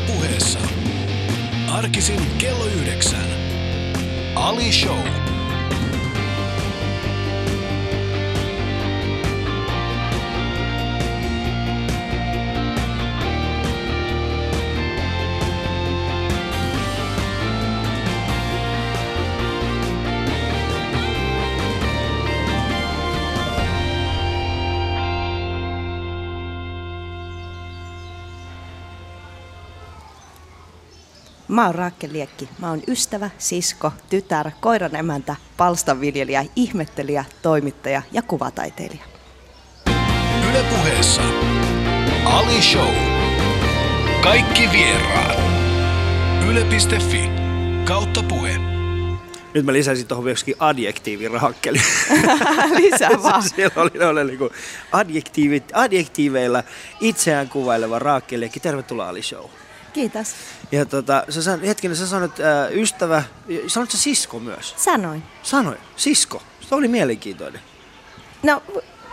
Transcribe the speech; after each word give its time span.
Ylepuheessa 0.00 0.58
arkisin 1.72 2.20
kello 2.38 2.66
yhdeksän. 2.66 3.26
Ali 4.34 4.72
Show. 4.72 5.29
Mä 31.50 31.66
oon 31.66 31.74
Raakke 31.74 32.08
Liekki. 32.12 32.48
Mä 32.58 32.68
oon 32.70 32.82
ystävä, 32.88 33.30
sisko, 33.38 33.92
tytär, 34.10 34.50
koiran 34.60 34.96
emäntä, 34.96 35.36
palstanviljelijä, 35.56 36.44
ihmettelijä, 36.56 37.24
toimittaja 37.42 38.02
ja 38.12 38.22
kuvataiteilija. 38.22 39.04
Ylepuheessa 40.50 41.22
Ali 42.24 42.62
Show. 42.62 42.94
Kaikki 44.22 44.68
vieraat. 44.72 45.38
Yle.fi 46.48 47.30
kautta 47.84 48.22
puhe. 48.22 48.56
Nyt 49.54 49.64
mä 49.64 49.72
lisäsin 49.72 50.06
tuohon 50.06 50.24
myöskin 50.24 50.54
adjektiivin 50.58 51.30
raakkeli. 51.30 51.78
Lisää 52.80 53.10
vaan. 53.22 53.42
Siellä 53.42 53.82
oli, 53.82 54.04
oli 54.04 54.24
niin 54.24 54.38
kuin 54.38 54.50
adjektiivit, 54.92 55.64
adjektiiveilla 55.72 56.62
itseään 57.00 57.48
kuvaileva 57.48 57.98
raakkeli. 57.98 58.50
Tervetuloa 58.62 59.08
Ali 59.08 59.22
Show. 59.22 59.44
Kiitos. 59.92 60.34
Ja 60.72 60.86
tota, 60.86 61.24
sä 61.28 61.42
san, 61.42 61.60
hetkinen, 61.60 61.96
sä 61.96 62.06
sanoit 62.06 62.40
äh, 62.40 62.72
ystävä, 62.72 63.22
sanoit 63.66 63.90
sä 63.90 63.98
sisko 63.98 64.38
myös? 64.40 64.74
Sanoin. 64.76 65.22
Sanoin, 65.42 65.78
sisko. 65.96 66.42
Se 66.60 66.74
oli 66.74 66.88
mielenkiintoinen. 66.88 67.60
No, 68.42 68.62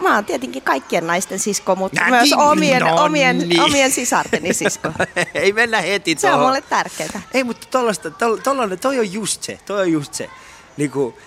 mä 0.02 0.16
oon 0.16 0.25
tietenkin 0.25 0.64
kaikkien 0.64 1.08
naisten 1.08 1.39
sisko, 1.39 1.75
mutta 1.75 2.02
Ja 2.02 2.09
myös 2.09 2.23
niin, 2.23 2.38
omien, 2.39 2.81
no 2.81 3.03
omien, 3.03 3.38
niin. 3.38 3.61
omien 3.61 3.92
sisarteni 3.92 4.53
sisko. 4.53 4.94
Ei 5.34 5.53
mennä 5.53 5.81
heti 5.81 6.16
Se 6.19 6.34
on 6.34 6.39
mulle 6.39 6.61
tärkeää. 6.61 7.22
Ei, 7.34 7.44
mutta 7.44 7.67
tollasta, 7.72 8.12
tol, 8.12 8.38
tollanen, 8.38 8.80
toi 8.80 9.00
on 9.00 9.14
just 9.14 9.44
se, 9.44 9.59
toi 9.66 9.81
on 9.81 9.91
just 9.91 10.14
se. 10.14 10.30
Niinku, 10.78 11.17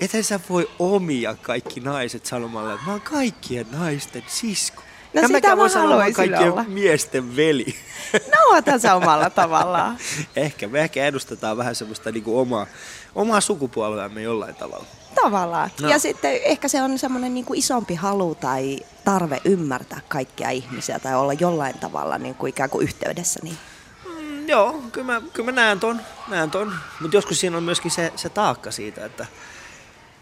ethän 0.00 0.24
sä 0.24 0.40
voi 0.48 0.70
omia 0.78 1.34
kaikki 1.34 1.80
naiset 1.80 2.26
sanomalla, 2.26 2.72
että 2.72 2.86
mä 2.86 2.92
oon 2.92 3.00
kaikkien 3.00 3.66
naisten 3.70 4.24
sisko. 4.26 4.82
No 5.14 5.20
Ja 5.20 5.28
sitä 5.28 5.56
mä 5.56 5.68
haluaisin 5.68 6.14
kaikkien 6.14 6.52
olla. 6.52 6.64
miesten 6.68 7.36
veli. 7.36 7.74
No, 8.12 8.56
otan 8.58 8.80
se 8.80 8.92
omalla 8.92 9.30
tavallaan. 9.30 9.98
ehkä, 10.36 10.68
me 10.68 10.80
ehkä 10.80 11.04
edustetaan 11.04 11.56
vähän 11.56 11.74
semmoista 11.74 12.12
niinku 12.12 12.38
omaa, 12.38 12.66
omaa 13.14 13.40
sukupuolemme 13.40 14.22
jollain 14.22 14.54
tavalla. 14.54 14.86
Tavallaan. 15.14 15.70
No. 15.80 15.88
Ja 15.88 15.98
sitten 15.98 16.40
ehkä 16.44 16.68
se 16.68 16.82
on 16.82 16.98
semmoinen 16.98 17.34
niin 17.34 17.44
kuin 17.44 17.58
isompi 17.58 17.94
halu 17.94 18.34
tai 18.34 18.80
tarve 19.04 19.40
ymmärtää 19.44 20.00
kaikkia 20.08 20.50
ihmisiä 20.50 20.98
tai 20.98 21.14
olla 21.14 21.32
jollain 21.32 21.78
tavalla 21.78 22.18
niin 22.18 22.34
kuin 22.34 22.50
ikään 22.50 22.70
kuin 22.70 22.82
yhteydessä. 22.82 23.40
Niin. 23.42 23.58
Mm, 24.04 24.48
joo, 24.48 24.82
kyllä 24.92 25.06
mä, 25.06 25.22
kyllä 25.32 25.52
mä 25.52 25.60
näen 25.60 25.80
ton, 25.80 26.00
näen 26.28 26.50
ton. 26.50 26.74
Mutta 27.00 27.16
joskus 27.16 27.40
siinä 27.40 27.56
on 27.56 27.62
myöskin 27.62 27.90
se, 27.90 28.12
se 28.16 28.28
taakka 28.28 28.70
siitä, 28.70 29.04
että, 29.04 29.26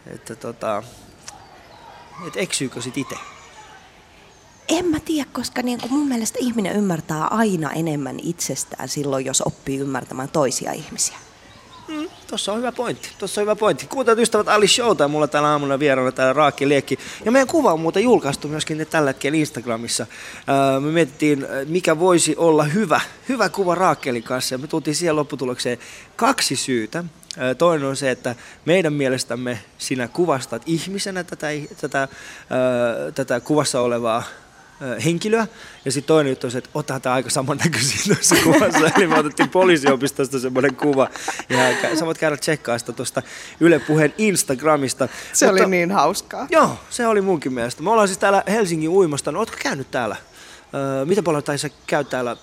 että 0.06 0.36
tota, 0.36 0.82
et 2.26 2.36
eksyykö 2.36 2.82
sit 2.82 2.98
itse. 2.98 3.16
En 4.70 4.86
mä 4.86 5.00
tiedä, 5.00 5.30
koska 5.32 5.62
niin 5.62 5.80
kuin 5.80 5.92
mun 5.92 6.08
mielestä 6.08 6.38
ihminen 6.40 6.76
ymmärtää 6.76 7.26
aina 7.26 7.72
enemmän 7.72 8.20
itsestään 8.22 8.88
silloin, 8.88 9.24
jos 9.24 9.42
oppii 9.46 9.78
ymmärtämään 9.78 10.28
toisia 10.28 10.72
ihmisiä. 10.72 11.16
Mm, 11.88 12.08
Tuossa 12.26 12.52
on 12.52 12.58
hyvä 12.58 12.72
pointti. 12.72 13.08
Tuossa 13.18 13.40
on 13.40 13.42
hyvä 13.42 13.56
pointti. 13.56 13.86
Kuuntelut 13.86 14.22
ystävät 14.22 14.48
Ali 14.48 14.68
Showta 14.68 15.08
mulla 15.08 15.28
täällä 15.28 15.48
aamuna 15.48 15.78
vieraana 15.78 16.12
täällä 16.12 16.32
Raakki 16.32 16.68
Liekki. 16.68 16.98
Ja 17.24 17.32
meidän 17.32 17.48
kuva 17.48 17.72
on 17.72 17.80
muuten 17.80 18.02
julkaistu 18.02 18.48
myöskin 18.48 18.86
tällä 18.90 19.10
hetkellä 19.10 19.38
Instagramissa. 19.38 20.06
Öö, 20.48 20.80
me 20.80 20.90
mietittiin, 20.92 21.46
mikä 21.68 21.98
voisi 21.98 22.36
olla 22.36 22.64
hyvä, 22.64 23.00
hyvä 23.28 23.48
kuva 23.48 23.74
Raakkelin 23.74 24.22
kanssa. 24.22 24.54
Ja 24.54 24.58
me 24.58 24.66
tultiin 24.66 24.94
siihen 24.94 25.16
lopputulokseen 25.16 25.78
kaksi 26.16 26.56
syytä. 26.56 27.04
Öö, 27.38 27.54
Toinen 27.54 27.88
on 27.88 27.96
se, 27.96 28.10
että 28.10 28.34
meidän 28.64 28.92
mielestämme 28.92 29.58
sinä 29.78 30.08
kuvastat 30.08 30.62
ihmisenä 30.66 31.24
tätä, 31.24 31.48
tätä, 31.80 32.08
öö, 32.50 33.12
tätä 33.12 33.40
kuvassa 33.40 33.80
olevaa 33.80 34.22
henkilöä. 35.04 35.46
Ja 35.84 35.92
sitten 35.92 36.08
toinen 36.08 36.30
juttu 36.30 36.46
on 36.46 36.50
se, 36.50 36.58
että 36.58 36.70
otetaan 36.74 37.00
tämä 37.02 37.14
aika 37.14 37.30
samannäköisiä 37.30 38.14
tuossa 38.14 38.36
kuvassa. 38.44 38.90
Eli 38.96 39.06
me 39.06 39.18
otettiin 39.18 39.48
poliisiopistosta 39.48 40.38
semmoinen 40.38 40.76
kuva. 40.76 41.08
Ja 41.48 41.96
sä 41.96 42.06
voit 42.06 42.18
käydä 42.18 42.36
tsekkaa 42.36 42.78
sitä 42.78 42.92
tuosta 42.92 43.22
Yle 43.60 43.78
Puheen 43.78 44.14
Instagramista. 44.18 45.08
Se 45.32 45.48
oli 45.48 45.66
niin 45.66 45.90
hauskaa. 45.90 46.46
Joo, 46.50 46.78
se 46.90 47.06
oli 47.06 47.20
munkin 47.20 47.52
mielestä. 47.52 47.82
Me 47.82 47.90
ollaan 47.90 48.08
siis 48.08 48.18
täällä 48.18 48.42
Helsingin 48.48 48.90
uimasta. 48.90 49.32
No, 49.32 49.38
ootko 49.38 49.56
käynyt 49.62 49.90
täällä? 49.90 50.16
Öö, 50.74 51.04
miten 51.04 51.24
paljon 51.24 51.42
tai 51.42 51.58
sä 51.58 51.70
käyt 51.86 52.08
täällä? 52.08 52.36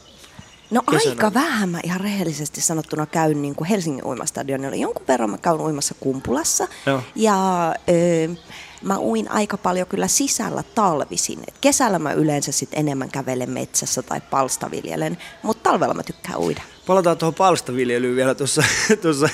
No 0.72 0.81
Kesänä. 0.92 1.12
aika 1.12 1.34
vähän 1.34 1.69
mä 1.69 1.80
ihan 1.84 2.02
rehellisesti 2.02 2.62
sanottuna 2.62 3.06
käyn 3.06 3.42
niin 3.42 3.56
kuin 3.56 3.68
Helsingin 3.68 4.06
uimastadionilla. 4.06 4.75
Jonkun 4.75 5.08
verran 5.08 5.30
mä 5.30 5.38
käyn 5.38 5.62
uimassa 5.62 5.96
Kumpulassa. 6.00 6.68
Joo. 6.86 7.02
Ja 7.16 7.68
ö, 7.90 8.36
mä 8.81 8.99
uin 8.99 9.31
aika 9.31 9.57
paljon 9.57 9.88
kyllä 9.88 10.07
sisällä 10.07 10.63
talvisin. 10.75 11.39
Et 11.47 11.55
kesällä 11.61 11.99
mä 11.99 12.13
yleensä 12.13 12.51
sit 12.51 12.69
enemmän 12.73 13.09
kävelen 13.09 13.49
metsässä 13.49 14.01
tai 14.01 14.21
palstaviljelen, 14.21 15.17
mutta 15.43 15.69
talvella 15.69 15.93
mä 15.93 16.03
tykkään 16.03 16.39
uida. 16.39 16.61
Palataan 16.88 17.18
tuohon 17.18 17.34
palstaviljelyyn 17.34 18.16
vielä 18.16 18.36
tuossa, 18.36 18.64
tuossa 19.02 19.30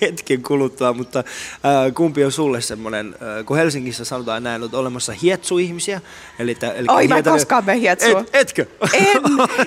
hetken 0.00 0.42
kuluttua, 0.42 0.92
mutta 0.92 1.24
ää, 1.62 1.90
kumpi 1.90 2.24
on 2.24 2.32
sulle 2.32 2.60
semmoinen, 2.60 3.14
ää, 3.20 3.44
kun 3.44 3.56
Helsingissä 3.56 4.04
sanotaan 4.04 4.42
näin, 4.42 4.62
että 4.62 4.76
on 4.76 4.80
olemassa 4.80 5.12
hietsuihmisiä. 5.12 6.00
Eli, 6.38 6.54
tä, 6.54 6.72
eli 6.72 6.86
Oi, 6.90 7.08
mä 7.08 7.18
en 7.18 7.24
koskaan 7.24 7.64
mene 7.64 7.80
hietsuun. 7.80 8.20
Et, 8.20 8.28
etkö? 8.32 8.66
En, 8.92 9.22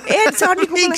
en, 0.06 0.38
se 0.38 0.50
on, 0.50 0.58
niinku 0.58 0.78
mulle, 0.78 0.96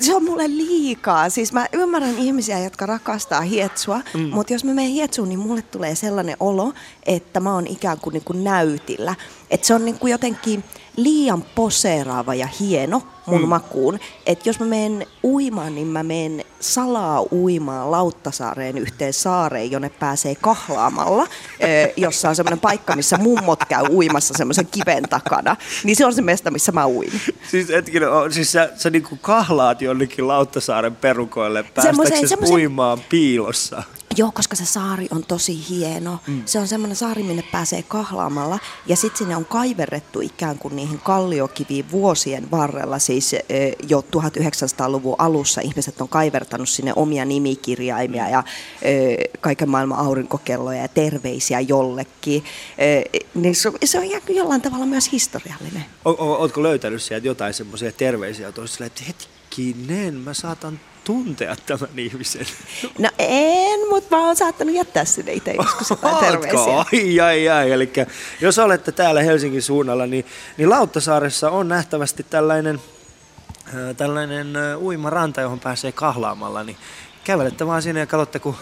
se 0.00 0.14
on 0.14 0.24
mulle 0.24 0.48
liikaa. 0.48 1.30
Siis 1.30 1.52
mä 1.52 1.66
ymmärrän 1.72 2.18
ihmisiä, 2.18 2.58
jotka 2.58 2.86
rakastaa 2.86 3.40
hietsua, 3.40 4.00
mm. 4.14 4.20
mutta 4.20 4.52
jos 4.52 4.64
mä 4.64 4.74
menen 4.74 4.90
hietsuun, 4.90 5.28
niin 5.28 5.38
mulle 5.38 5.62
tulee 5.62 5.94
sellainen 5.94 6.36
olo, 6.40 6.72
että 7.06 7.40
mä 7.40 7.54
oon 7.54 7.66
ikään 7.66 8.00
kuin, 8.00 8.12
niin 8.12 8.24
kuin 8.24 8.44
näytillä. 8.44 9.14
Että 9.50 9.66
se 9.66 9.74
on 9.74 9.84
niin 9.84 9.98
kuin 9.98 10.10
jotenkin 10.10 10.64
liian 10.96 11.42
poseeraava 11.54 12.34
ja 12.34 12.48
hieno 12.60 13.02
mun 13.30 13.42
mm. 13.42 13.48
makuun. 13.48 13.98
Että 14.26 14.48
jos 14.48 14.60
mä 14.60 14.66
menen 14.66 15.06
uimaan, 15.24 15.74
niin 15.74 15.86
mä 15.86 16.02
menen 16.02 16.44
salaa 16.60 17.24
uimaan 17.32 17.90
Lauttasaareen 17.90 18.78
yhteen 18.78 19.12
saareen, 19.12 19.70
jonne 19.70 19.88
pääsee 19.88 20.34
kahlaamalla, 20.34 21.26
jossa 21.96 22.28
on 22.28 22.36
semmoinen 22.36 22.60
paikka, 22.60 22.96
missä 22.96 23.16
mummot 23.18 23.64
käy 23.64 23.84
uimassa 23.90 24.34
semmoisen 24.36 24.66
kiven 24.66 25.02
takana. 25.02 25.56
Niin 25.84 25.96
se 25.96 26.06
on 26.06 26.14
se 26.14 26.22
mesta, 26.22 26.50
missä 26.50 26.72
mä 26.72 26.86
uin. 26.86 27.20
Siis 27.50 27.68
hetkinen, 27.68 28.08
siis 28.30 28.52
sä, 28.52 28.70
sä 28.76 28.90
niinku 28.90 29.18
kahlaat 29.20 29.82
jonnekin 29.82 30.28
Lauttasaaren 30.28 30.96
perukoille 30.96 31.62
päästäksesi 31.62 32.28
semmoisen- 32.28 32.54
uimaan 32.54 32.98
piilossa. 33.08 33.82
Joo, 34.20 34.32
koska 34.32 34.56
se 34.56 34.64
saari 34.64 35.08
on 35.10 35.24
tosi 35.24 35.68
hieno. 35.68 36.18
Mm. 36.26 36.42
Se 36.46 36.58
on 36.58 36.68
semmoinen 36.68 36.96
saari, 36.96 37.22
minne 37.22 37.44
pääsee 37.52 37.82
kahlaamalla. 37.82 38.58
Ja 38.86 38.96
sitten 38.96 39.18
sinne 39.18 39.36
on 39.36 39.44
kaiverrettu 39.44 40.20
ikään 40.20 40.58
kuin 40.58 40.76
niihin 40.76 40.98
kalliokiviin 40.98 41.90
vuosien 41.90 42.50
varrella. 42.50 42.98
Siis 42.98 43.34
jo 43.88 44.04
1900-luvun 44.16 45.14
alussa 45.18 45.60
ihmiset 45.60 46.00
on 46.00 46.08
kaivertanut 46.08 46.68
sinne 46.68 46.92
omia 46.96 47.24
nimikirjaimia 47.24 48.28
ja 48.28 48.44
eh, 48.82 49.16
kaiken 49.40 49.68
maailman 49.68 49.98
aurinkokelloja 49.98 50.82
ja 50.82 50.88
terveisiä 50.88 51.60
jollekin. 51.60 52.44
Niin 53.34 53.54
se, 53.84 53.98
on- 53.98 54.36
jollain 54.36 54.62
tavalla 54.62 54.86
myös 54.86 55.12
historiallinen. 55.12 55.84
O, 56.04 56.10
o, 56.10 56.36
ootko 56.36 56.62
löytänyt 56.62 57.02
sieltä 57.02 57.26
jotain 57.26 57.54
semmoisia 57.54 57.92
terveisiä 57.92 58.48
että 58.48 59.02
hetkinen, 59.06 60.14
mä 60.14 60.34
saatan 60.34 60.80
tuntea 61.10 61.56
tämän 61.66 61.98
ihmisen. 61.98 62.46
No 62.98 63.08
en, 63.18 63.80
mutta 63.90 64.16
mä 64.16 64.26
oon 64.26 64.36
saattanut 64.36 64.74
jättää 64.74 65.04
sinne 65.04 65.32
itse 65.32 65.52
joskus 65.52 65.90
jotain 65.90 66.16
terveisiä. 66.16 66.84
Ai, 66.92 67.20
ai, 67.20 67.48
ai. 67.48 67.72
Eli 67.72 67.92
jos 68.40 68.58
olette 68.58 68.92
täällä 68.92 69.22
Helsingin 69.22 69.62
suunnalla, 69.62 70.06
niin, 70.06 70.26
niin 70.56 70.70
Lauttasaaressa 70.70 71.50
on 71.50 71.68
nähtävästi 71.68 72.26
tällainen, 72.30 72.80
äh, 73.66 73.96
tällainen 73.96 74.56
äh, 74.56 74.82
uimaranta, 74.82 75.40
johon 75.40 75.60
pääsee 75.60 75.92
kahlaamalla. 75.92 76.62
Niin 76.62 76.76
kävelette 77.24 77.66
vaan 77.66 77.82
sinne 77.82 78.00
ja 78.00 78.06
katsotte, 78.06 78.38
kun 78.38 78.56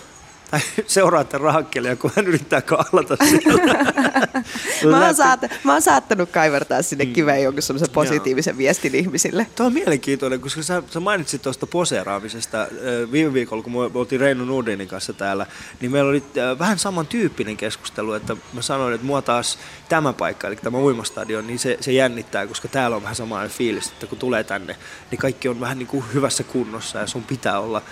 tai 0.50 0.60
seuraatte 0.86 1.38
Raakkelia, 1.38 1.96
kun 1.96 2.10
hän 2.16 2.26
yrittää 2.26 2.62
kaalata 2.62 3.16
mä, 4.90 5.04
oon 5.06 5.14
saat, 5.14 5.40
mä 5.64 5.72
oon 5.72 5.82
saattanut 5.82 6.30
kaivertaa 6.30 6.82
sinne 6.82 7.04
mm. 7.04 7.12
kiveen 7.12 7.42
jonkun 7.42 7.62
semmoisen 7.62 7.90
positiivisen 7.90 8.52
Joo. 8.52 8.58
viestin 8.58 8.94
ihmisille. 8.94 9.46
Tuo 9.56 9.66
on 9.66 9.72
mielenkiintoinen, 9.72 10.40
koska 10.40 10.62
sä, 10.62 10.82
sä 10.90 11.00
mainitsit 11.00 11.42
tuosta 11.42 11.66
poseeraamisesta 11.66 12.66
viime 13.12 13.32
viikolla, 13.32 13.62
kun 13.62 13.72
me 13.72 13.78
oltiin 13.78 14.20
Reino 14.20 14.44
Nordinin 14.44 14.88
kanssa 14.88 15.12
täällä, 15.12 15.46
niin 15.80 15.92
meillä 15.92 16.10
oli 16.10 16.22
vähän 16.58 16.78
samantyyppinen 16.78 17.56
keskustelu, 17.56 18.12
että 18.12 18.36
mä 18.52 18.62
sanoin, 18.62 18.94
että 18.94 19.06
mua 19.06 19.22
taas 19.22 19.58
tämä 19.88 20.12
paikka, 20.12 20.46
eli 20.46 20.56
tämä 20.56 20.78
uimastadion, 20.78 21.46
niin 21.46 21.58
se, 21.58 21.78
se 21.80 21.92
jännittää, 21.92 22.46
koska 22.46 22.68
täällä 22.68 22.96
on 22.96 23.02
vähän 23.02 23.16
samanlainen 23.16 23.56
fiilis, 23.56 23.88
että 23.88 24.06
kun 24.06 24.18
tulee 24.18 24.44
tänne, 24.44 24.76
niin 25.10 25.18
kaikki 25.18 25.48
on 25.48 25.60
vähän 25.60 25.78
niin 25.78 25.86
kuin 25.86 26.04
hyvässä 26.14 26.44
kunnossa 26.44 26.98
ja 26.98 27.06
sun 27.06 27.24
pitää 27.24 27.60
olla 27.60 27.82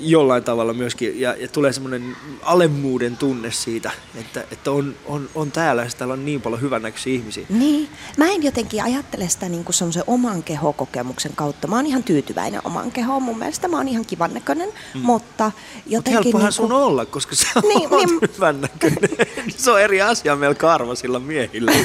jollain 0.00 0.44
tavalla 0.44 0.72
myöskin, 0.72 1.20
ja, 1.20 1.34
ja 1.38 1.48
tulee 1.48 1.72
semmoinen 1.72 2.16
alemmuuden 2.42 3.16
tunne 3.16 3.52
siitä, 3.52 3.90
että, 4.14 4.44
että 4.50 4.70
on, 4.70 4.94
on, 5.06 5.28
on 5.34 5.50
täällä 5.50 5.82
ja 5.82 5.90
täällä 5.98 6.12
on 6.12 6.24
niin 6.24 6.40
paljon 6.40 6.60
hyvännäköisiä 6.60 7.14
ihmisiä. 7.14 7.46
Niin, 7.48 7.88
mä 8.16 8.26
en 8.26 8.42
jotenkin 8.42 8.82
ajattele 8.82 9.28
sitä 9.28 9.48
niin 9.48 9.64
kuin 9.64 9.74
semmoisen 9.74 10.04
oman 10.06 10.42
kehokokemuksen 10.42 11.32
kautta. 11.36 11.68
Mä 11.68 11.76
oon 11.76 11.86
ihan 11.86 12.02
tyytyväinen 12.02 12.60
omaan 12.64 12.92
kehoon, 12.92 13.22
mun 13.22 13.38
mielestä 13.38 13.68
mä 13.68 13.76
oon 13.76 13.88
ihan 13.88 14.06
kivan 14.06 14.34
näköinen, 14.34 14.68
mm. 14.94 15.00
mutta 15.00 15.52
jotenkin... 15.86 15.94
Mutta 15.96 16.10
helppohan 16.10 16.32
niin 16.32 16.40
kuin... 16.40 16.52
sun 16.52 16.72
olla, 16.72 17.06
koska 17.06 17.34
sä 17.34 17.46
niin, 17.62 17.92
oot 17.92 18.06
niin... 18.06 18.20
hyvännäköinen. 18.34 19.10
se 19.56 19.70
on 19.70 19.80
eri 19.80 20.02
asia 20.02 20.36
meillä 20.36 20.54
karvasilla 20.54 21.18
miehillä. 21.20 21.72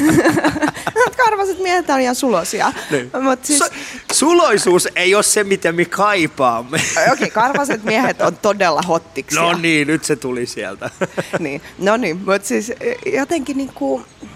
Karvaset 1.26 1.60
miehet 1.60 1.90
on 1.90 2.02
ihan 2.02 2.16
sulosia. 2.16 2.74
Niin. 2.92 3.12
Mut 3.22 3.46
siis... 3.46 3.62
Su- 3.62 3.74
suloisuus 4.12 4.88
ei 4.96 5.16
ole 5.16 5.24
se, 5.24 5.44
mitä 5.44 5.72
me 5.72 5.86
kaipaamme. 5.86 6.78
Okei, 6.92 7.14
okay, 7.14 7.30
karvaset 7.30 7.79
miehet 7.84 8.22
on 8.22 8.38
todella 8.38 8.82
hottiksia. 8.82 9.42
No 9.42 9.54
niin, 9.58 9.88
nyt 9.88 10.04
se 10.04 10.16
tuli 10.16 10.46
sieltä. 10.46 10.90
niin, 11.40 11.62
no 11.80 11.98
niin, 11.98 12.18
mutta 12.18 12.48
siis 12.48 12.74
jotenkin 13.14 13.58
niinku... 13.58 13.98
Kuin 14.20 14.29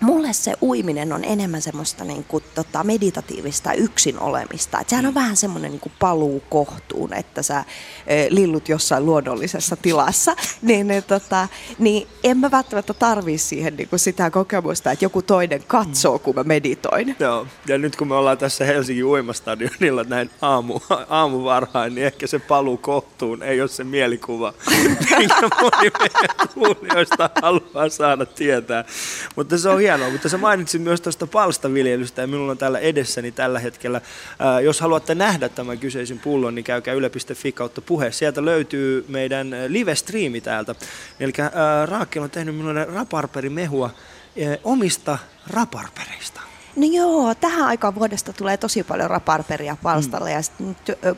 mulle 0.00 0.32
se 0.32 0.54
uiminen 0.62 1.12
on 1.12 1.24
enemmän 1.24 1.62
semmoista 1.62 2.04
niin 2.04 2.24
kuin, 2.24 2.44
tota, 2.54 2.84
meditatiivista 2.84 3.72
yksin 3.72 4.18
olemista. 4.18 4.80
Et 4.80 4.88
sehän 4.88 5.06
on 5.06 5.14
vähän 5.14 5.36
semmoinen 5.36 5.70
niin 5.70 5.92
paluu 5.98 6.42
kohtuun, 6.48 7.14
että 7.14 7.42
sä 7.42 7.64
e, 8.06 8.26
lillut 8.30 8.68
jossain 8.68 9.06
luonnollisessa 9.06 9.76
tilassa. 9.76 10.36
niin, 10.62 10.88
niin, 10.88 11.02
tota, 11.02 11.48
niin 11.78 12.08
en 12.24 12.38
mä 12.38 12.50
välttämättä 12.50 12.94
tarvii 12.94 13.38
siihen 13.38 13.76
niin 13.76 13.88
kuin 13.88 14.00
sitä 14.00 14.30
kokemusta, 14.30 14.92
että 14.92 15.04
joku 15.04 15.22
toinen 15.22 15.62
katsoo, 15.66 16.18
kun 16.18 16.34
mä 16.34 16.44
meditoin. 16.44 17.16
Joo, 17.18 17.46
ja 17.66 17.78
nyt 17.78 17.96
kun 17.96 18.08
me 18.08 18.14
ollaan 18.14 18.38
tässä 18.38 18.64
Helsingin 18.64 19.04
uimastadionilla 19.04 20.04
näin 20.04 20.30
aamu, 20.42 20.80
aamu 21.08 21.44
varhain, 21.44 21.94
niin 21.94 22.06
ehkä 22.06 22.26
se 22.26 22.38
paluu 22.38 22.76
kohtuun 22.76 23.42
ei 23.42 23.60
ole 23.60 23.68
se 23.68 23.84
mielikuva, 23.84 24.54
minkä 25.18 25.48
moni 25.60 25.90
meidän 26.82 27.30
haluaa 27.42 27.88
saada 27.88 28.26
tietää. 28.26 28.84
Mutta 29.36 29.58
se 29.58 29.68
on 29.68 29.87
hienoa, 29.88 30.10
mutta 30.10 30.28
sä 30.28 30.38
mainitsit 30.38 30.82
myös 30.82 31.00
tuosta 31.00 31.26
palstaviljelystä 31.26 32.22
ja 32.22 32.26
minulla 32.26 32.50
on 32.52 32.58
täällä 32.58 32.78
edessäni 32.78 33.32
tällä 33.32 33.58
hetkellä. 33.58 34.00
Ää, 34.38 34.60
jos 34.60 34.80
haluatte 34.80 35.14
nähdä 35.14 35.48
tämän 35.48 35.78
kyseisen 35.78 36.18
pullon, 36.18 36.54
niin 36.54 36.64
käykää 36.64 36.94
yle.fi 36.94 37.52
kautta 37.52 37.80
puhe. 37.80 38.12
Sieltä 38.12 38.44
löytyy 38.44 39.04
meidän 39.08 39.50
live-striimi 39.68 40.40
täältä. 40.40 40.74
Eli 41.20 41.32
Raakkel 41.84 42.22
on 42.22 42.30
tehnyt 42.30 42.56
minulle 42.56 42.84
raparperimehua 42.84 43.90
omista 44.64 45.18
raparpereista. 45.46 46.47
No 46.78 46.86
joo, 46.86 47.34
tähän 47.34 47.66
aikaan 47.66 47.94
vuodesta 47.94 48.32
tulee 48.32 48.56
tosi 48.56 48.82
paljon 48.82 49.10
raparperia 49.10 49.76
palstalle. 49.82 50.30
Mm. 50.30 50.34
Ja 50.34 50.42
sit, 50.42 50.54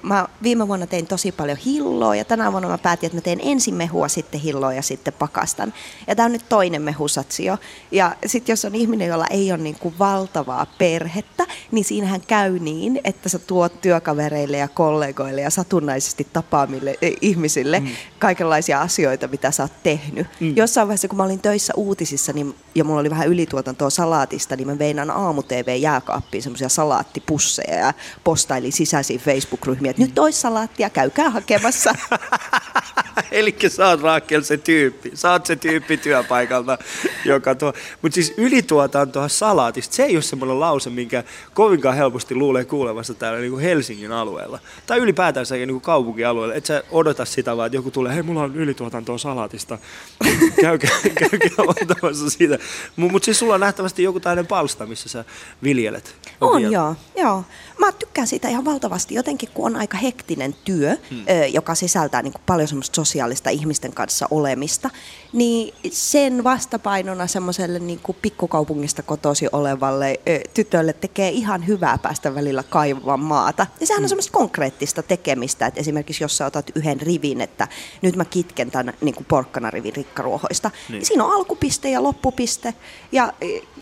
mä 0.03 0.29
viime 0.43 0.69
vuonna 0.69 0.87
tein 0.87 1.07
tosi 1.07 1.33
paljon 1.33 1.59
hilloa 1.59 2.17
ja 2.17 2.25
tänä 2.25 2.53
vuonna 2.53 2.69
mä 2.69 2.79
päätin, 2.79 3.07
että 3.07 3.17
mä 3.17 3.21
teen 3.21 3.41
ensin 3.43 3.75
mehua, 3.75 4.09
sitten 4.09 4.41
hilloa 4.41 4.73
ja 4.73 4.83
sitten 4.83 5.13
pakastan. 5.13 5.75
Ja 6.07 6.17
tämä 6.17 6.27
on 6.27 6.33
nyt 6.33 6.49
toinen 6.49 6.83
mehusatsio. 6.83 7.59
Ja 7.91 8.17
sitten 8.27 8.53
jos 8.53 8.65
on 8.65 8.75
ihminen, 8.75 9.09
jolla 9.09 9.27
ei 9.31 9.53
ole 9.53 9.59
niin 9.59 9.77
kuin 9.79 9.95
valtavaa 9.99 10.67
perhettä, 10.79 11.47
niin 11.71 11.85
siinähän 11.85 12.21
käy 12.21 12.59
niin, 12.59 13.01
että 13.05 13.29
sä 13.29 13.39
tuot 13.39 13.81
työkavereille 13.81 14.57
ja 14.57 14.69
kollegoille 14.69 15.41
ja 15.41 15.51
satunnaisesti 15.51 16.27
tapaamille 16.33 16.99
eh, 17.03 17.13
ihmisille 17.21 17.81
mm. 17.81 17.89
kaikenlaisia 18.19 18.81
asioita, 18.81 19.29
mitä 19.29 19.51
sä 19.51 19.63
oot 19.63 19.73
tehnyt. 19.83 20.27
Mm. 20.41 20.57
Jossain 20.57 20.89
vaiheessa, 20.89 21.09
kun 21.09 21.17
mä 21.17 21.25
olin 21.25 21.41
töissä 21.41 21.73
uutisissa 21.77 22.33
niin, 22.33 22.55
ja 22.75 22.85
mulla 22.85 23.01
oli 23.01 23.11
vähän 23.11 23.29
ylituotantoa 23.29 23.91
salaatista, 23.91 24.57
niin 24.57 24.67
mä 24.67 24.79
vein 24.79 24.99
aina 24.99 25.15
aamu 25.15 25.43
TV-jääkaappiin 25.51 26.43
semmoisia 26.43 26.69
salaattipusseja 26.69 27.77
ja 27.77 27.93
postaili 28.25 28.71
sisäisiin 28.71 29.21
Facebook-ryhmiä, 29.21 29.91
että 29.91 30.03
nyt 30.03 30.15
tois 30.15 30.41
salaattia, 30.41 30.91
käykää 30.91 31.31
hakemassa. 31.31 31.95
Eli 33.31 33.57
sä 33.69 33.89
oot 33.89 34.03
Raakel 34.03 34.43
se 34.43 34.57
tyyppi. 34.57 35.11
Sä 35.15 35.31
oot 35.31 35.47
se 35.47 35.57
tyyppi 35.57 35.97
työpaikalta, 35.97 36.79
joka 37.25 37.55
tuo. 37.55 37.73
Mutta 38.03 38.15
siis 38.15 38.35
ylituotantoa 38.37 39.29
salaatista, 39.29 39.97
se 39.97 40.03
ei 40.03 40.17
ole 40.17 40.23
semmoinen 40.23 40.61
lause, 40.61 40.91
minkä 40.91 41.25
kovinkaan 41.55 41.97
helposti 41.97 42.35
luulee 42.35 42.65
kuulevassa 42.65 43.15
täällä 43.15 43.41
niin 43.41 43.51
kuin 43.51 43.63
Helsingin 43.63 44.13
alueella. 44.13 44.59
Tai 44.87 44.99
ylipäätään 44.99 45.47
niin 45.51 45.69
kuin 45.69 45.81
kaupunkialueella. 45.81 46.55
Et 46.55 46.67
sä 46.67 46.83
odota 46.91 47.25
sitä 47.25 47.57
vaan, 47.57 47.67
että 47.67 47.77
joku 47.77 47.91
tulee, 47.91 48.15
hei 48.15 48.23
mulla 48.23 48.43
on 48.43 48.57
ylituotantoa 48.57 49.19
salaatista. 49.19 49.79
käykää, 50.61 50.99
käykää 51.15 51.65
ottamassa 51.67 52.31
siitä. 52.31 52.59
Mutta 52.97 53.25
siis 53.25 53.39
sulla 53.39 53.55
on 53.55 53.61
nähtävästi 53.61 54.03
joku 54.03 54.21
tällainen 54.21 54.47
palsta, 54.47 54.87
missä 54.87 55.09
sä 55.09 55.25
viljelet. 55.63 56.15
On 56.41 56.63
joo, 56.73 56.95
joo. 57.17 57.45
Mä 57.81 57.93
tykkään 57.93 58.27
siitä 58.27 58.49
ihan 58.49 58.65
valtavasti. 58.65 59.15
Jotenkin 59.15 59.49
kun 59.55 59.67
on 59.67 59.77
aika 59.77 59.97
hektinen 59.97 60.55
työ, 60.65 60.97
hmm. 61.11 61.25
joka 61.53 61.75
sisältää 61.75 62.23
niin 62.23 62.33
kuin 62.33 62.43
paljon 62.47 62.69
semmoista 62.69 62.97
sosiaalista 62.97 63.51
ihmisten 63.51 63.93
kanssa 63.93 64.27
olemista, 64.31 64.91
niin 65.33 65.75
sen 65.93 66.45
vastapainona 66.45 67.27
semmoiselle 67.27 67.79
niin 67.79 68.01
kuin 68.03 68.17
pikkukaupungista 68.23 69.03
kotosi 69.03 69.47
olevalle 69.53 70.21
tytölle 70.55 70.93
tekee 70.93 71.29
ihan 71.29 71.67
hyvää 71.67 71.99
päästä 71.99 72.35
välillä 72.35 72.63
kaivamaan 72.63 73.21
maata. 73.21 73.67
Ja 73.81 73.87
sehän 73.87 73.99
on 73.99 74.03
hmm. 74.03 74.09
semmoista 74.09 74.33
konkreettista 74.33 75.03
tekemistä, 75.03 75.67
että 75.67 75.81
esimerkiksi 75.81 76.25
jos 76.25 76.37
sä 76.37 76.47
otat 76.47 76.71
yhden 76.75 77.01
rivin, 77.01 77.41
että 77.41 77.69
nyt 78.03 78.17
mä 78.17 78.25
kitken 78.25 78.71
tämän 78.71 78.95
niin 79.01 79.15
kuin 79.15 79.27
porkkanarivin 79.29 79.97
rikkaruohoista, 79.97 80.71
niin. 80.89 80.99
niin 80.99 81.07
siinä 81.07 81.25
on 81.25 81.33
alkupiste 81.33 81.91
ja 81.91 82.03
loppupiste 82.03 82.75
ja 83.13 83.33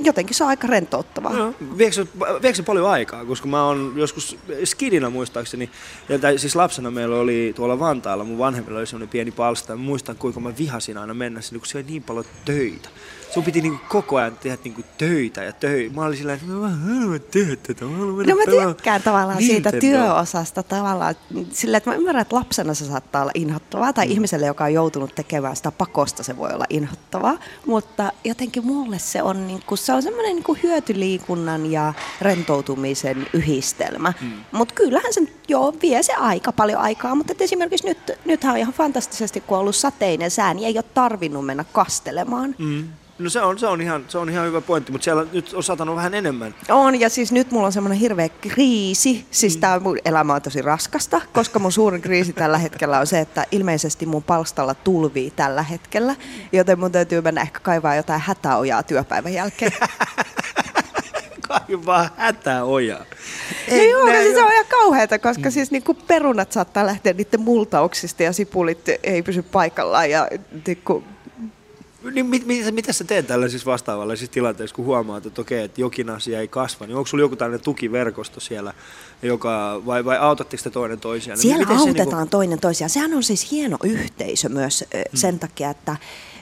jotenkin 0.01 0.37
se 0.37 0.45
on 0.45 0.51
aika 0.51 0.67
rentouttavaa. 0.67 1.33
No, 1.33 1.55
viekö, 1.79 2.07
viekö 2.43 2.63
paljon 2.63 2.91
aikaa, 2.91 3.25
koska 3.25 3.49
mä 3.49 3.67
oon 3.67 3.88
joskus 3.97 4.37
skidina 4.65 5.11
muistaakseni, 5.11 5.71
tai 6.21 6.39
siis 6.39 6.57
lapsena 6.57 6.91
meillä 6.91 7.17
oli 7.17 7.53
tuolla 7.57 7.79
Vantaalla, 7.79 8.25
mun 8.25 8.39
vanhemmilla 8.39 8.79
oli 8.79 8.87
semmoinen 8.87 9.09
pieni 9.09 9.31
palsta, 9.31 9.73
ja 9.73 9.77
muistan 9.77 10.17
kuinka 10.17 10.41
mä 10.41 10.57
vihasin 10.59 10.99
aina 10.99 11.15
mennä 11.15 11.41
sinne, 11.41 11.59
kun 11.59 11.67
siellä 11.67 11.87
oli 11.87 11.93
niin 11.93 12.03
paljon 12.03 12.25
töitä 12.45 12.89
sun 13.31 13.45
piti 13.45 13.61
niinku 13.61 13.79
koko 13.89 14.17
ajan 14.17 14.37
tehdä 14.37 14.59
niinku 14.65 14.83
töitä 14.99 15.45
ja 15.45 15.53
töitä. 15.53 15.95
Mä 15.95 16.05
olin 16.05 16.19
sillä 16.19 16.33
että 16.33 16.47
mä 16.47 16.69
haluan 16.69 17.21
tehdä 17.31 17.57
tätä. 17.57 17.85
Mä 17.85 17.97
haluan 17.97 18.27
no 18.27 18.37
mä 18.37 18.69
tykkään 18.69 19.03
tavallaan 19.03 19.39
Nintendo. 19.39 19.71
siitä 19.71 19.81
työosasta 19.81 20.63
tavallaan. 20.63 21.15
Sillä, 21.53 21.79
että 21.79 21.91
mä 21.91 21.97
ymmärrän, 21.97 22.23
että 22.23 22.37
lapsena 22.37 22.75
se 22.75 22.85
saattaa 22.85 23.23
olla 23.23 23.33
inhottavaa 23.35 23.93
tai 23.93 24.07
mm. 24.07 24.13
ihmiselle, 24.13 24.47
joka 24.47 24.65
on 24.65 24.73
joutunut 24.75 25.15
tekemään 25.15 25.57
sitä 25.57 25.71
pakosta, 25.71 26.23
se 26.23 26.37
voi 26.37 26.51
olla 26.53 26.65
inhottavaa. 26.71 27.39
Mutta 27.67 28.13
jotenkin 28.25 28.67
mulle 28.67 28.99
se 28.99 29.23
on, 29.23 29.47
niinku, 29.47 29.77
se 29.77 29.93
on 29.93 30.03
semmoinen 30.03 30.35
niinku 30.35 30.57
hyötyliikunnan 30.63 31.73
ja 31.73 31.95
rentoutumisen 32.21 33.27
yhdistelmä. 33.33 34.13
Mm. 34.21 34.33
Mutta 34.53 34.75
kyllähän 34.75 35.13
se 35.13 35.21
joo, 35.49 35.75
vie 35.83 36.03
se 36.03 36.15
aika 36.15 36.53
paljon 36.53 36.81
aikaa, 36.81 37.15
mutta 37.15 37.35
esimerkiksi 37.41 37.87
nyt, 37.87 38.13
nythän 38.25 38.53
on 38.53 38.59
ihan 38.59 38.75
fantastisesti, 38.75 39.41
kun 39.41 39.57
on 39.57 39.61
ollut 39.61 39.77
sateinen 39.77 40.31
sää, 40.31 40.55
niin 40.55 40.67
ei 40.67 40.77
ole 40.77 40.85
tarvinnut 40.95 41.47
mennä 41.47 41.65
kastelemaan. 41.73 42.55
Mm. 42.59 42.89
No 43.19 43.31
se 43.31 43.41
on, 43.41 43.59
se 43.59 43.67
on, 43.67 43.81
ihan, 43.81 44.05
se 44.09 44.19
on 44.19 44.31
ihan 44.31 44.47
hyvä 44.47 44.61
pointti, 44.61 44.93
mutta 44.93 45.05
siellä 45.05 45.27
nyt 45.33 45.53
on 45.55 45.63
satanut 45.63 45.97
vähän 45.97 46.15
enemmän. 46.15 46.55
On, 46.69 47.01
ja 47.01 47.09
siis 47.09 47.33
nyt 47.33 47.51
mulla 47.51 47.67
on 47.67 47.73
semmoinen 47.73 47.99
hirveä 47.99 48.29
kriisi. 48.29 49.27
Siis 49.31 49.55
mm. 49.55 49.61
tämä 49.61 49.81
mun 49.81 49.99
elämä 50.05 50.35
on 50.35 50.43
tosi 50.43 50.63
raskasta, 50.63 51.21
koska 51.33 51.59
mun 51.59 51.73
suurin 51.73 52.03
kriisi 52.03 52.33
tällä 52.33 52.59
hetkellä 52.59 52.99
on 52.99 53.07
se, 53.07 53.21
että 53.21 53.47
ilmeisesti 53.53 54.07
mun 54.07 54.23
palstalla 54.23 54.75
tulvii 54.75 55.31
tällä 55.31 55.63
hetkellä, 55.63 56.17
joten 56.53 56.81
mun 56.81 56.93
täytyy 56.93 57.21
mennä 57.21 57.41
ehkä 57.41 57.61
kaivaa 57.61 57.95
jotain 57.95 58.21
hätäojaa 58.21 58.83
työpäivän 58.83 59.33
jälkeen. 59.33 59.73
kaivaa 61.49 62.11
hätäojaa. 62.17 63.05
No 63.71 63.77
joo, 63.77 64.07
no 64.07 64.13
siis 64.13 64.35
se 64.35 64.43
on 64.43 64.53
ihan 64.53 64.67
kauheata, 64.69 65.19
koska 65.19 65.49
mm. 65.49 65.51
siis 65.51 65.71
niin 65.71 65.83
kuin 65.83 65.99
perunat 66.07 66.53
saattaa 66.53 66.87
lähteä 66.87 67.13
niiden 67.13 67.41
multauksista 67.41 68.23
ja 68.23 68.33
sipulit 68.33 68.89
ei 69.03 69.23
pysy 69.23 69.43
paikallaan 69.43 70.11
ja 70.11 70.29
niin 70.67 70.83
kuin 70.85 71.05
Niin, 72.15 72.27
mit, 72.27 72.47
mit, 72.47 72.75
mitä 72.75 72.93
sä 72.93 73.05
teet 73.05 73.27
tällaisissa 73.27 73.71
vastaavallisissa 73.71 74.33
tilanteissa, 74.33 74.77
kun 74.77 74.85
huomaat, 74.85 75.27
että 75.27 75.41
okei, 75.41 75.63
että 75.65 75.81
jokin 75.81 76.11
asia 76.11 76.41
ei 76.41 76.49
kasva, 76.49 76.87
niin 76.87 76.97
onko 76.97 77.07
sulla 77.07 77.25
joku 77.25 77.37
tällainen 77.37 77.65
tukiverkosto 77.65 78.41
siellä, 78.41 78.75
joka, 79.23 79.83
vai, 79.87 80.05
vai 80.05 80.19
autatteko 80.19 80.63
te 80.63 80.71
toinen 80.71 81.01
toisiaan? 81.01 81.39
Siellä 81.39 81.59
Miten 81.59 81.77
se 81.77 81.81
autetaan 81.89 82.23
niinku- 82.23 82.31
toinen 82.31 82.61
toisiaan. 82.61 82.91
Sehän 82.91 83.15
on 83.15 83.23
siis 83.23 83.51
hieno 83.51 83.77
yhteisö 83.85 84.49
myös 84.49 84.85
ö, 84.95 85.03
sen 85.15 85.39
takia, 85.39 85.71
että 85.71 85.97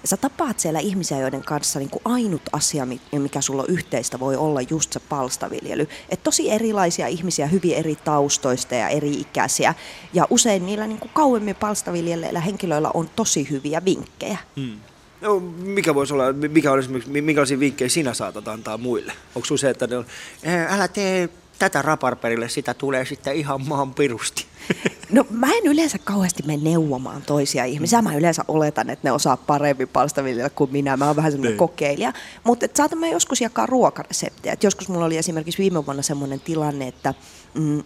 sä 0.05 0.17
tapaat 0.17 0.61
siellä 0.61 0.81
ihmisiä, 0.81 1.19
joiden 1.19 1.43
kanssa 1.43 1.79
niin 1.79 1.91
kuin 1.91 2.03
ainut 2.05 2.43
asia, 2.53 2.87
mi- 2.87 3.01
mikä 3.13 3.41
sulla 3.41 3.63
on 3.63 3.69
yhteistä, 3.71 4.21
voi 4.21 4.37
olla 4.37 4.61
just 4.71 4.93
se 4.93 5.01
palstaviljely. 5.01 5.89
Et 6.09 6.23
tosi 6.23 6.51
erilaisia 6.51 7.07
ihmisiä, 7.07 7.47
hyvin 7.47 7.75
eri 7.75 7.97
taustoista 7.97 8.75
ja 8.75 8.89
eri 8.89 9.13
ikäisiä. 9.13 9.75
Ja 10.13 10.27
usein 10.31 10.67
niillä 10.67 10.87
niin 10.87 10.99
kuin 10.99 11.11
kauemmin 11.15 11.57
palstaviljeleillä 11.57 12.41
henkilöillä 12.41 12.91
on 12.95 13.11
tosi 13.17 13.51
hyviä 13.51 13.85
vinkkejä. 13.85 14.39
Hmm. 14.57 14.77
No, 15.21 15.41
mikä 15.63 15.95
voisi 15.95 16.13
olla, 16.15 16.33
mikä 16.33 16.73
olisi, 16.73 16.89
minkälaisia 17.07 17.61
vinkkejä 17.61 17.89
sinä 17.89 18.15
saatat 18.15 18.49
antaa 18.49 18.79
muille? 18.79 19.13
Onko 19.35 19.47
sinulla 19.47 19.61
se, 19.61 19.71
että 19.71 19.87
ne 19.87 19.97
on, 19.97 20.07
"Eh, 20.43 20.75
älä 20.75 20.89
tee 20.89 21.29
tätä 21.59 21.83
raparperille, 21.83 22.49
sitä 22.49 22.75
tulee 22.75 23.05
sitten 23.05 23.35
ihan 23.37 23.67
maan 23.69 23.95
pirusti. 23.95 24.47
No 25.11 25.27
mä 25.31 25.47
en 25.53 25.67
yleensä 25.67 25.99
kauheasti 26.05 26.43
mene 26.47 26.63
neuvomaan 26.63 27.23
toisia 27.23 27.65
ihmisiä. 27.65 28.03
Mä 28.03 28.17
yleensä 28.17 28.45
oletan, 28.49 28.91
että 28.91 29.09
ne 29.09 29.13
osaa 29.13 29.37
paremmin 29.37 29.89
palstaviljellä 29.89 30.51
kuin 30.51 30.73
minä. 30.73 30.97
Mä 30.97 31.07
oon 31.07 31.17
vähän 31.17 31.33
semmoinen 31.33 31.51
Niin. 31.53 31.59
kokeilija. 31.59 32.13
Mutta 32.45 32.67
saatan 32.75 32.99
mä 32.99 33.07
joskus 33.09 33.41
jakaa 33.41 33.67
ruokareseptejä. 33.67 34.53
Et 34.53 34.63
joskus 34.63 34.89
mulla 34.89 35.05
oli 35.05 35.17
esimerkiksi 35.17 35.63
viime 35.63 35.87
vuonna 35.87 36.03
semmoinen 36.03 36.41
tilanne, 36.41 36.89
että 36.89 37.15
mm, 37.55 37.83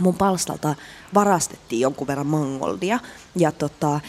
mun 0.00 0.14
palstalta 0.14 0.74
varastettiin 1.14 1.80
jonkun 1.80 2.06
verran 2.06 2.26
mangoldia. 2.26 2.98
Ja 3.36 3.52
tota, 3.52 4.00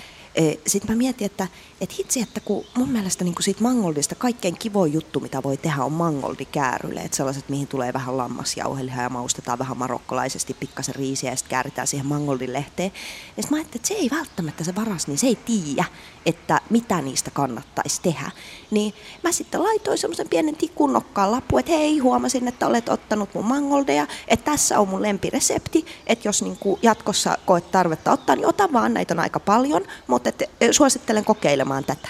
sitten 0.68 0.92
mä 0.92 0.98
mietin, 0.98 1.26
että 1.26 1.48
et 1.82 2.00
hitsi, 2.00 2.22
että 2.22 2.40
kun 2.40 2.66
mun 2.78 2.90
mielestä 2.90 3.24
niin 3.24 3.36
siitä 3.40 3.64
mangoldista 3.64 4.16
kaikkein 4.16 4.58
kivoin 4.58 4.94
juttu, 4.94 5.20
mitä 5.20 5.44
voi 5.44 5.58
tehdä, 5.58 5.84
on 5.84 5.92
mangoldikäärylle. 5.92 7.00
Että 7.00 7.18
sellaiset, 7.18 7.50
mihin 7.50 7.68
tulee 7.68 7.94
vähän 7.94 8.18
lammasjauhelihaa 8.18 9.04
ja 9.04 9.10
maustetaan 9.10 9.60
vähän 9.60 9.78
marokkolaisesti 9.78 10.54
pikkasen 10.60 10.96
riisiä 10.96 11.32
ja 11.32 11.36
sitten 11.36 11.50
kääritään 11.50 11.88
siihen 11.88 12.06
mangoldin 12.06 12.54
lehteen. 12.54 12.92
Ja 13.38 13.44
sitten 13.44 13.58
mä 13.58 13.58
ajattelin, 13.58 13.80
että 13.80 13.88
se 13.88 13.94
ei 13.94 14.10
välttämättä 14.12 14.64
se 14.64 14.76
varas, 14.76 15.08
niin 15.08 15.18
se 15.18 15.28
ei 15.28 15.36
tiedä, 15.36 15.86
että 16.28 16.62
mitä 16.70 17.02
niistä 17.02 17.32
kannattaisi 17.32 18.02
tehdä. 18.02 18.32
Niin 18.72 18.94
mä 19.24 19.32
sitten 19.32 19.64
laitoin 19.64 19.98
semmoisen 19.98 20.30
pienen 20.30 20.56
tikun 20.56 20.94
nokkaan 20.94 21.32
lappu, 21.32 21.58
että 21.58 21.72
hei, 21.72 22.00
huomasin, 22.00 22.48
että 22.48 22.68
olet 22.68 22.90
ottanut 22.90 23.30
mun 23.34 23.46
mangoldeja, 23.46 24.08
että 24.28 24.52
tässä 24.52 24.80
on 24.80 24.90
mun 24.90 25.02
lempiresepti, 25.02 25.86
että 26.08 26.28
jos 26.28 26.42
niin 26.42 26.58
kuin 26.58 26.80
jatkossa 26.84 27.38
koet 27.46 27.72
tarvetta 27.72 28.12
ottaa, 28.12 28.36
niin 28.36 28.48
ota 28.48 28.74
vaan, 28.74 28.94
näitä 28.94 29.14
on 29.14 29.20
aika 29.20 29.40
paljon, 29.40 29.86
mutta 30.08 30.30
et, 30.30 30.44
eh, 30.62 30.70
suosittelen 30.72 31.26
kokeilemaan 31.26 31.84
tätä. 31.84 32.10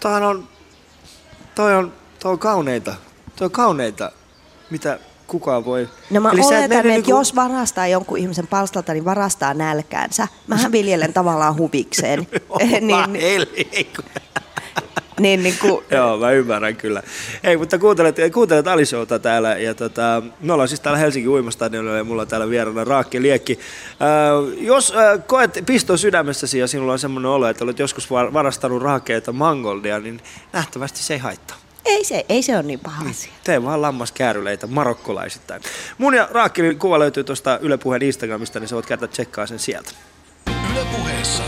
Toi 0.00 0.26
on, 0.26 0.48
toi 1.54 1.76
on, 1.76 1.92
toi 2.18 2.32
on 2.32 2.38
kauneita, 2.38 2.94
toi 3.36 3.44
on 3.44 3.50
kauneita, 3.50 4.12
mitä 4.70 4.98
kukaan 5.30 5.64
voi. 5.64 5.88
No 6.10 6.20
mä 6.20 6.30
Eli 6.30 6.40
oletan, 6.40 6.62
että 6.62 6.82
niinku- 6.82 7.10
jos 7.10 7.34
varastaa 7.34 7.86
jonkun 7.86 8.18
ihmisen 8.18 8.46
palstalta, 8.46 8.92
niin 8.92 9.04
varastaa 9.04 9.54
nälkäänsä. 9.54 10.28
Mähän 10.46 10.72
viljelen 10.78 11.12
tavallaan 11.12 11.56
huvikseen. 11.56 12.26
niin, 12.80 13.12
niin, 13.12 13.46
niin, 15.20 15.42
niin, 15.42 15.54
kuin, 15.60 15.84
Joo, 15.90 16.18
mä 16.18 16.30
ymmärrän 16.30 16.76
kyllä. 16.76 17.02
Ei, 17.44 17.56
mutta 17.56 17.78
kuuntelet, 17.78 18.16
kuuntelet 18.32 18.66
Alishouta 18.66 19.18
täällä 19.18 19.56
ja 19.56 19.74
tota, 19.74 20.22
me 20.40 20.52
ollaan 20.52 20.68
siis 20.68 20.80
täällä 20.80 20.98
Helsingin 20.98 21.30
uimastadionilla 21.30 21.96
ja 21.96 22.04
mulla 22.04 22.22
on 22.22 22.28
täällä 22.28 22.50
vieraana 22.50 22.84
Raakki 22.84 23.22
Liekki. 23.22 23.58
Äh, 23.90 24.58
jos 24.60 24.92
äh, 24.96 25.26
koet 25.26 25.62
piston 25.66 25.98
sydämessäsi 25.98 26.58
ja 26.58 26.66
sinulla 26.68 26.92
on 26.92 26.98
semmoinen 26.98 27.30
olo, 27.30 27.48
että 27.48 27.64
olet 27.64 27.78
joskus 27.78 28.10
var- 28.10 28.32
varastanut 28.32 28.82
raakeita 28.82 29.32
mangoldia, 29.32 29.98
niin 29.98 30.20
nähtävästi 30.52 31.02
se 31.02 31.14
ei 31.14 31.18
haittaa. 31.20 31.56
Ei, 31.84 32.04
se, 32.04 32.24
ei 32.28 32.42
se 32.42 32.54
ole 32.54 32.62
niin 32.62 32.80
paha 32.80 33.10
asia. 33.10 33.32
Tee 33.44 33.62
vaan 33.62 33.82
lammaskääryleitä 33.82 34.66
marokkolaisittain. 34.66 35.62
Mun 35.98 36.14
ja 36.14 36.28
Raakkilin 36.30 36.78
kuva 36.78 36.98
löytyy 36.98 37.24
tuosta 37.24 37.58
Yle 37.58 37.78
Puheen 37.78 38.02
Instagramista, 38.02 38.60
niin 38.60 38.68
sä 38.68 38.74
voit 38.74 38.86
käydä 38.86 39.06
tsekkaa 39.06 39.46
sen 39.46 39.58
sieltä. 39.58 39.90
Yle 40.72 40.84
puheessa 40.96 41.42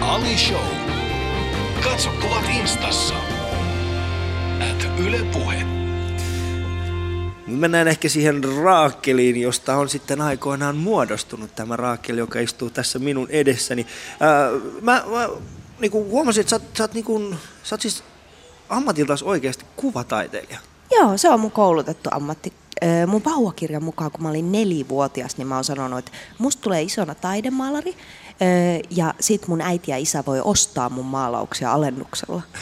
Ali 0.00 0.38
Show. 0.38 0.66
Katso 1.84 2.10
kuvat 2.22 2.44
instassa. 2.60 3.14
At 4.70 4.98
Yle 5.06 5.18
Puhe. 5.32 5.64
Mennään 7.46 7.88
ehkä 7.88 8.08
siihen 8.08 8.44
raakkeliin, 8.62 9.40
josta 9.40 9.76
on 9.76 9.88
sitten 9.88 10.20
aikoinaan 10.20 10.76
muodostunut 10.76 11.54
tämä 11.54 11.76
raakkeli, 11.76 12.18
joka 12.20 12.40
istuu 12.40 12.70
tässä 12.70 12.98
minun 12.98 13.26
edessäni. 13.30 13.86
Ää, 14.20 14.50
mä 14.80 15.04
mä 15.10 15.28
niin 15.80 15.90
kuin 15.90 16.10
huomasin, 16.10 16.40
että 16.40 16.50
sä, 16.50 16.56
oot- 16.56 16.76
sä, 16.78 16.84
oot, 16.84 16.94
niin 16.94 17.04
kuin, 17.04 17.38
sä 17.62 17.74
oot 17.74 17.80
siis 17.80 18.02
ammatiltaas 18.74 19.22
oikeasti 19.22 19.64
kuvataiteilija. 19.76 20.58
Joo, 20.90 21.16
se 21.16 21.30
on 21.30 21.40
mun 21.40 21.50
koulutettu 21.50 22.10
ammatti. 22.12 22.52
Mun 23.06 23.24
vauvakirjan 23.24 23.84
mukaan, 23.84 24.10
kun 24.10 24.22
mä 24.22 24.28
olin 24.28 24.52
nelivuotias, 24.52 25.36
niin 25.36 25.46
mä 25.46 25.54
oon 25.54 25.64
sanonut, 25.64 25.98
että 25.98 26.10
musta 26.38 26.62
tulee 26.62 26.82
isona 26.82 27.14
taidemaalari. 27.14 27.96
Ja 28.90 29.14
sit 29.20 29.48
mun 29.48 29.60
äiti 29.60 29.90
ja 29.90 29.96
isä 29.96 30.24
voi 30.26 30.40
ostaa 30.44 30.88
mun 30.88 31.06
maalauksia 31.06 31.72
alennuksella. 31.72 32.42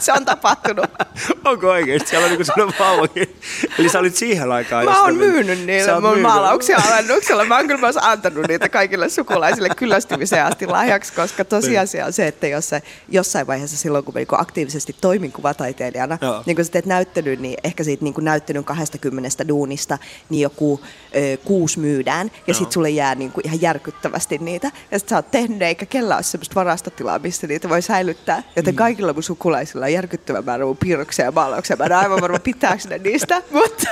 se 0.00 0.12
on 0.12 0.24
tapahtunut. 0.24 0.86
Onko 1.44 1.70
oikeasti? 1.70 2.08
Siellä 2.08 2.24
on 2.24 2.30
niin 2.30 2.46
kuin 2.54 2.74
vauvakin. 2.78 3.36
Eli 3.78 3.88
sä 3.88 3.98
olit 3.98 4.16
siihen 4.16 4.52
aikaan. 4.52 4.84
Mä 4.84 5.02
oon 5.02 5.16
myynyt 5.16 5.58
oot 5.58 6.02
mun 6.02 6.10
myynyt. 6.10 6.22
maalauksia 6.22 6.78
alennuksella. 6.88 7.44
Mä 7.44 7.56
oon 7.56 7.66
kyllä 7.66 7.80
myös 7.80 7.96
antanut 8.00 8.48
niitä 8.48 8.68
kaikille 8.68 9.08
sukulaisille 9.08 9.68
kyllästymiseen 9.76 10.46
asti 10.46 10.66
lahjaksi, 10.66 11.12
koska 11.12 11.44
tosiasia 11.44 12.06
on 12.06 12.12
se, 12.12 12.26
että 12.26 12.46
jos 12.46 12.68
sä 12.68 12.80
jossain 13.08 13.46
vaiheessa 13.46 13.76
silloin, 13.76 14.04
kun 14.04 14.14
mä 14.14 14.20
niinku 14.20 14.36
aktiivisesti 14.38 14.96
toimin 15.00 15.32
kuvataiteilijana, 15.32 16.18
Joo. 16.20 16.42
niin 16.46 16.56
kun 16.56 16.64
sä 16.64 16.72
teet 16.72 16.86
näyttelyn, 16.86 17.42
niin 17.42 17.56
ehkä 17.64 17.84
siitä 17.84 18.04
niinku 18.04 18.20
näyttelyn 18.20 18.64
20 18.64 19.48
duunista, 19.48 19.98
niin 20.30 20.42
joku 20.42 20.80
ö, 21.16 21.36
kuusi 21.44 21.78
myydään, 21.78 22.30
ja 22.46 22.54
sit 22.54 22.72
sulle 22.72 22.90
jää 22.90 23.14
niinku 23.14 23.40
ihan 23.44 23.62
järkyttävästi 23.62 24.38
niitä. 24.38 24.70
Ja 24.90 24.98
sit 24.98 25.08
sä 25.08 25.16
oot 25.16 25.30
tehnyt 25.30 25.62
eikä 25.62 25.86
kellä 25.86 26.14
ole 26.14 26.22
semmoista 26.22 26.54
varastotilaa, 26.54 27.18
missä 27.18 27.46
niitä 27.46 27.68
voi 27.68 27.82
säilyttää. 27.82 28.42
Joten 28.56 28.74
kaikilla 28.74 29.12
mun 29.12 29.22
sukulaisilla 29.22 29.83
on 29.84 29.92
järkyttävä 29.92 30.42
määrä 30.42 30.64
mun 30.64 30.76
piirroksia 30.76 31.24
ja 31.24 31.32
maalauksia. 31.32 31.76
Mä 31.76 31.84
en 31.84 31.92
aivan 31.92 32.20
varma, 32.20 32.38
pitääkö 32.38 32.88
ne 32.88 32.98
niistä, 32.98 33.42
mutta 33.50 33.88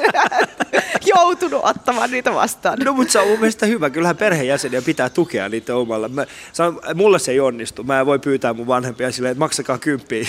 joutunut 1.14 1.60
ottamaan 1.64 2.10
niitä 2.10 2.34
vastaan. 2.34 2.78
No 2.84 2.92
mutta 2.92 3.12
se 3.12 3.18
on 3.18 3.28
mun 3.28 3.38
mielestä 3.38 3.66
hyvä. 3.66 3.90
Kyllähän 3.90 4.16
perheenjäseniä 4.16 4.82
pitää 4.82 5.10
tukea 5.10 5.48
niitä 5.48 5.76
omalla. 5.76 6.08
Mä, 6.08 6.26
sanon, 6.52 6.80
mulle 6.94 7.18
se 7.18 7.32
ei 7.32 7.40
onnistu. 7.40 7.84
Mä 7.84 8.00
en 8.00 8.06
voi 8.06 8.18
pyytää 8.18 8.52
mun 8.52 8.66
vanhempia 8.66 9.12
silleen, 9.12 9.32
että 9.32 9.38
maksakaa 9.38 9.78
kymppiä. 9.78 10.26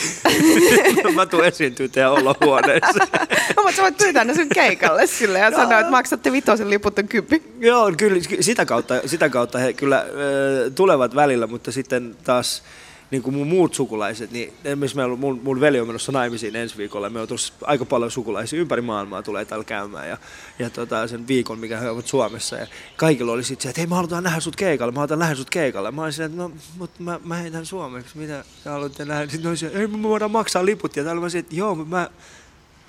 mä 1.16 1.26
tuun 1.26 1.46
esiintyä 1.46 1.88
teidän 1.88 2.12
olohuoneessa. 2.12 3.00
No, 3.58 3.64
mutta 3.64 3.76
sä 3.76 3.82
voit 3.82 3.98
pyytää 3.98 4.24
ne 4.24 4.34
sun 4.34 4.50
keikalle 4.50 5.08
sille 5.08 5.40
ja 5.40 5.52
sanoa, 5.52 5.80
että 5.80 5.92
maksatte 5.92 6.32
vitosen 6.32 6.70
liput 6.70 7.00
on 7.00 7.08
kymppi. 7.08 7.44
Joo, 7.60 7.92
kyllä 7.98 8.20
sitä 8.40 8.66
kautta, 8.66 8.94
sitä 9.06 9.30
kautta 9.30 9.60
he 9.60 9.74
kyllä 9.74 9.98
äh, 9.98 10.06
tulevat 10.76 11.16
välillä, 11.16 11.48
mutta 11.48 11.72
sitten 11.72 12.16
taas 12.24 12.64
niin 13.14 13.24
kuin 13.24 13.36
mun 13.36 13.48
muut 13.48 13.74
sukulaiset, 13.74 14.32
niin 14.32 14.54
esimerkiksi 14.64 14.98
meillä 14.98 15.16
mun, 15.16 15.40
mun 15.44 15.60
veli 15.60 15.80
on 15.80 15.88
menossa 15.88 16.12
naimisiin 16.12 16.56
ensi 16.56 16.78
viikolla. 16.78 17.10
Me 17.10 17.22
on 17.22 17.28
tuossa 17.28 17.54
aika 17.62 17.86
paljon 17.86 18.12
sukulaisia 18.12 18.60
ympäri 18.60 18.82
maailmaa 18.82 19.24
tulee 19.24 19.46
täällä 19.46 19.66
käymään 19.66 20.10
ja, 20.10 20.18
ja 20.60 20.70
tota, 20.70 21.08
sen 21.08 21.28
viikon, 21.28 21.60
mikä 21.60 21.80
he 21.80 21.90
ovat 21.90 22.08
Suomessa. 22.08 22.56
Ja 22.56 22.68
kaikilla 22.98 23.32
oli 23.32 23.44
sitten 23.44 23.64
se, 23.64 23.70
että 23.70 23.82
hei 23.82 23.88
mä 23.88 23.96
halutaan 23.96 24.24
nähdä 24.24 24.40
sut 24.40 24.56
keikalle, 24.56 24.92
mä 24.92 25.00
halutaan 25.00 25.20
nähdä 25.20 25.36
sut 25.36 25.50
keikalle. 25.50 25.92
Mä 25.92 26.04
olin 26.04 26.22
että 26.22 26.38
no, 26.38 26.52
mutta 26.78 27.04
mä, 27.04 27.20
mä 27.24 27.36
heitän 27.36 27.66
suomeksi, 27.66 28.18
mitä 28.18 28.44
te 28.64 28.70
haluatte 28.70 29.06
nähdä. 29.06 29.32
Sitten 29.32 29.58
se, 29.58 29.68
ei 29.68 29.88
me 29.88 30.04
voidaan 30.04 30.32
maksaa 30.32 30.66
liput. 30.66 30.96
Ja 30.96 31.04
täällä 31.04 31.22
mä 31.22 31.30
sanoin, 31.30 31.46
että 31.46 31.56
joo, 31.56 31.76
mä, 31.76 32.10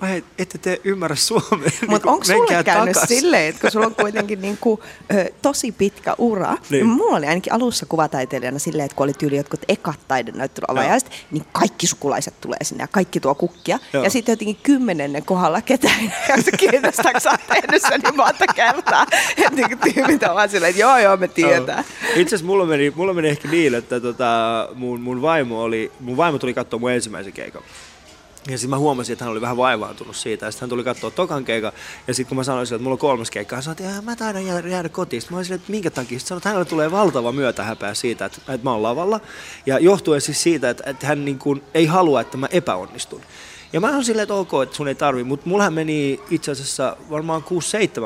mä 0.01 0.07
heit, 0.07 0.25
ette 0.37 0.57
te 0.57 0.81
ymmärrä 0.83 1.15
suomea. 1.15 1.69
Mutta 1.87 2.07
Niin 2.07 2.13
onko 2.13 2.23
sulle 2.25 2.63
käynyt 2.63 2.93
takas. 2.93 3.09
silleen, 3.09 3.49
että 3.49 3.61
kun 3.61 3.71
sulla 3.71 3.85
on 3.85 3.95
kuitenkin 3.95 4.41
niinku, 4.41 4.83
ö, 5.13 5.25
tosi 5.41 5.71
pitkä 5.71 6.15
ura, 6.17 6.51
niin. 6.51 6.59
Niin. 6.69 6.85
mulla 6.85 7.17
oli 7.17 7.25
ainakin 7.25 7.53
alussa 7.53 7.85
kuvataiteilijana 7.85 8.59
silleen, 8.59 8.85
että 8.85 8.95
kun 8.95 9.03
oli 9.03 9.13
tyyli 9.13 9.37
jotkut 9.37 9.59
ekat 9.67 9.99
taidenäyttelyavajaiset, 10.07 11.09
niin 11.31 11.45
kaikki 11.51 11.87
sukulaiset 11.87 12.41
tulee 12.41 12.57
sinne 12.63 12.83
ja 12.83 12.87
kaikki 12.87 13.19
tuo 13.19 13.35
kukkia. 13.35 13.79
Joo. 13.93 14.03
Ja 14.03 14.09
sitten 14.09 14.33
jotenkin 14.33 14.57
kymmenennen 14.63 15.25
kohdalla 15.25 15.61
ketään 15.61 15.99
ei 15.99 16.09
kiinnostaa, 16.57 17.11
kun 17.11 17.21
sä 17.21 17.31
oot 17.31 17.47
tehnyt 17.47 17.81
sen 17.81 17.99
niin 18.03 18.15
monta 18.15 18.47
kertaa. 18.55 19.05
Että 19.37 19.51
niinku 19.55 19.75
tyypit 19.93 20.23
on 20.23 20.35
vaan 20.35 20.49
silleen, 20.49 20.69
että 20.69 20.81
joo 20.81 20.97
joo 20.97 21.17
me 21.17 21.27
tiedetään. 21.27 21.85
Joo. 22.03 22.11
Itse 22.15 22.35
asiassa 22.35 22.45
mulla 22.45 22.65
meni, 22.65 22.93
mulla 22.95 23.13
meni 23.13 23.27
ehkä 23.27 23.47
niin, 23.47 23.75
että 23.75 23.99
tota, 23.99 24.69
mun, 24.75 25.01
mun, 25.01 25.21
vaimo 25.21 25.61
oli, 25.61 25.91
mun 25.99 26.17
vaimo 26.17 26.37
tuli 26.37 26.53
katsoa 26.53 26.79
mun 26.79 26.91
ensimmäisen 26.91 27.33
keikan. 27.33 27.61
Ja 28.49 28.57
sitten 28.57 28.69
mä 28.69 28.77
huomasin, 28.77 29.13
että 29.13 29.25
hän 29.25 29.31
oli 29.31 29.41
vähän 29.41 29.57
vaivaantunut 29.57 30.15
siitä. 30.15 30.45
Ja 30.45 30.51
sitten 30.51 30.65
hän 30.65 30.69
tuli 30.69 30.83
katsoa 30.83 31.11
tokan 31.11 31.45
keikan. 31.45 31.71
Ja 32.07 32.13
sitten 32.13 32.29
kun 32.29 32.37
mä 32.37 32.43
sanoin 32.43 32.67
sille, 32.67 32.75
että 32.75 32.83
mulla 32.83 32.93
on 32.93 32.99
kolmas 32.99 33.31
keikka, 33.31 33.55
hän 33.55 33.63
sanoi, 33.63 33.71
että 33.73 33.83
"Jaa, 33.83 34.01
mä 34.01 34.15
taidan 34.15 34.45
jäädä, 34.45 34.67
jäädä 34.67 34.89
kotiin. 34.89 35.21
Sitten 35.21 35.35
mä 35.35 35.39
olisin, 35.39 35.55
että 35.55 35.71
minkä 35.71 35.89
takia? 35.91 36.19
Sitten 36.19 36.27
sanoi, 36.27 36.37
että 36.39 36.49
hänelle 36.49 36.65
tulee 36.65 36.91
valtava 36.91 37.31
myötähäpeä 37.31 37.93
siitä, 37.93 38.25
että, 38.25 38.37
että 38.53 38.63
mä 38.63 38.71
oon 38.71 38.83
lavalla. 38.83 39.19
Ja 39.65 39.79
johtuen 39.79 40.21
siis 40.21 40.43
siitä, 40.43 40.69
että, 40.69 40.83
että 40.89 41.07
hän 41.07 41.25
niin 41.25 41.39
kuin 41.39 41.63
ei 41.73 41.85
halua, 41.85 42.21
että 42.21 42.37
mä 42.37 42.47
epäonnistun. 42.51 43.21
Ja 43.73 43.79
mä 43.81 43.89
oon 43.89 44.05
silleen, 44.05 44.23
että 44.23 44.33
ok, 44.33 44.51
että 44.63 44.75
sun 44.75 44.87
ei 44.87 44.95
tarvi, 44.95 45.23
mutta 45.23 45.49
mullahan 45.49 45.73
meni 45.73 46.19
itse 46.29 46.51
asiassa 46.51 46.97
varmaan 47.09 47.43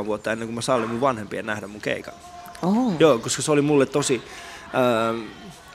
6-7 0.02 0.06
vuotta 0.06 0.32
ennen 0.32 0.48
kuin 0.48 0.56
mä 0.56 0.62
sallin 0.62 0.90
mun 0.90 1.02
vanhempien 1.02 1.46
nähdä 1.46 1.68
mun 1.68 1.82
keikan. 1.82 2.14
Oh. 2.62 2.94
Joo, 3.00 3.20
koska 3.20 3.42
se 3.42 3.52
oli 3.52 3.62
mulle 3.62 3.86
tosi, 3.86 4.22
ähm, 4.76 5.22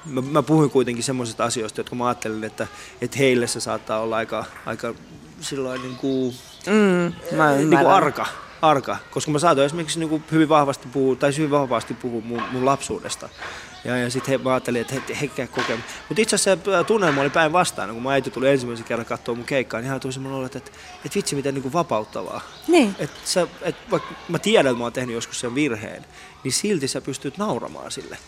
mä, 0.06 0.20
mä 0.20 0.42
puhuin 0.42 0.70
kuitenkin 0.70 1.04
semmoisista 1.04 1.44
asioista, 1.44 1.80
jotka 1.80 1.96
mä 1.96 2.06
ajattelin, 2.06 2.44
että, 2.44 2.66
että 3.00 3.18
heille 3.18 3.46
se 3.46 3.60
saattaa 3.60 4.00
olla 4.00 4.16
aika, 4.16 4.44
aika 4.66 4.94
silloin 5.40 5.82
niin 5.82 5.96
kuin, 5.96 6.34
Mm, 6.66 7.36
mä 7.36 7.52
niin 7.52 7.68
kuin 7.68 7.86
arka, 7.86 8.26
arka, 8.62 8.96
koska 9.10 9.30
mä 9.30 9.38
saatoin 9.38 9.66
esimerkiksi 9.66 9.98
niin 9.98 10.08
kuin 10.08 10.24
hyvin 10.32 10.48
vahvasti 10.48 10.88
puhua, 10.92 11.16
tai 11.16 11.36
hyvin 11.36 11.50
vahvasti 11.50 11.94
puhua 11.94 12.22
mun, 12.24 12.42
mun 12.52 12.64
lapsuudesta. 12.64 13.28
Ja, 13.84 13.96
ja 13.98 14.10
sitten 14.10 14.40
mä 14.40 14.50
ajattelin, 14.50 14.80
että 14.80 14.94
he, 14.94 15.30
he 15.36 15.46
kokee. 15.46 15.76
Mutta 16.08 16.22
itse 16.22 16.36
asiassa 16.36 16.64
se 16.78 16.84
tunnelma 16.84 17.20
oli 17.20 17.30
päinvastainen, 17.30 17.94
kun 17.94 18.02
mun 18.02 18.12
äiti 18.12 18.30
tuli 18.30 18.48
ensimmäisen 18.48 18.86
kerran 18.86 19.06
katsoa 19.06 19.34
mun 19.34 19.44
keikkaa, 19.44 19.80
niin 19.80 19.90
hän 19.90 20.00
tuli 20.00 20.12
semmoinen 20.12 20.38
olo, 20.38 20.46
että, 20.46 20.58
että, 20.58 20.70
että 21.04 21.16
vitsi 21.16 21.36
miten 21.36 21.54
niin 21.54 21.62
kuin 21.62 21.72
vapauttavaa. 21.72 22.40
Niin. 22.68 22.96
Et 22.98 23.10
sä, 23.24 23.46
et, 23.62 23.76
vaikka 23.90 24.08
mä 24.28 24.38
tiedän, 24.38 24.70
että 24.70 24.78
mä 24.78 24.84
oon 24.84 24.92
tehnyt 24.92 25.14
joskus 25.14 25.40
sen 25.40 25.54
virheen, 25.54 26.04
niin 26.44 26.52
silti 26.52 26.88
sä 26.88 27.00
pystyt 27.00 27.38
nauramaan 27.38 27.90
sille. 27.90 28.18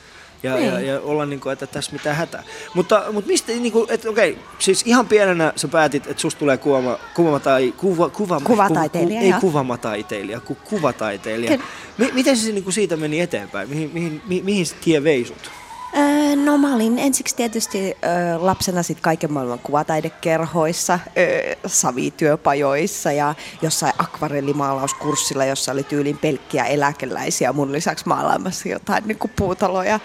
Ja, 0.46 0.54
Niin. 0.56 0.72
ja, 0.72 0.80
ja 0.80 1.00
olla 1.00 1.26
niin 1.26 1.40
kuin, 1.40 1.52
että 1.52 1.66
tässä 1.66 1.92
mitään 1.92 2.16
hätää. 2.16 2.42
Mutta, 2.74 3.04
mutta 3.12 3.28
mistä, 3.28 3.52
niin 3.52 3.72
kuin, 3.72 3.90
että 3.90 4.10
okei, 4.10 4.38
siis 4.58 4.82
ihan 4.86 5.06
pienenä 5.06 5.52
sä 5.56 5.68
päätit, 5.68 6.06
että 6.06 6.20
susta 6.20 6.38
tulee 6.38 6.56
kuva, 6.56 6.98
kuva 7.14 7.40
tai 7.40 7.74
kuva, 7.76 8.10
kuva, 8.10 8.40
Kuvataiteilija, 8.40 9.20
Ku, 9.20 9.26
ei 9.26 9.40
kuvamataiteilija, 9.40 10.40
kuin 10.40 10.58
kuvataiteilija. 10.64 11.50
Kyllä. 11.50 11.64
Mi, 11.98 12.10
miten 12.14 12.36
se 12.36 12.52
niin 12.52 12.64
kuin 12.64 12.74
siitä 12.74 12.96
meni 12.96 13.20
eteenpäin? 13.20 13.68
Mihin, 13.68 13.90
mihin, 13.92 14.22
mi, 14.28 14.42
mihin 14.44 14.66
se 14.66 14.74
tie 14.84 15.04
vei 15.04 15.24
sut? 15.24 15.50
Öö, 15.98 16.36
no 16.36 16.58
mä 16.58 16.74
olin 16.74 16.98
ensiksi 16.98 17.36
tietysti 17.36 17.78
öö, 17.78 18.36
lapsena 18.38 18.82
sit 18.82 19.00
kaiken 19.00 19.32
maailman 19.32 19.58
kuvataidekerhoissa, 19.58 20.98
öö, 21.18 21.54
savityöpajoissa 21.66 23.12
ja 23.12 23.34
jossain 23.62 23.92
akvarellimaalauskurssilla, 23.98 25.44
jossa 25.44 25.72
oli 25.72 25.82
tyylin 25.82 26.18
pelkkiä 26.18 26.64
eläkeläisiä 26.64 27.52
mun 27.52 27.72
lisäksi 27.72 28.08
maalaamassa 28.08 28.68
jotain 28.68 29.04
niin 29.06 29.18
kuin 29.18 29.30
puutaloja 29.36 30.00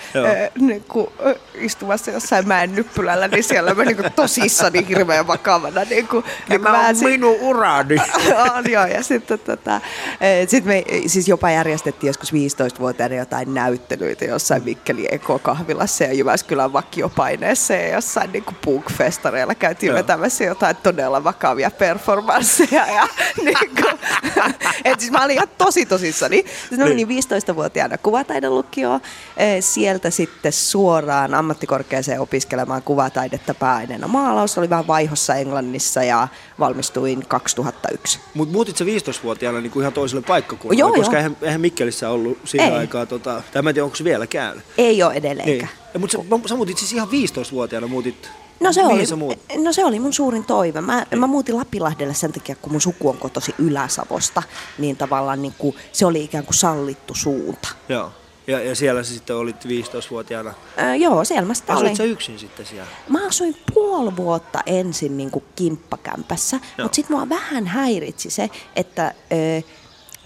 niin 0.60 0.84
kuin, 0.88 1.08
istumassa 1.54 2.12
jossain 2.12 2.48
mäen 2.48 2.76
nyppylällä, 2.76 3.28
niin 3.28 3.44
siellä 3.44 3.74
mä 3.74 3.84
niin 3.84 3.98
kuin, 3.98 4.12
tosissani 4.12 4.88
hirveän 4.88 5.28
vakavana. 5.28 5.84
Niin 5.90 6.08
kuin, 6.08 6.26
niin 6.50 6.64
vähän 6.64 6.96
sit- 6.96 7.08
minun 7.08 7.38
urani. 7.42 7.96
on 8.58 8.72
joo, 8.72 8.86
ja 8.86 9.04
sitten 9.04 9.40
tota, 9.40 9.82
sit 10.48 10.66
me 10.66 10.84
siis 11.08 11.28
jopa 11.28 11.52
järjestettiin 11.52 12.08
joskus 12.08 12.34
15-vuotiaana 12.34 13.16
jotain 13.16 13.54
näyttelyitä 13.54 14.26
jossain 14.26 14.64
Mikkelin 14.64 15.08
ekokahvilassa 15.82 16.04
ja 16.04 16.14
Jyväskylän 16.14 16.74
vakiopaineessa 16.74 17.74
ja 17.74 17.94
jossain 17.94 18.32
niinku 18.32 18.54
punk-festareilla 18.66 19.56
käytiin 19.56 19.88
Joo. 19.88 19.98
vetämässä 19.98 20.44
jotain 20.44 20.76
todella 20.76 21.24
vakavia 21.24 21.72
performansseja. 21.72 22.88
Ja, 22.88 23.08
niinku, 23.46 23.82
et 24.86 25.00
siis 25.00 25.12
mä 25.12 25.24
olin 25.24 25.36
ihan 25.36 25.48
tosi 25.58 25.86
tosissani. 25.86 26.46
Siis 26.70 26.80
mä 26.80 26.86
menin 26.86 27.08
15-vuotiaana 27.08 27.98
kuvataidelukioon, 27.98 29.02
eh, 29.38 29.64
sieltä 29.64 30.10
sitten 30.10 30.52
suoraan 30.52 31.34
ammattikorkeaseen 31.34 32.22
opiskelemaan 32.22 32.84
kuvataidetta 32.84 33.54
pääaineena 33.54 34.08
maalaus. 34.08 34.58
Oli 34.58 34.70
vähän 34.70 34.88
vaihossa 34.88 35.36
Englannissa 35.36 36.04
ja 36.04 36.28
valmistuin 36.60 37.26
2001. 37.28 38.20
Mutta 38.34 38.52
muutit 38.52 38.78
sä 38.78 38.86
15-vuotiaana 38.86 39.62
niin 39.62 39.72
kuin 39.72 39.82
ihan 39.82 39.94
toiselle 39.94 40.24
paikkakunnalle, 40.28 40.80
Joo, 40.80 40.94
koska 40.94 41.16
joo. 41.16 41.18
eihän, 41.18 41.38
eihän 41.42 41.62
Mikkelissä 41.62 42.10
ollut 42.10 42.38
siihen 42.46 42.72
Ei. 42.72 42.78
aikaa, 42.78 43.06
tota, 43.06 43.42
tai 43.54 43.62
mä 43.62 43.70
en 43.70 43.74
tiedä, 43.74 43.86
onko 43.86 43.96
se 43.96 44.04
vieläkään. 44.04 44.62
Ei 44.78 45.04
ole 45.04 45.14
edelleenkään. 45.14 45.58
Niin. 45.58 45.70
Mutta 46.00 46.18
sä, 46.18 46.24
sä 46.50 46.56
muutit 46.56 46.78
siis 46.78 46.94
ihan 46.94 47.08
15-vuotiaana, 47.08 47.88
muutit, 47.88 48.30
No 48.60 48.74
se, 48.74 48.84
mihin 48.88 49.08
oli, 49.24 49.64
no 49.64 49.74
se 49.74 49.86
oli 49.86 50.00
mun 50.00 50.14
suurin 50.14 50.44
toive. 50.46 50.82
Mä, 50.82 51.06
mä 51.16 51.28
muutin 51.28 51.58
Lapilahdelle 51.58 52.14
sen 52.14 52.32
takia, 52.32 52.56
kun 52.56 52.72
mun 52.72 52.82
suku 52.82 53.10
on 53.10 53.18
kotosi 53.18 53.56
Ylä-Savosta, 53.58 54.44
niin 54.78 54.98
tavallaan 54.98 55.42
niin 55.42 55.54
kuin, 55.58 55.76
se 55.92 56.06
oli 56.06 56.24
ikään 56.24 56.46
kuin 56.46 56.56
sallittu 56.56 57.16
suunta. 57.16 57.68
Joo. 57.90 58.12
Ja, 58.48 58.60
ja 58.64 58.76
siellä 58.76 59.04
sä 59.04 59.14
sitten 59.14 59.36
olit 59.36 59.56
15-vuotiaana. 59.66 60.54
Öö, 60.82 60.96
joo, 60.96 61.24
siellä 61.24 61.48
mä 61.48 61.54
sitä 61.54 61.74
Asuit 61.74 61.86
olin. 61.88 61.98
sä 61.98 62.04
yksin 62.04 62.40
sitten 62.40 62.66
siellä? 62.66 62.92
Mä 63.10 63.28
asuin 63.28 63.58
puoli 63.74 64.16
vuotta 64.16 64.60
ensin 64.66 65.18
niin 65.18 65.32
kuin 65.32 65.46
kimppakämpässä, 65.56 66.58
Joo. 66.58 66.86
mutta 66.86 66.96
sitten 66.96 67.16
mua 67.18 67.30
vähän 67.30 67.68
häiritsi 67.68 68.30
se, 68.30 68.50
että 68.76 69.14
öö, 69.32 69.62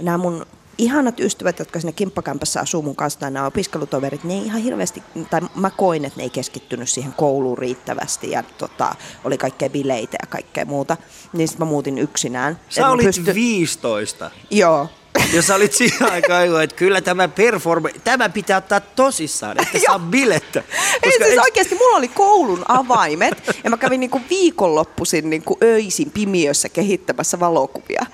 nämä 0.01 0.17
mun 0.17 0.45
ihanat 0.77 1.19
ystävät, 1.19 1.59
jotka 1.59 1.79
siinä 1.79 1.91
kimppakämpässä 1.91 2.59
asuu 2.59 2.81
mun 2.81 2.95
kanssa, 2.95 3.19
tai 3.19 3.31
nämä 3.31 3.45
opiskelutoverit, 3.45 4.23
ne 4.23 4.33
ei 4.33 4.45
ihan 4.45 4.61
hirveästi, 4.61 5.03
tai 5.29 5.41
mä 5.55 5.69
koin, 5.69 6.05
että 6.05 6.17
ne 6.17 6.23
ei 6.23 6.29
keskittynyt 6.29 6.89
siihen 6.89 7.13
kouluun 7.13 7.57
riittävästi, 7.57 8.31
ja 8.31 8.43
tota, 8.43 8.95
oli 9.23 9.37
kaikkea 9.37 9.69
bileitä 9.69 10.17
ja 10.21 10.27
kaikkea 10.27 10.65
muuta. 10.65 10.97
Niin 11.33 11.47
sitten 11.47 11.67
mä 11.67 11.71
muutin 11.71 11.97
yksinään. 11.97 12.59
Sä 12.69 12.81
Et 12.81 12.87
olit 12.87 13.05
pysty- 13.05 13.33
15. 13.35 14.31
Joo. 14.51 14.89
Ja 15.33 15.41
sä 15.41 15.55
olit 15.55 15.73
siihen 15.73 16.11
aikaan, 16.11 16.47
jo, 16.47 16.59
että 16.59 16.75
kyllä 16.75 17.01
tämä 17.01 17.27
performa, 17.27 17.89
tämä 18.03 18.29
pitää 18.29 18.57
ottaa 18.57 18.79
tosissaan, 18.79 19.61
että 19.61 19.79
saa 19.85 19.99
bilettä. 20.15 20.63
Ei 21.03 21.11
siis 21.11 21.21
eikö- 21.21 21.41
oikeasti, 21.41 21.75
mulla 21.75 21.97
oli 21.97 22.07
koulun 22.07 22.65
avaimet 22.67 23.57
ja 23.63 23.69
mä 23.69 23.77
kävin 23.77 23.99
niinku 23.99 24.21
viikonloppuisin 24.29 25.29
niinku 25.29 25.57
öisin 25.63 26.11
pimiössä 26.11 26.69
kehittämässä 26.69 27.39
valokuvia. 27.39 28.05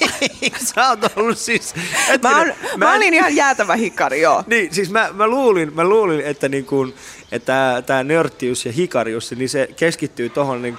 sä 0.74 0.88
oot 0.88 1.16
ollut 1.16 1.38
siis... 1.38 1.74
Mä, 1.74 1.82
hetkinen, 2.08 2.36
on, 2.36 2.78
mä, 2.78 2.90
en- 2.90 2.96
olin 2.96 3.14
ihan 3.14 3.36
jäätävä 3.36 3.76
hikari, 3.76 4.20
joo. 4.20 4.44
Niin, 4.46 4.74
siis 4.74 4.90
mä, 4.90 5.10
mä 5.12 5.26
luulin, 5.26 5.74
mä 5.74 5.84
luulin, 5.84 6.20
että 6.20 6.48
niin 6.48 6.64
kuin, 6.64 6.94
että 7.32 7.82
tämä 7.86 8.04
nörttius 8.04 8.66
ja 8.66 8.72
hikarius, 8.72 9.32
niin 9.36 9.48
se 9.48 9.68
keskittyy 9.76 10.28
tuohon 10.28 10.62
niin 10.62 10.78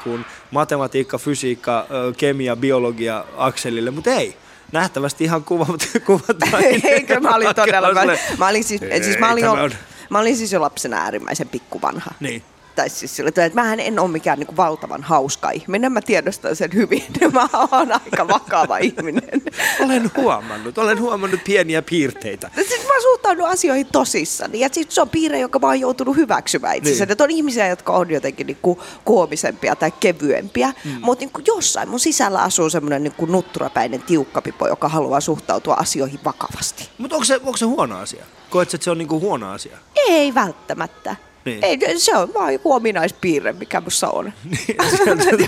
matematiikka, 0.51 1.17
fysiikka, 1.17 1.87
kemia, 2.17 2.55
biologia 2.55 3.25
akselille, 3.37 3.91
mutta 3.91 4.11
ei. 4.11 4.35
Nähtävästi 4.71 5.23
ihan 5.23 5.43
kuvat, 5.43 5.89
kuvat 6.05 6.37
Eikö 6.83 7.19
mä 7.19 7.35
olin 7.35 7.55
todella, 7.55 7.93
mä, 7.93 8.17
mä 8.37 8.47
olin 8.47 8.63
siis, 8.63 8.81
siis 9.01 9.19
mä 9.19 9.31
olin, 9.31 9.43
jo, 9.43 9.69
mä 10.09 10.19
olin 10.19 10.37
siis 10.37 10.51
jo 10.51 10.61
lapsena 10.61 10.97
äärimmäisen 10.97 11.49
pikkuvanha. 11.49 12.11
Niin. 12.19 12.43
Tai 12.81 12.89
siis 12.89 13.15
sillä 13.15 13.31
tavalla, 13.31 13.45
että 13.45 13.61
mähän 13.61 13.79
en 13.79 13.99
ole 13.99 14.11
mikään 14.11 14.39
niin 14.39 14.57
valtavan 14.57 15.03
hauska 15.03 15.49
ihminen, 15.49 15.91
mä 15.91 16.01
tiedostan 16.01 16.55
sen 16.55 16.69
hyvin. 16.73 17.03
Mä 17.33 17.49
oon 17.71 17.91
aika 17.91 18.27
vakava 18.27 18.77
ihminen. 18.77 19.41
Olen 19.85 20.11
huomannut, 20.17 20.77
olen 20.77 20.99
huomannut 21.01 21.43
pieniä 21.43 21.81
piirteitä. 21.81 22.49
Siis 22.55 22.87
mä 22.87 23.01
suhtaudun 23.01 23.47
asioihin 23.47 23.87
tosissani. 23.91 24.59
Ja 24.59 24.69
siis 24.71 24.87
se 24.89 25.01
on 25.01 25.09
piirre, 25.09 25.39
joka 25.39 25.59
mä 25.59 25.67
oon 25.67 25.79
joutunut 25.79 26.15
hyväksymään 26.15 26.75
itse. 26.75 26.89
Niin. 26.89 27.11
Että 27.11 27.23
on 27.23 27.31
ihmisiä, 27.31 27.67
jotka 27.67 27.93
on 27.93 28.11
jotenkin 28.11 28.47
niinku 28.47 28.81
koomisempia 29.05 29.75
tai 29.75 29.91
kevyempiä. 29.99 30.73
Mm. 30.85 30.97
Mutta 31.01 31.21
niinku 31.21 31.41
jossain 31.47 31.89
mun 31.89 31.99
sisällä 31.99 32.41
asuu 32.41 32.69
semmoinen 32.69 33.03
niinku 33.03 33.25
nutturapäinen 33.25 34.01
tiukkapipo, 34.01 34.67
joka 34.67 34.89
haluaa 34.89 35.21
suhtautua 35.21 35.73
asioihin 35.73 36.19
vakavasti. 36.25 36.89
Mutta 36.97 37.15
onko 37.15 37.25
se, 37.25 37.35
onko 37.35 37.57
se 37.57 37.65
huono 37.65 37.99
asia? 37.99 38.25
Koetko, 38.49 38.75
että 38.75 38.83
se 38.83 38.91
on 38.91 38.97
niinku 38.97 39.19
huono 39.19 39.51
asia? 39.51 39.77
Ei 39.95 40.35
välttämättä. 40.35 41.15
Niin. 41.45 41.63
Ei, 41.63 41.99
se 41.99 42.17
on 42.17 42.33
vaan 42.33 42.53
joku 42.53 42.73
ominaispiirre, 42.73 43.53
mikä 43.53 43.81
musta 43.81 44.09
on. 44.09 44.25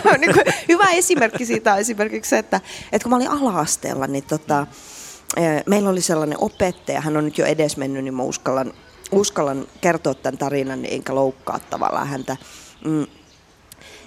Joo, 0.06 0.18
niin 0.18 0.34
kuin, 0.34 0.46
hyvä 0.70 0.92
esimerkki 0.92 1.46
siitä 1.46 1.74
on 1.74 1.80
esimerkiksi 1.80 2.30
se, 2.30 2.38
että, 2.38 2.62
että 2.92 3.04
kun 3.04 3.10
mä 3.10 3.16
olin 3.16 3.28
ala-asteella, 3.28 4.08
niin 4.08 4.24
tota, 4.24 4.68
eh, 5.38 5.64
meillä 5.66 5.90
oli 5.90 6.02
sellainen 6.02 6.38
opettaja, 6.42 7.02
hän 7.02 7.18
on 7.18 7.26
nyt 7.26 7.38
jo 7.38 7.46
edesmennyt, 7.46 8.04
niin 8.04 8.14
mä 8.14 8.24
uskallan, 8.24 8.74
uskallan 9.12 9.68
kertoa 9.82 10.14
tämän 10.14 10.38
tarinan, 10.38 10.82
niin 10.82 10.94
enkä 10.94 11.16
loukkaa 11.16 11.60
tavallaan 11.70 12.08
häntä. 12.08 12.38
Mm, 12.86 13.06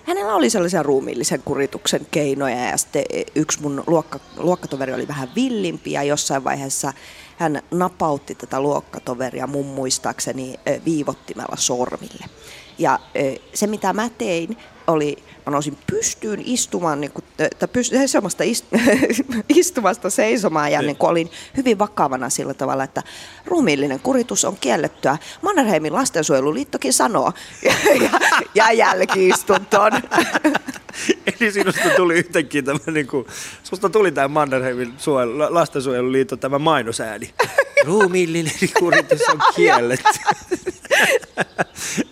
hänellä 0.07 0.35
oli 0.35 0.51
sellaisia 0.51 0.83
ruumiillisen 0.83 1.43
kurituksen 1.45 2.07
keinoja 2.11 2.69
ja 2.69 2.77
sitten 2.77 3.05
yksi 3.35 3.63
mun 3.63 3.85
luokka, 3.87 4.21
luokkatoveri 4.37 4.95
oli 4.95 5.09
vähän 5.09 5.29
villimpi 5.35 5.93
ja 5.93 6.03
jossain 6.03 6.45
vaiheessa 6.45 6.93
hän 7.37 7.63
napautti 7.71 8.35
tätä 8.35 8.61
luokkatoveria 8.61 9.47
mun 9.47 9.67
muistaakseni 9.67 10.61
viivottimella 10.85 11.57
sormille. 11.57 12.25
Ja 12.79 13.01
se 13.55 13.67
mitä 13.67 13.93
mä 13.93 14.09
tein 14.19 14.57
oli, 14.87 15.17
mä 15.47 15.51
nousin 15.53 15.79
pystyyn 15.91 16.43
istumaan, 16.45 17.01
niin 17.01 17.13
kuin, 17.13 17.25
tai 17.37 17.49
pyst- 17.79 17.91
seisomasta, 17.91 18.45
ist- 18.45 18.79
istumasta 19.49 20.11
seisomaan 20.11 20.73
ja 20.73 20.79
Niin. 20.81 20.87
niin 20.87 20.97
kuin 20.97 21.11
olin 21.11 21.31
hyvin 21.57 21.79
vakavana 21.79 22.31
sillä 22.31 22.55
tavalla, 22.55 22.85
että 22.85 23.03
ruumiillinen 23.45 24.01
kuritus 24.01 24.45
on 24.45 24.57
kiellettyä. 24.61 25.19
Mannerheimin 25.43 25.93
lastensuojeluliittokin 25.93 26.93
sanoo. 26.93 27.33
Ja, 27.63 27.73
ja, 28.03 28.11
ja 28.55 28.73
jälkiistuntoon. 28.73 29.93
Eli 31.41 31.53
sinusta 31.53 31.91
tuli 31.97 32.15
yhtäkkiä 32.15 32.63
tämä, 32.63 32.79
niin 32.93 33.07
kuin, 33.07 33.27
susta 33.63 33.89
tuli 33.91 34.13
tämä 34.13 34.29
Mannerheimin 34.29 34.95
suojelu, 34.99 35.39
lastensuojeluliitto 35.55 36.37
tämä 36.37 36.59
mainosääni. 36.59 37.35
Ruumiillinen 37.85 38.53
kuritus 38.79 39.21
on 39.29 39.39
kielletty. 39.57 40.19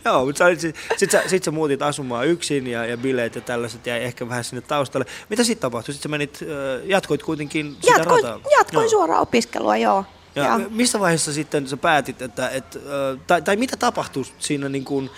Joo, 0.04 0.26
mutta 0.26 0.54
sit, 0.56 0.76
sit, 0.96 1.10
sä, 1.10 1.22
sit 1.26 1.44
sä 1.44 1.50
muutit 1.50 1.82
asumaan 1.82 2.26
yksin 2.28 2.66
ja, 2.66 2.86
ja 2.86 2.96
bileet 3.24 3.34
ja 3.34 3.40
tällaiset 3.40 3.86
jäi 3.86 4.04
ehkä 4.04 4.28
vähän 4.28 4.44
sinne 4.44 4.60
taustalle. 4.60 5.06
Mitä 5.28 5.44
sitten 5.44 5.60
tapahtui? 5.62 5.94
Sitten 5.94 6.10
menit, 6.10 6.40
jatkoit 6.84 7.22
kuitenkin 7.22 7.76
sitä 7.80 7.92
Jatkoin, 7.98 8.24
rataa? 8.24 8.40
jatkoin 8.58 8.84
Joo. 8.84 8.90
suoraan 8.90 9.20
opiskelua, 9.20 9.76
joo. 9.76 10.04
Ja, 10.34 10.44
Ja, 10.44 10.60
missä 10.70 11.00
vaiheessa 11.00 11.32
sitten 11.32 11.68
sä 11.68 11.76
päätit, 11.76 12.22
että, 12.22 12.48
että 12.48 12.78
tai, 13.26 13.42
tai 13.42 13.56
mitä 13.56 13.76
tapahtui 13.76 14.24
siinä, 14.38 14.68
niin 14.68 14.84
kuin, 14.84 15.10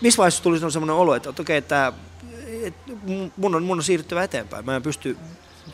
missä 0.00 0.18
vaiheessa 0.18 0.42
tuli 0.42 0.58
sellainen 0.58 0.90
olo, 0.96 1.14
että, 1.14 1.30
että 1.30 1.42
okei, 1.42 1.56
että, 1.56 1.92
että 2.62 2.92
mun, 3.36 3.54
on, 3.54 3.62
mun 3.62 3.78
on 3.78 3.84
siirryttävä 3.84 4.22
eteenpäin. 4.22 4.64
Mä 4.64 4.76
en 4.76 4.82
pysty, 4.82 5.16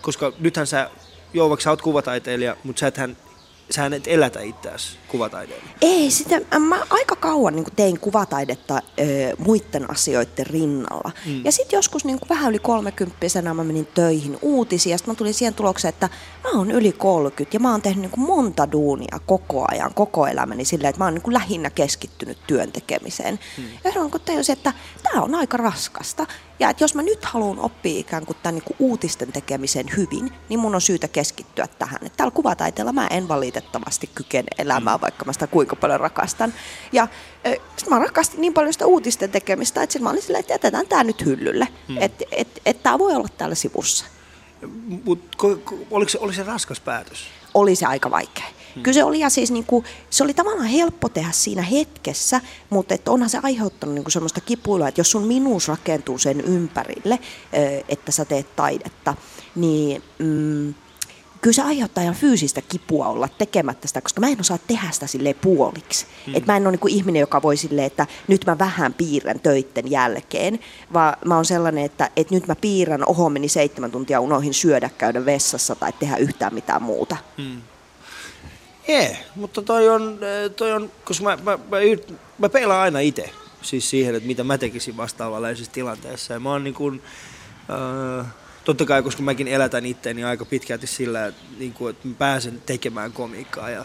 koska 0.02 0.32
nythän 0.38 0.66
sä, 0.66 0.90
joo, 1.34 1.48
vaikka 1.48 1.64
sä 1.64 1.70
oot 1.70 1.82
kuvataiteilija, 1.82 2.56
mutta 2.64 2.80
sä, 2.80 2.86
ethän, 2.86 3.16
sä 3.70 3.86
et 3.86 4.06
elätä 4.06 4.40
itseäsi 4.40 4.98
kuvataiteilija? 5.08 5.68
Ei, 5.82 6.10
sitä, 6.10 6.40
mä 6.58 6.82
aika 6.90 7.16
kauan 7.16 7.56
niin 7.56 7.66
tein 7.76 8.00
kuvataidetta 8.00 8.74
ö, 8.74 9.02
muiden 9.38 9.90
asioiden 9.90 10.46
rinnalla. 10.46 11.10
Mm. 11.26 11.44
Ja 11.44 11.52
sitten 11.52 11.76
joskus 11.76 12.04
niin 12.04 12.18
vähän 12.28 12.50
yli 12.50 12.58
kolmekymppisenä 12.58 13.54
mä 13.54 13.64
menin 13.64 13.86
töihin 13.86 14.38
uutisia. 14.42 14.90
Ja 14.90 14.98
sitten 14.98 15.14
mä 15.14 15.18
tulin 15.18 15.34
siihen 15.34 15.54
tulokseen, 15.54 15.88
että 15.88 16.08
mä 16.44 16.58
oon 16.58 16.70
yli 16.70 16.92
30 16.92 17.56
ja 17.56 17.60
mä 17.60 17.70
oon 17.70 17.82
tehnyt 17.82 18.02
niin 18.02 18.26
monta 18.26 18.72
duunia 18.72 19.20
koko 19.26 19.64
ajan, 19.68 19.94
koko 19.94 20.26
elämäni 20.26 20.64
silleen, 20.64 20.90
että 20.90 21.00
mä 21.00 21.04
oon 21.04 21.14
niin 21.14 21.34
lähinnä 21.34 21.70
keskittynyt 21.70 22.38
työn 22.46 22.72
tekemiseen. 22.72 23.38
Mm. 23.58 23.64
Ja 23.84 23.92
silloin 23.92 24.10
kun 24.10 24.20
tajusin, 24.20 24.52
että 24.52 24.72
tämä 25.02 25.22
on 25.22 25.34
aika 25.34 25.56
raskasta. 25.56 26.26
Ja 26.60 26.70
että 26.70 26.84
jos 26.84 26.94
mä 26.94 27.02
nyt 27.02 27.24
haluan 27.24 27.58
oppia 27.58 28.00
ikään 28.00 28.26
kuin 28.26 28.36
tämän 28.42 28.54
niin 28.54 28.64
kuin 28.64 28.76
uutisten 28.78 29.32
tekemisen 29.32 29.86
hyvin, 29.96 30.32
niin 30.48 30.60
mun 30.60 30.74
on 30.74 30.80
syytä 30.80 31.08
keskittyä 31.08 31.66
tähän. 31.78 32.00
Että 32.02 32.16
täällä 32.16 32.30
kuvataiteella 32.30 32.92
mä 32.92 33.06
en 33.06 33.28
valitettavasti 33.28 34.10
kykene 34.14 34.48
elämään, 34.58 34.97
mm. 34.98 35.02
vaikka 35.02 35.24
mä 35.24 35.32
sitä 35.32 35.46
kuinka 35.46 35.76
paljon 35.76 36.00
rakastan. 36.00 36.54
Ja 36.92 37.08
sit 37.76 37.88
mä 37.88 37.98
rakastin 37.98 38.40
niin 38.40 38.54
paljon 38.54 38.72
sitä 38.72 38.86
uutisten 38.86 39.30
tekemistä, 39.30 39.82
että 39.82 39.98
mä 39.98 40.10
olin 40.10 40.22
silleen, 40.22 40.40
että 40.40 40.52
jätetään 40.52 40.86
tämä 40.86 41.04
nyt 41.04 41.24
hyllylle. 41.24 41.68
Mm. 41.88 41.96
Että 42.00 42.24
et, 42.32 42.48
et 42.66 42.82
tämä 42.82 42.98
voi 42.98 43.14
olla 43.14 43.28
täällä 43.38 43.54
sivussa. 43.54 44.04
Mutta 45.04 45.46
oliko, 45.90 46.08
se, 46.08 46.18
oliko 46.18 46.36
se 46.36 46.42
raskas 46.42 46.80
päätös? 46.80 47.26
Oli 47.54 47.74
se 47.74 47.86
aika 47.86 48.10
vaikea. 48.10 48.44
Hmm. 48.74 48.82
Kyllä 48.82 48.94
se 48.94 49.04
oli, 49.04 49.18
ja 49.18 49.30
siis 49.30 49.50
niin 49.50 49.64
kuin, 49.64 49.84
se 50.10 50.24
oli 50.24 50.34
tavallaan 50.34 50.68
helppo 50.68 51.08
tehdä 51.08 51.32
siinä 51.32 51.62
hetkessä, 51.62 52.40
mutta 52.70 52.94
että 52.94 53.10
onhan 53.10 53.30
se 53.30 53.38
aiheuttanut 53.42 53.94
niin 53.94 54.04
kuin 54.04 54.12
semmoista 54.12 54.40
kipuilua, 54.40 54.88
että 54.88 55.00
jos 55.00 55.10
sun 55.10 55.26
minuus 55.26 55.68
rakentuu 55.68 56.18
sen 56.18 56.40
ympärille, 56.40 57.18
että 57.88 58.12
sä 58.12 58.24
teet 58.24 58.56
taidetta, 58.56 59.14
niin... 59.54 60.02
Mm, 60.18 60.74
kyllä 61.40 61.54
se 61.54 61.62
aiheuttaa 61.62 62.02
ihan 62.02 62.14
fyysistä 62.14 62.62
kipua 62.62 63.06
olla 63.06 63.28
tekemättä 63.38 63.88
sitä, 63.88 64.00
koska 64.00 64.20
mä 64.20 64.28
en 64.28 64.40
osaa 64.40 64.58
tehdä 64.66 64.88
sitä 64.90 65.06
sille 65.06 65.34
puoliksi. 65.34 66.06
Mm. 66.26 66.34
Et 66.34 66.46
mä 66.46 66.56
en 66.56 66.66
ole 66.66 66.78
niin 66.82 66.96
ihminen, 66.96 67.20
joka 67.20 67.42
voi 67.42 67.56
silleen, 67.56 67.86
että 67.86 68.06
nyt 68.28 68.46
mä 68.46 68.58
vähän 68.58 68.94
piirrän 68.94 69.40
töitten 69.40 69.90
jälkeen, 69.90 70.58
vaan 70.92 71.16
mä 71.24 71.36
oon 71.36 71.44
sellainen, 71.44 71.84
että, 71.84 72.10
että 72.16 72.34
nyt 72.34 72.46
mä 72.46 72.56
piirrän, 72.56 73.08
oho 73.08 73.28
meni 73.28 73.48
seitsemän 73.48 73.90
tuntia, 73.90 74.20
unohin 74.20 74.54
syödä, 74.54 74.90
käydä 74.98 75.24
vessassa 75.24 75.74
tai 75.74 75.92
tehdä 75.92 76.16
yhtään 76.16 76.54
mitään 76.54 76.82
muuta. 76.82 77.16
Mm. 77.36 77.62
Ei, 78.88 79.16
mutta 79.34 79.62
toi 79.62 79.88
on, 79.88 80.18
toi 80.56 80.72
on 80.72 80.90
koska 81.04 81.24
mä, 81.24 81.36
mä, 81.36 81.58
mä, 81.70 81.78
mä 82.38 82.48
peilaan 82.48 82.80
aina 82.80 83.00
itse 83.00 83.30
siis 83.62 83.90
siihen, 83.90 84.14
että 84.14 84.26
mitä 84.26 84.44
mä 84.44 84.58
tekisin 84.58 84.96
vastaavanlaisessa 84.96 85.72
tilanteessa. 85.72 86.34
Ja 86.34 86.40
mä 86.40 86.50
oon 86.50 86.64
niin 86.64 86.74
kuin, 86.74 87.02
äh, 88.20 88.26
totta 88.68 88.84
kai, 88.84 89.02
koska 89.02 89.22
mäkin 89.22 89.48
elätän 89.48 89.86
itteeni 89.86 90.24
aika 90.24 90.44
pitkälti 90.44 90.86
sillä, 90.86 91.26
että, 91.26 91.42
niin 91.58 91.72
kuin, 91.72 91.90
että 91.90 92.08
mä 92.08 92.14
pääsen 92.18 92.62
tekemään 92.66 93.12
komiikkaa. 93.12 93.70
Ja 93.70 93.84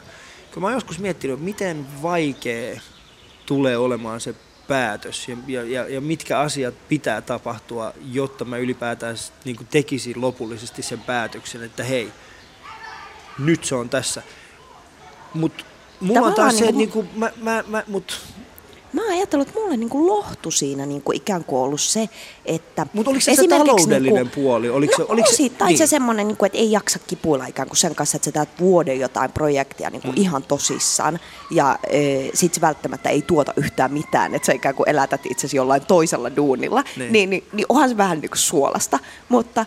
kun 0.53 0.61
mä 0.61 0.67
oon 0.67 0.73
joskus 0.73 0.99
miettinyt, 0.99 1.39
miten 1.39 2.01
vaikea 2.01 2.81
tulee 3.45 3.77
olemaan 3.77 4.21
se 4.21 4.35
päätös 4.67 5.27
ja, 5.47 5.63
ja, 5.63 5.89
ja, 5.89 6.01
mitkä 6.01 6.39
asiat 6.39 6.73
pitää 6.89 7.21
tapahtua, 7.21 7.93
jotta 8.11 8.45
mä 8.45 8.57
ylipäätään 8.57 9.15
niin 9.45 9.55
kuin 9.55 9.67
tekisin 9.71 10.21
lopullisesti 10.21 10.81
sen 10.81 10.99
päätöksen, 10.99 11.63
että 11.63 11.83
hei, 11.83 12.11
nyt 13.39 13.65
se 13.65 13.75
on 13.75 13.89
tässä. 13.89 14.23
Mutta 15.33 15.63
mulla 15.99 16.19
Tavallaan 16.19 16.47
on 16.47 16.55
taas 16.55 16.57
se, 16.57 16.71
niin 16.71 16.91
kuin, 16.91 17.09
mä, 17.15 17.31
mä, 17.41 17.63
mä, 17.67 17.83
mut, 17.87 18.21
Mä 18.93 19.01
oon 19.01 19.11
ajatellut, 19.11 19.47
että 19.47 19.59
mulle 19.59 19.77
niinku 19.77 20.07
lohtu 20.07 20.51
siinä 20.51 20.85
niinku 20.85 21.11
ikään 21.11 21.43
kuin 21.43 21.61
ollut 21.61 21.81
se, 21.81 22.09
että... 22.45 22.87
Mutta 22.93 23.11
oliko 23.11 23.21
se 23.21 23.35
se 23.35 23.47
taloudellinen 23.47 24.23
niinku, 24.23 24.41
puoli? 24.41 24.69
Oliko 24.69 24.93
no, 24.99 25.05
se, 25.05 25.11
oliko 25.11 25.31
se, 25.31 25.49
tai 25.49 25.67
niin. 25.67 25.77
se 25.77 25.87
semmoinen, 25.87 26.27
niinku, 26.27 26.45
että 26.45 26.57
ei 26.57 26.71
jaksa 26.71 26.99
kipuilla 27.07 27.45
ikään 27.45 27.67
kuin 27.67 27.77
sen 27.77 27.95
kanssa, 27.95 28.15
että 28.15 28.25
sä 28.25 28.31
teet 28.31 28.49
vuoden 28.59 28.99
jotain 28.99 29.31
projektia 29.31 29.89
niinku 29.89 30.07
mm. 30.07 30.13
ihan 30.17 30.43
tosissaan. 30.43 31.19
Ja 31.51 31.79
e, 31.89 32.29
sit 32.33 32.53
se 32.53 32.61
välttämättä 32.61 33.09
ei 33.09 33.21
tuota 33.21 33.53
yhtään 33.55 33.93
mitään, 33.93 34.35
että 34.35 34.45
sä 34.45 34.53
ikään 34.53 34.75
kuin 34.75 34.89
elätät 34.89 35.25
itsesi 35.25 35.57
jollain 35.57 35.85
toisella 35.85 36.35
duunilla. 36.35 36.83
Niin, 36.97 37.13
niin, 37.13 37.29
niin, 37.29 37.43
niin 37.53 37.65
onhan 37.69 37.89
se 37.89 37.97
vähän 37.97 38.21
niinku 38.21 38.37
suolasta. 38.37 38.99
Mutta 39.29 39.65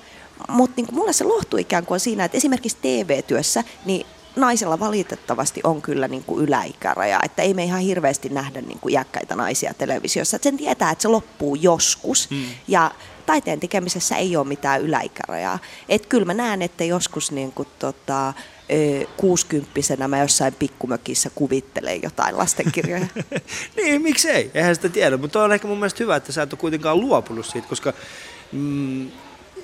mutta 0.49 0.75
niin 0.77 0.95
mulle 0.95 1.13
se 1.13 1.25
lohtuu 1.25 1.59
ikään 1.59 1.87
kuin 1.87 1.97
on 1.97 2.01
siinä, 2.01 2.25
että 2.25 2.37
esimerkiksi 2.37 2.79
TV-työssä, 2.83 3.65
niin 3.85 4.07
naisella 4.37 4.81
valitettavasti 4.81 5.61
on 5.65 5.83
kyllä 5.83 6.09
niin 6.09 6.25
kuin 6.25 6.45
yläikäraja, 6.45 7.21
että 7.25 7.43
ei 7.43 7.55
me 7.55 7.65
ihan 7.65 7.81
hirveästi 7.81 8.29
nähdä 8.29 8.61
niin 8.61 8.79
kuin 8.79 8.93
iäkkäitä 8.93 9.37
naisia 9.37 9.75
televisiossa. 9.75 10.37
Että 10.37 10.49
sen 10.49 10.57
tietää, 10.57 10.91
että 10.91 11.03
se 11.03 11.09
loppuu 11.09 11.55
joskus 11.55 12.31
hmm. 12.31 12.45
ja 12.69 12.91
taiteen 13.27 13.61
tekemisessä 13.61 14.17
ei 14.17 14.37
ole 14.37 14.47
mitään 14.47 14.83
yläikärajaa. 14.83 15.59
Että 15.89 16.09
kyllä 16.09 16.25
mä 16.25 16.35
näen, 16.35 16.63
että 16.63 16.85
joskus 16.85 17.33
niin 17.33 17.53
kuin 17.53 17.69
tota, 17.79 18.33
kuusikymppisenä 19.17 20.09
mä 20.09 20.19
jossain 20.19 20.55
pikkumökissä 20.55 21.31
kuvittelen 21.35 22.03
jotain 22.03 22.39
lastenkirjoja. 22.39 23.07
niin, 23.77 24.03
miksei? 24.03 24.51
Eihän 24.55 24.75
sitä 24.75 24.89
tiedä, 24.89 25.17
mutta 25.17 25.45
on 25.45 25.53
ehkä 25.53 25.69
mun 25.69 25.79
mielestä 25.79 26.05
hyvä, 26.05 26.17
että 26.17 26.33
sä 26.33 26.43
et 26.43 26.53
ole 26.53 26.61
kuitenkaan 26.61 27.01
luopunut 27.01 27.47
siitä, 27.47 27.69
koska 27.69 27.93
mm, 28.53 29.11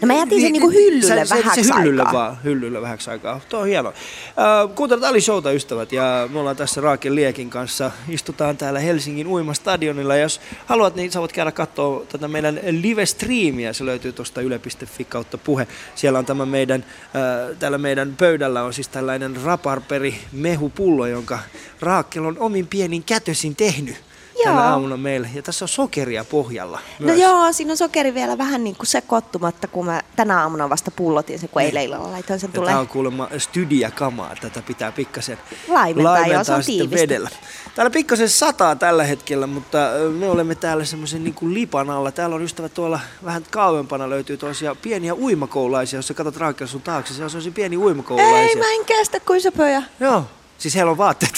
No 0.02 0.06
mä 0.06 0.14
jätin 0.14 0.40
sen 0.40 0.52
niin, 0.52 0.62
niin 0.62 0.72
hyllylle 0.72 1.26
se, 1.26 1.34
vähäksi 1.34 1.64
se, 1.64 1.74
hyllylle 1.74 2.02
aikaa. 2.02 2.12
vaan, 2.12 2.38
hyllylle 2.44 2.82
vähäksi 2.82 3.10
aikaa. 3.10 3.40
Tuo 3.48 3.60
on 3.60 3.66
hienoa. 3.66 3.92
Äh, 3.92 4.74
kuuntelut 4.74 5.04
Ali 5.04 5.20
Showta 5.20 5.52
ystävät 5.52 5.92
ja 5.92 6.28
me 6.32 6.38
ollaan 6.38 6.56
tässä 6.56 6.80
Raakin 6.80 7.14
Liekin 7.14 7.50
kanssa. 7.50 7.90
Istutaan 8.08 8.56
täällä 8.56 8.80
Helsingin 8.80 9.26
uimastadionilla. 9.26 10.16
Jos 10.16 10.40
haluat, 10.66 10.94
niin 10.94 11.12
sä 11.12 11.20
voit 11.20 11.32
käydä 11.32 11.52
katsoa 11.52 12.04
tätä 12.08 12.28
meidän 12.28 12.60
live-striimiä. 12.70 13.72
Se 13.72 13.86
löytyy 13.86 14.12
tuosta 14.12 14.40
yle.fi 14.40 15.04
kautta 15.04 15.38
puhe. 15.38 15.66
Siellä 15.94 16.18
on 16.18 16.26
tämä 16.26 16.46
meidän, 16.46 16.84
äh, 17.04 17.56
täällä 17.58 17.78
meidän 17.78 18.14
pöydällä 18.18 18.62
on 18.62 18.74
siis 18.74 18.88
tällainen 18.88 19.36
raparperi 19.44 20.14
mehupullo, 20.32 21.06
jonka 21.06 21.38
Raakkel 21.80 22.24
on 22.24 22.36
omin 22.38 22.66
pienin 22.66 23.02
kätösin 23.02 23.56
tehnyt 23.56 24.11
joo. 24.44 24.54
tänä 24.54 24.70
aamuna 24.70 24.96
meille. 24.96 25.30
Ja 25.34 25.42
tässä 25.42 25.64
on 25.64 25.68
sokeria 25.68 26.24
pohjalla 26.24 26.78
no 26.98 27.06
myös. 27.06 27.18
No 27.18 27.24
joo, 27.24 27.52
siinä 27.52 27.72
on 27.72 27.76
sokeri 27.76 28.14
vielä 28.14 28.38
vähän 28.38 28.64
niin 28.64 28.76
kuin 28.76 28.86
sekoittumatta, 28.86 29.68
kun 29.68 29.86
mä 29.86 30.02
tänä 30.16 30.40
aamuna 30.40 30.70
vasta 30.70 30.90
pullotin 30.90 31.38
sen, 31.38 31.48
kun 31.48 31.60
niin. 31.60 31.66
eilen 31.66 31.84
illalla 31.84 32.12
laitoin 32.12 32.40
sen 32.40 32.52
tulee. 32.52 32.68
Tämä 32.68 32.80
on 32.80 32.88
kuulemma 32.88 33.28
studiakamaa, 33.38 34.36
tätä 34.40 34.62
pitää 34.62 34.92
pikkasen 34.92 35.38
laimentaa, 35.68 36.12
laimentaa 36.12 36.56
joo, 36.56 36.62
sitten 36.62 36.90
vedellä. 36.90 37.30
Täällä 37.74 37.90
pikkasen 37.90 38.28
sataa 38.28 38.76
tällä 38.76 39.04
hetkellä, 39.04 39.46
mutta 39.46 39.78
me 40.18 40.28
olemme 40.28 40.54
täällä 40.54 40.84
semmoisen 40.84 41.24
niin 41.24 41.34
kuin 41.34 41.54
lipan 41.54 41.90
alla. 41.90 42.12
Täällä 42.12 42.36
on 42.36 42.42
ystävät 42.42 42.74
tuolla 42.74 43.00
vähän 43.24 43.46
kauempana 43.50 44.10
löytyy 44.10 44.36
toisia 44.36 44.74
pieniä 44.74 45.14
uimakoulaisia, 45.14 45.98
jos 45.98 46.06
sä 46.06 46.14
katsot 46.14 46.36
Raakel 46.36 46.66
sun 46.66 46.82
taakse, 46.82 47.14
se 47.14 47.24
on 47.24 47.52
pieni 47.54 47.76
uimakoulaisia. 47.76 48.38
Ei, 48.38 48.56
mä 48.56 48.72
en 48.78 48.84
kestä 48.84 49.20
kuin 49.20 49.40
söpöjä. 49.40 49.82
Joo, 50.00 50.24
Siis 50.62 50.74
heillä 50.74 50.90
on 50.90 50.98
vaatteet 50.98 51.32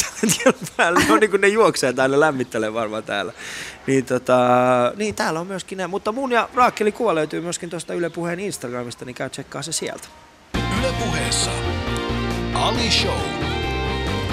päällä, 0.76 1.00
ne 1.00 1.12
on 1.12 1.20
niin 1.20 1.30
kuin 1.30 1.40
ne 1.40 1.48
juoksee 1.48 1.92
ne 1.92 2.20
lämmittelee 2.20 2.74
varmaan 2.74 3.02
täällä. 3.02 3.32
Niin, 3.86 4.04
tota, 4.04 4.38
niin 4.96 5.14
täällä 5.14 5.40
on 5.40 5.46
myöskin 5.46 5.78
ne. 5.78 5.86
Mutta 5.86 6.12
mun 6.12 6.32
ja 6.32 6.48
Raakkeli 6.54 6.92
kuva 6.92 7.14
löytyy 7.14 7.40
myöskin 7.40 7.70
tuosta 7.70 7.94
Yle 7.94 8.10
Puheen 8.10 8.40
Instagramista, 8.40 9.04
niin 9.04 9.14
käy 9.14 9.30
tsekkaa 9.30 9.62
se 9.62 9.72
sieltä. 9.72 10.08
Yle 10.78 10.92
Puheessa. 11.04 11.50
Ali 12.54 12.90
Show. 12.90 13.20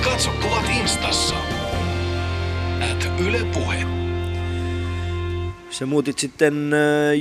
Katso 0.03 0.31
kuvat 0.41 0.65
instassa. 0.81 1.35
At 2.91 3.19
Yle 3.27 3.45
Puhe. 3.53 3.85
Se 5.69 5.85
muutit 5.85 6.19
sitten 6.19 6.71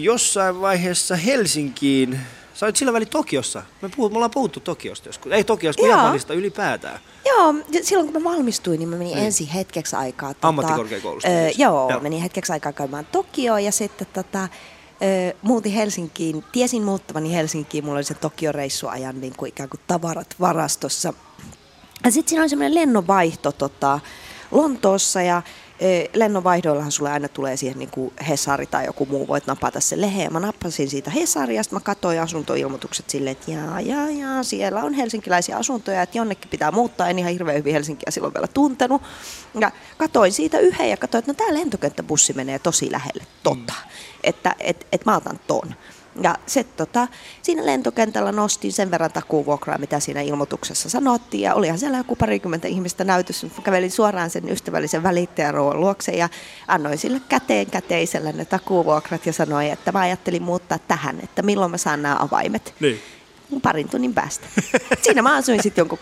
jossain 0.01 0.61
vaiheessa 0.61 1.17
Helsinkiin 1.17 2.21
Sä 2.61 2.67
olit 2.67 2.77
sillä 2.77 2.93
väliin 2.93 3.09
Tokiossa. 3.09 3.63
Me, 3.83 3.91
puhut, 3.97 4.13
me 4.13 4.17
ollaan 4.17 4.31
puhuttu 4.31 4.61
Tokiosta 4.61 5.09
joskus. 5.09 5.33
Ei 5.33 5.45
Tokiosta, 5.45 5.81
kun 5.81 5.91
Japanista 5.91 6.35
ylipäätään. 6.35 7.01
Joo, 7.27 7.55
silloin 7.83 8.13
kun 8.13 8.23
mä 8.23 8.31
valmistuin, 8.31 8.79
niin 8.79 8.89
mä 8.89 8.97
menin 8.97 9.15
niin. 9.15 9.27
ensin 9.27 9.47
hetkeksi 9.47 9.97
aikaa. 9.97 10.35
Tota, 10.35 10.49
Ammattikorkeakoulusta. 10.49 11.31
Öö, 11.31 11.51
joo, 11.59 11.91
joo, 11.91 12.01
menin 12.01 12.23
hetkeksi 12.23 12.53
aikaa 12.53 12.73
käymään 12.73 13.07
Tokioon 13.13 13.65
ja 13.65 13.73
sitten 13.73 14.07
tota, 14.13 14.41
öö, 15.03 15.33
muutin 15.43 15.73
Helsinkiin. 15.73 16.45
Tiesin 16.53 16.83
muuttavani 16.83 17.35
Helsinkiin, 17.35 17.85
mulla 17.85 17.97
oli 17.97 18.05
se 18.05 18.15
Tokio-reissuajan 18.15 19.21
niin 19.21 19.35
kuin 19.37 19.49
ikään 19.49 19.69
kuin 19.69 19.81
tavarat 19.87 20.35
varastossa. 20.41 21.15
Ja 22.05 22.11
sitten 22.11 22.29
siinä 22.29 22.43
oli 22.43 22.49
semmoinen 22.49 22.75
lennonvaihto 22.75 23.53
tota, 23.53 24.01
Lontoossa 24.51 25.23
ja 25.23 25.43
lennonvaihdoillahan 26.15 26.93
sulle 26.93 27.11
aina 27.11 27.29
tulee 27.29 27.57
siihen 27.57 27.79
niin 27.79 27.91
kuin 27.91 28.13
Hesari 28.29 28.67
tai 28.67 28.87
joku 28.87 29.07
muu, 29.07 29.29
voit 29.29 29.47
napata 29.47 29.81
se 29.81 30.01
lehe. 30.01 30.29
Mä 30.29 30.41
nappasin 30.41 30.91
siitä 30.91 31.11
Hesari 31.11 31.55
ja 31.55 31.63
mä 31.71 31.81
katsoin 31.81 32.21
asuntoilmoitukset 32.21 33.11
silleen, 33.11 33.33
että 33.33 33.51
jaa, 33.51 33.81
jaa, 33.81 34.11
jaa, 34.11 34.43
siellä 34.43 34.83
on 34.83 34.95
helsinkiläisiä 34.95 35.57
asuntoja, 35.57 36.03
että 36.03 36.19
jonnekin 36.19 36.51
pitää 36.51 36.71
muuttaa. 36.71 37.09
En 37.09 37.19
ihan 37.19 37.33
hirveän 37.33 37.57
hyvin 37.57 37.73
Helsinkiä 37.73 38.11
silloin 38.11 38.35
vielä 38.35 38.47
tuntenut. 38.47 39.03
Ja 39.61 39.71
katoin 39.99 40.33
siitä 40.33 40.59
yhden 40.59 40.91
ja 40.91 40.97
katsoin, 40.97 41.19
että 41.19 41.33
no 41.33 41.37
tämä 41.37 41.59
lentokenttäbussi 41.59 42.33
menee 42.33 42.59
tosi 42.59 42.93
lähelle 42.93 43.25
tota. 43.43 43.73
Mm. 43.73 43.91
Että 44.25 44.55
et, 44.61 44.87
et 44.93 45.07
mä 45.07 45.17
otan 45.17 45.41
ton. 45.47 45.75
Ja 46.23 46.35
se, 46.47 46.65
tota, 46.65 47.09
siinä 47.43 47.67
lentokentällä 47.67 48.33
nostin 48.33 48.73
sen 48.73 48.91
verran 48.91 49.13
takuvuokraa, 49.13 49.79
mitä 49.79 50.01
siinä 50.01 50.21
ilmoituksessa 50.21 50.89
sanottiin. 50.91 51.41
Ja 51.43 51.55
olihan 51.55 51.79
siellä 51.79 51.99
joku 51.99 52.17
parikymmentä 52.17 52.69
ihmistä 52.69 53.05
näytössä. 53.05 53.47
Kävelin 53.65 53.91
suoraan 53.91 54.31
sen 54.31 54.49
ystävällisen 54.49 55.03
välittäjän 55.03 55.55
luokse 55.81 56.13
ja 56.13 56.29
annoin 56.69 56.99
sille 56.99 57.21
käteen 57.29 57.67
käteisellä 57.71 58.33
ne 58.33 58.45
takuvuokrat 58.45 59.27
ja 59.27 59.33
sanoin, 59.33 59.73
että 59.73 59.93
mä 59.93 59.99
ajattelin 60.01 60.43
muuttaa 60.43 60.79
tähän, 60.89 61.21
että 61.23 61.43
milloin 61.43 61.71
mä 61.71 61.77
saan 61.77 62.03
nämä 62.03 62.17
avaimet. 62.21 62.75
Niin. 62.81 63.01
parin 63.63 63.89
tunnin 63.89 64.15
päästä. 64.15 64.47
Siinä 65.03 65.23
mä 65.23 65.37
asuin 65.37 65.63
sitten 65.63 65.83
jonkun 65.83 65.99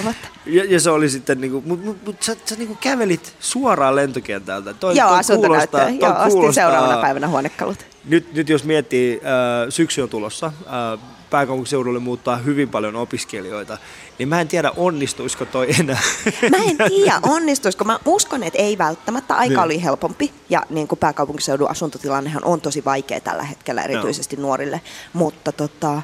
6-7 0.00 0.02
vuotta. 0.04 0.28
Ja, 0.46 0.64
ja 0.64 0.80
se 0.80 0.90
oli 0.90 1.08
sitten, 1.08 1.40
niinku, 1.40 1.62
mutta 1.66 1.86
mut, 1.86 2.06
mut, 2.06 2.22
sä, 2.22 2.36
sä 2.44 2.54
niinku 2.56 2.76
kävelit 2.80 3.36
suoraan 3.40 3.96
lentokentältä. 3.96 4.74
Toi, 4.74 4.96
Joo, 4.96 5.10
toi 5.26 5.36
kuulostaa- 5.36 5.88
Joo, 5.88 5.98
toi 5.98 6.10
ostin 6.10 6.32
kuulostaa- 6.32 6.52
seuraavana 6.64 7.00
päivänä 7.00 7.28
huonekalut. 7.28 7.95
Nyt, 8.06 8.32
nyt 8.34 8.48
jos 8.48 8.64
miettii, 8.64 9.14
äh, 9.14 9.66
syksy 9.68 10.00
on 10.00 10.08
tulossa, 10.08 10.46
äh, 10.46 11.00
pääkaupunkiseudulle 11.30 11.98
muuttaa 11.98 12.36
hyvin 12.36 12.68
paljon 12.68 12.96
opiskelijoita, 12.96 13.78
niin 14.18 14.28
mä 14.28 14.40
en 14.40 14.48
tiedä 14.48 14.72
onnistuisiko 14.76 15.44
toi 15.44 15.66
enää. 15.80 16.00
Mä 16.50 16.56
en 16.56 16.90
tiedä, 16.90 17.20
onnistuisiko. 17.22 17.84
Mä 17.84 17.98
uskon, 18.04 18.42
että 18.42 18.62
ei 18.62 18.78
välttämättä. 18.78 19.34
Aika 19.34 19.50
Niin. 19.50 19.64
oli 19.64 19.82
helpompi. 19.82 20.32
Ja 20.48 20.62
niin 20.70 20.88
kuin 20.88 20.98
pääkaupunkiseudun 20.98 21.70
asuntotilannehan 21.70 22.44
on 22.44 22.60
tosi 22.60 22.84
vaikea 22.84 23.20
tällä 23.20 23.42
hetkellä, 23.42 23.82
erityisesti 23.82 24.36
nuorille. 24.36 24.80
Mutta 25.12 25.52
tota, 25.52 26.02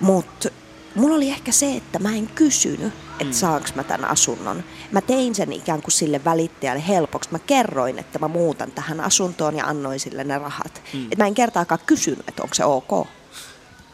mut, 0.00 0.52
mulla 0.94 1.16
oli 1.16 1.28
ehkä 1.28 1.52
se, 1.52 1.76
että 1.76 1.98
mä 1.98 2.14
en 2.16 2.26
kysynyt, 2.26 2.92
että 3.12 3.24
mm. 3.24 3.32
saanko 3.32 3.68
mä 3.74 3.84
tämän 3.84 4.10
asunnon. 4.10 4.64
Mä 4.92 5.00
tein 5.00 5.34
sen 5.34 5.52
ikään 5.52 5.82
kuin 5.82 5.92
sille 5.92 6.24
välittäjälle 6.24 6.88
helpoksi. 6.88 7.32
Mä 7.32 7.38
kerroin, 7.38 7.98
että 7.98 8.18
mä 8.18 8.28
muutan 8.28 8.72
tähän 8.72 9.00
asuntoon 9.00 9.56
ja 9.56 9.66
annoin 9.66 10.00
sille 10.00 10.24
ne 10.24 10.38
rahat. 10.38 10.82
Mm. 10.94 11.06
Et 11.12 11.18
mä 11.18 11.26
en 11.26 11.34
kertaakaan 11.34 11.80
kysynyt, 11.86 12.28
että 12.28 12.42
onko 12.42 12.54
se 12.54 12.64
ok. 12.64 13.06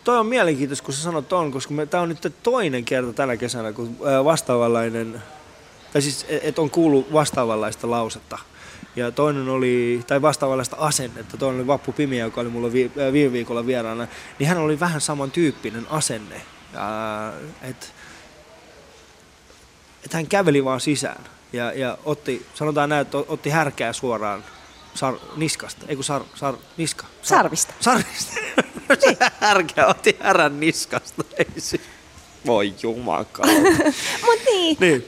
toi 0.04 0.18
on 0.18 0.26
mielenkiintoista, 0.26 0.84
kun 0.84 0.94
sä 0.94 1.02
sanot 1.02 1.28
ton, 1.28 1.52
koska 1.52 1.74
tää 1.90 2.00
on 2.00 2.08
nyt 2.08 2.32
toinen 2.42 2.84
kerta 2.84 3.12
tänä 3.12 3.36
kesänä, 3.36 3.72
kun 3.72 3.96
vastaavanlainen, 4.24 5.22
tai 5.92 6.02
siis 6.02 6.26
et, 6.28 6.44
et 6.44 6.58
on 6.58 6.70
kuullut 6.70 7.12
vastaavanlaista 7.12 7.90
lausetta. 7.90 8.38
Ja 8.96 9.10
toinen 9.10 9.48
oli, 9.48 10.00
tai 10.06 10.22
vastaavanlaista 10.22 10.76
asennetta, 10.78 11.36
toinen 11.36 11.60
oli 11.60 11.66
Vappu 11.66 11.92
Pimiä, 11.92 12.24
joka 12.24 12.40
oli 12.40 12.48
mulla 12.48 12.72
vi, 12.72 12.90
viime 13.12 13.32
viikolla 13.32 13.66
vieraana, 13.66 14.06
niin 14.38 14.48
hän 14.48 14.58
oli 14.58 14.80
vähän 14.80 15.00
samantyyppinen 15.00 15.86
asenne. 15.90 16.36
Äh, 16.74 17.74
että 19.98 20.06
et 20.06 20.12
hän 20.12 20.26
käveli 20.26 20.64
vaan 20.64 20.80
sisään 20.80 21.24
ja, 21.52 21.72
ja 21.72 21.98
otti, 22.04 22.46
sanotaan 22.54 22.88
näin, 22.88 23.02
että 23.02 23.18
otti 23.18 23.50
härkää 23.50 23.92
suoraan 23.92 24.44
sar, 24.94 25.14
niskasta, 25.36 25.86
ei 25.88 25.96
kun 25.96 26.04
sar, 26.04 26.22
sar, 26.34 26.54
niska. 26.76 27.06
Sar, 27.22 27.38
Sarvista. 27.38 27.74
Sarvista. 27.80 28.32
Se 29.00 29.16
härkä 29.40 29.86
otti 29.86 30.16
härän 30.20 30.60
niskasta. 30.60 31.24
Ei 31.38 31.46
se. 31.60 31.80
Voi 32.46 32.74
jumakaan. 32.82 33.48
Mut 34.26 34.38
niin. 34.46 34.76
Niin. 34.80 35.04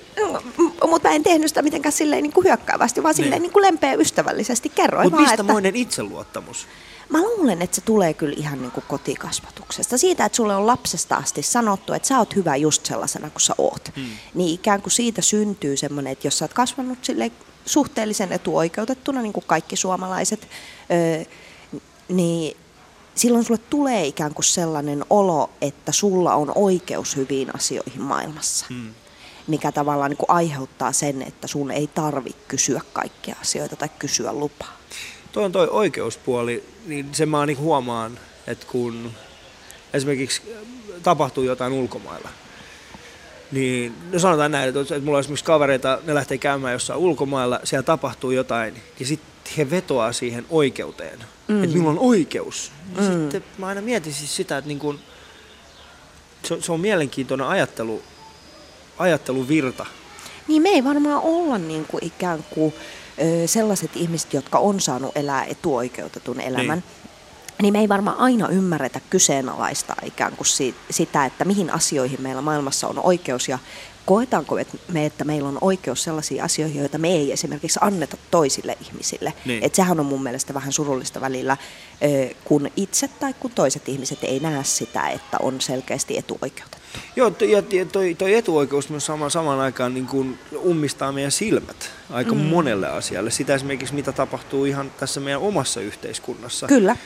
Mutta 0.87 1.09
mä 1.09 1.15
en 1.15 1.23
tehnyt 1.23 1.49
sitä 1.49 1.63
mitenkään 1.63 1.93
silleen 1.93 2.23
niin 2.23 2.33
kuin 2.33 2.45
hyökkäävästi, 2.45 3.03
vaan 3.03 3.15
silleen 3.15 3.33
Niin. 3.33 3.43
niin 3.43 3.53
kuin 3.53 3.63
lempeä 3.63 3.95
ystävällisesti. 3.95 4.69
Kerroin 4.69 5.07
Mutta 5.07 5.17
vaan, 5.17 5.23
mistä 5.23 5.43
että... 5.43 5.53
moinen 5.53 5.77
itseluottamus? 5.77 6.67
Mä 7.11 7.23
luulen, 7.23 7.63
että 7.63 7.75
se 7.75 7.81
tulee 7.81 8.15
kyllä 8.15 8.35
ihan 8.37 8.63
niin 8.63 8.71
kuin 8.71 8.85
kotikasvatuksesta. 8.89 9.99
Siitä, 9.99 10.25
että 10.25 10.37
sulle 10.37 10.57
on 10.57 10.67
lapsesta 10.67 11.17
asti 11.17 11.43
sanottu, 11.43 11.93
että 11.93 12.09
sä 12.09 12.19
oot 12.19 12.37
hyvä 12.37 12.57
just 12.57 12.87
sellaisena 12.87 13.31
kuin 13.31 13.41
sä 13.41 13.55
oot. 13.59 13.91
Hmm. 13.97 14.07
Niin 14.35 14.55
ikään 14.55 14.83
kuin 14.83 14.93
siitä 14.93 15.23
syntyy 15.23 15.77
semmoinen, 15.77 16.13
että 16.13 16.27
jos 16.27 16.39
sä 16.39 16.45
oot 16.45 16.53
kasvanut 16.55 17.05
sille 17.05 17.33
suhteellisen 17.67 18.33
etuoikeutettuna, 18.33 19.23
niin 19.23 19.33
kuin 19.33 19.45
kaikki 19.47 19.77
suomalaiset, 19.77 20.49
öö, 20.91 21.25
niin 22.09 22.57
silloin 23.15 23.45
sulle 23.45 23.61
tulee 23.71 24.07
ikään 24.07 24.35
kuin 24.35 24.45
sellainen 24.45 25.05
olo, 25.11 25.51
että 25.61 25.93
sulla 25.93 26.35
on 26.35 26.53
oikeus 26.55 27.17
hyviin 27.17 27.55
asioihin 27.55 28.03
maailmassa. 28.03 28.67
Hmm. 28.69 28.95
Mikä 29.47 29.73
tavallaan 29.73 30.11
niin 30.11 30.19
kuin 30.19 30.31
aiheuttaa 30.31 30.93
sen, 30.93 31.23
että 31.23 31.47
sun 31.47 31.71
ei 31.71 31.87
tarvi 31.87 32.37
kysyä 32.49 32.81
kaikkia 32.93 33.37
asioita 33.41 33.77
tai 33.77 33.89
kysyä 33.99 34.33
lupaa. 34.33 34.77
Toi 35.33 35.45
on 35.45 35.53
toi 35.53 35.69
oikeuspuoli, 35.71 36.65
niin 36.87 37.09
sen 37.13 37.29
mä 37.29 37.47
niin 37.47 37.59
huomaan, 37.59 38.19
että 38.47 38.67
kun 38.67 39.11
esimerkiksi 39.95 40.43
tapahtuu 41.03 41.45
jotain 41.45 41.73
ulkomailla, 41.73 42.29
niin 43.53 43.95
no 44.13 44.19
sanotaan 44.19 44.51
näin, 44.51 44.69
että 44.69 44.81
että 44.81 45.01
mulla 45.01 45.17
on 45.19 45.21
esimerkiksi 45.21 45.45
kavereita, 45.45 45.99
ne 46.05 46.15
lähtee 46.15 46.39
käymään 46.39 46.73
jossain 46.73 46.99
ulkomailla, 46.99 47.61
siellä 47.65 47.83
tapahtuu 47.83 48.31
jotain, 48.31 48.75
ja 49.01 49.07
sitten 49.07 49.55
he 49.57 49.71
vetoaa 49.71 50.13
siihen 50.13 50.47
oikeuteen, 50.51 51.19
mm. 51.49 51.65
että 51.65 51.77
minulla 51.77 51.91
on 52.01 52.09
oikeus. 52.09 52.73
Mm. 52.97 53.05
Sitten 53.07 53.45
mä 53.59 53.67
aina 53.67 53.81
mietin 53.81 54.15
siis 54.15 54.37
sitä, 54.37 54.59
että 54.59 54.69
niin 54.69 54.79
kun, 54.79 54.99
se, 56.45 56.55
on- 56.55 56.63
se 56.63 56.73
on 56.73 56.81
mielenkiintoinen 56.81 57.47
ajattelu, 57.47 58.03
ajatteluvirta. 58.99 59.87
Niin 60.49 60.63
me 60.63 60.69
ei 60.69 60.85
varmaan 60.85 61.23
olla 61.23 61.59
niin 61.59 61.85
kuin 61.85 62.05
ikään 62.05 62.45
kuin 62.51 62.75
sellaiset 63.47 63.91
ihmiset, 63.97 64.35
jotka 64.35 64.59
on 64.59 64.81
saanut 64.81 65.17
elää 65.17 65.45
etuoikeutetun 65.45 66.41
elämän. 66.41 66.79
Niin. 66.79 67.11
Niin 67.63 67.73
me 67.73 67.79
ei 67.81 67.89
varmaan 67.89 68.19
aina 68.19 68.49
ymmärretä 68.49 69.01
kyseenalaista 69.11 69.97
ikään 70.05 70.37
kuin 70.37 70.47
si- 70.47 70.75
sitä, 70.91 71.25
että 71.25 71.45
mihin 71.45 71.71
asioihin 71.73 72.23
meillä 72.23 72.43
maailmassa 72.43 72.89
on 72.89 72.99
oikeus 72.99 73.49
ja 73.49 73.59
koetaanko 74.07 74.59
et- 74.59 74.81
me, 74.93 75.07
että 75.07 75.25
meillä 75.25 75.49
on 75.49 75.59
oikeus 75.61 76.03
sellaisiin 76.03 76.43
asioihin, 76.43 76.81
joita 76.81 76.99
me 76.99 77.09
ei 77.09 77.33
esimerkiksi 77.33 77.79
anneta 77.83 78.17
toisille 78.31 78.79
ihmisille. 78.81 79.33
Niin. 79.45 79.65
Et 79.65 79.75
sehän 79.75 80.01
on 80.01 80.07
mun 80.07 80.23
mielestä 80.23 80.55
vähän 80.55 80.73
surullista 80.73 81.21
välillä, 81.21 81.57
kun 82.45 82.71
itse 82.77 83.09
tai 83.09 83.35
kun 83.41 83.51
toiset 83.51 83.89
ihmiset 83.89 84.19
ei 84.25 84.41
näe 84.41 84.65
sitä, 84.65 85.09
että 85.09 85.39
on 85.41 85.61
selkeästi 85.61 86.19
etuoikeutettu. 86.95 87.17
Joo, 87.17 87.31
to- 87.31 87.77
ja 87.77 87.85
toi, 87.85 88.15
toi 88.15 88.35
etuoikeus 88.35 88.89
myös 88.89 89.07
sama, 89.07 89.31
samaan 89.31 89.61
aikaan 89.61 89.95
niin 89.95 90.07
kuin 90.07 90.39
ummistaa 90.65 91.13
meidän 91.13 91.31
silmät 91.33 91.91
aika 92.11 92.35
mm. 92.35 92.41
monelle 92.41 92.89
asialle. 92.89 93.31
Sitä 93.31 93.55
esimerkiksi, 93.55 93.95
mitä 93.95 94.13
tapahtuu 94.13 94.65
ihan 94.65 94.91
tässä 95.01 95.21
meidän 95.21 95.41
omassa 95.41 95.81
yhteiskunnassa. 95.81 96.67
Kyllä. 96.67 96.97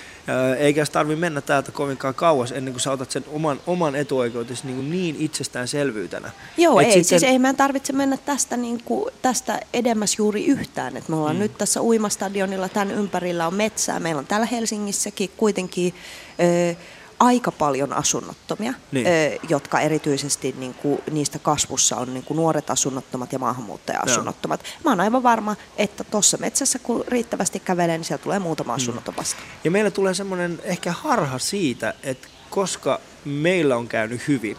Eikä 0.59 0.85
se 0.85 0.93
tarvitse 0.93 1.21
mennä 1.21 1.41
täältä 1.41 1.73
kovinkaan 1.73 2.15
kauas 2.15 2.53
ennen 2.53 2.75
kuin 2.75 2.81
sä 2.81 2.93
otat 2.93 3.11
sen 3.11 3.25
oman, 3.33 3.61
oman 3.67 3.97
etuoikeutesi 3.97 4.67
niin, 4.67 4.91
niin 4.91 5.17
itsestäänselvyytenä. 5.19 6.31
Joo, 6.57 6.81
Et 6.81 6.87
ei, 6.87 6.93
sitten- 6.93 7.21
siis 7.21 7.23
ei 7.23 7.39
meidän 7.39 7.57
tarvitse 7.57 7.93
mennä 7.93 8.17
tästä, 8.17 8.57
niin 8.57 8.83
kuin, 8.85 9.15
tästä 9.23 9.61
edemmäs 9.73 10.19
juuri 10.19 10.47
yhtään. 10.47 10.97
Et 10.97 11.09
me 11.09 11.17
ollaan 11.17 11.37
mm. 11.37 11.41
nyt 11.41 11.59
tässä 11.59 11.83
uimastadionilla, 11.83 12.69
tämän 12.69 12.91
ympärillä 12.91 13.47
on 13.47 13.55
metsää. 13.55 14.01
Meillä 14.01 14.19
on 14.19 14.27
täällä 14.27 14.47
Helsingissäkin 14.47 15.31
kuitenkin 15.37 15.95
ö, 16.41 16.77
aika 17.25 17.53
paljon 17.53 17.93
asunnottomia, 17.93 18.75
Niin. 18.93 19.07
ö, 19.07 19.11
jotka 19.49 19.81
erityisesti 19.81 20.55
niin 20.59 20.75
kuin, 20.75 21.03
niistä 21.11 21.39
kasvussa 21.39 21.97
on 21.97 22.15
niin 22.15 22.25
kuin 22.25 22.37
nuoret 22.37 22.71
asunnottomat 22.71 23.33
ja 23.33 23.39
maahanmuuttaja-asunnottomat. 23.39 24.65
Mä 24.85 24.91
oon 24.91 25.01
aivan 25.01 25.23
varma, 25.23 25.57
että 25.77 26.05
tuossa 26.05 26.37
metsässä 26.39 26.79
kun 26.79 27.05
riittävästi 27.09 27.61
kävelee, 27.61 27.99
niin 27.99 28.05
siellä 28.05 28.23
tulee 28.23 28.39
muutama 28.39 28.75
asunnoton 28.75 29.17
vastaan. 29.17 29.45
Ja 29.65 29.71
meillä 29.71 29.91
tulee 29.91 30.15
semmoinen 30.15 30.61
ehkä 30.65 30.93
harha 30.93 31.39
siitä, 31.39 31.95
että 32.03 32.29
koska 32.51 33.01
meillä 33.25 33.77
on 33.77 33.89
käynyt 33.89 34.29
hyvin, 34.29 34.57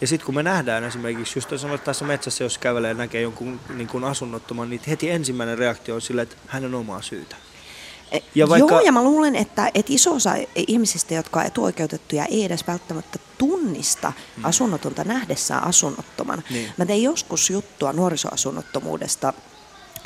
ja 0.00 0.06
sitten 0.06 0.26
kun 0.26 0.34
me 0.34 0.42
nähdään 0.42 0.84
esimerkiksi, 0.84 1.38
just 1.38 1.50
sanoit 1.56 1.84
tässä 1.84 2.04
metsässä, 2.04 2.44
jos 2.44 2.58
kävelee 2.58 2.88
ja 2.88 2.94
näkee 2.94 3.20
jonkun 3.22 3.60
niin 3.74 3.88
kuin 3.88 4.04
asunnottoman, 4.04 4.70
niin 4.70 4.80
heti 4.88 5.10
ensimmäinen 5.10 5.58
reaktio 5.58 5.94
on 5.94 6.00
sille, 6.00 6.22
että 6.22 6.36
hänen 6.46 6.74
omaa 6.74 7.02
syytä. 7.02 7.36
Ja 8.34 8.48
vaikka-. 8.48 8.74
Joo, 8.74 8.80
ja 8.80 8.92
mä 8.92 9.02
luulen, 9.02 9.36
että, 9.36 9.70
että 9.74 9.92
iso 9.92 10.14
osa 10.14 10.34
ihmisistä, 10.54 11.14
jotka 11.14 11.40
on 11.40 11.46
etuoikeutettuja, 11.46 12.24
ei 12.24 12.44
edes 12.44 12.66
välttämättä 12.66 13.18
tunnista 13.38 14.12
mm. 14.36 14.44
asunnotonta 14.44 15.04
nähdessään 15.04 15.64
asunnottoman. 15.64 16.42
Niin. 16.50 16.70
Mä 16.76 16.86
tein 16.86 17.02
joskus 17.02 17.50
juttua 17.50 17.92
nuorisoasunnottomuudesta 17.92 19.32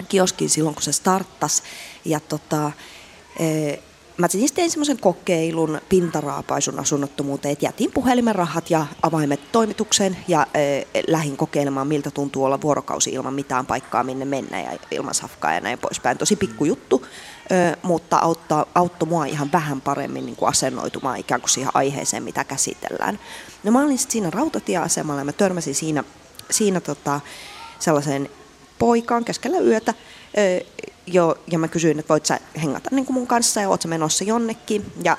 kioskin 0.09 0.51
silloin, 0.51 0.75
kun 0.75 0.83
se 0.83 0.92
starttasi. 0.92 1.62
Ja 2.05 2.21
tota, 2.21 2.73
eh, 3.38 3.79
mä 4.16 4.29
siis 4.29 4.53
tein 4.53 4.71
semmoisen 4.71 5.01
kokeilun 5.01 5.81
pintaraapaisun 5.88 6.81
asunnottomuuteen, 6.81 7.53
että 7.53 7.64
jätin 7.64 7.92
puhelimen 7.92 8.35
rahat 8.35 8.71
ja 8.71 8.87
avaimet 9.03 9.53
toimitukseen 9.53 10.16
ja 10.29 10.47
eh, 10.55 10.87
lähdin 11.09 11.37
kokeilemaan, 11.37 11.87
miltä 11.87 12.11
tuntuu 12.11 12.45
olla 12.45 12.61
vuorokausi 12.61 13.11
ilman 13.11 13.35
mitään 13.35 13.66
paikkaa, 13.66 14.05
minne 14.05 14.25
mennä 14.25 14.62
ja 14.62 14.71
ilman 14.90 15.14
safkaa 15.14 15.55
ja 15.55 15.61
näin 15.61 15.79
poispäin. 15.79 16.19
Tosi 16.19 16.37
pikkujuttu, 16.37 17.03
eh, 17.05 17.11
mutta 17.83 18.19
auttaa, 18.19 18.67
auttoi 18.75 19.09
mua 19.09 19.25
ihan 19.25 19.53
vähän 19.53 19.81
paremmin 19.81 20.27
niin 20.27 20.37
kuin 20.37 20.49
asennoitumaan 20.49 21.19
ikään 21.19 21.41
kuin 21.41 21.51
siihen 21.51 21.71
aiheeseen, 21.75 22.23
mitä 22.23 22.45
käsitellään. 22.45 23.19
No 23.65 23.73
mä 23.73 23.83
olin 23.83 23.99
sit 23.99 24.11
siinä 24.11 24.31
rautatieasemalla 24.31 25.21
ja 25.21 25.25
mä 25.25 25.33
törmäsin 25.33 25.75
siinä, 25.75 26.05
siinä 26.51 26.81
tota, 26.81 27.21
sellaiseen 27.79 28.29
poikaan 28.79 29.25
keskellä 29.25 29.59
yötä, 29.59 29.95
jo, 31.07 31.39
ja 31.51 31.59
mä 31.59 31.69
kysyin, 31.69 31.99
että 31.99 32.09
voit 32.09 32.27
sä 32.27 32.41
hengata 32.63 32.89
niin 32.93 33.07
kuin 33.07 33.15
mun 33.15 33.27
kanssa 33.27 33.61
ja 33.61 33.69
oot 33.69 33.83
sä 33.83 33.89
menossa 33.89 34.25
jonnekin. 34.25 34.93
Ja 35.05 35.19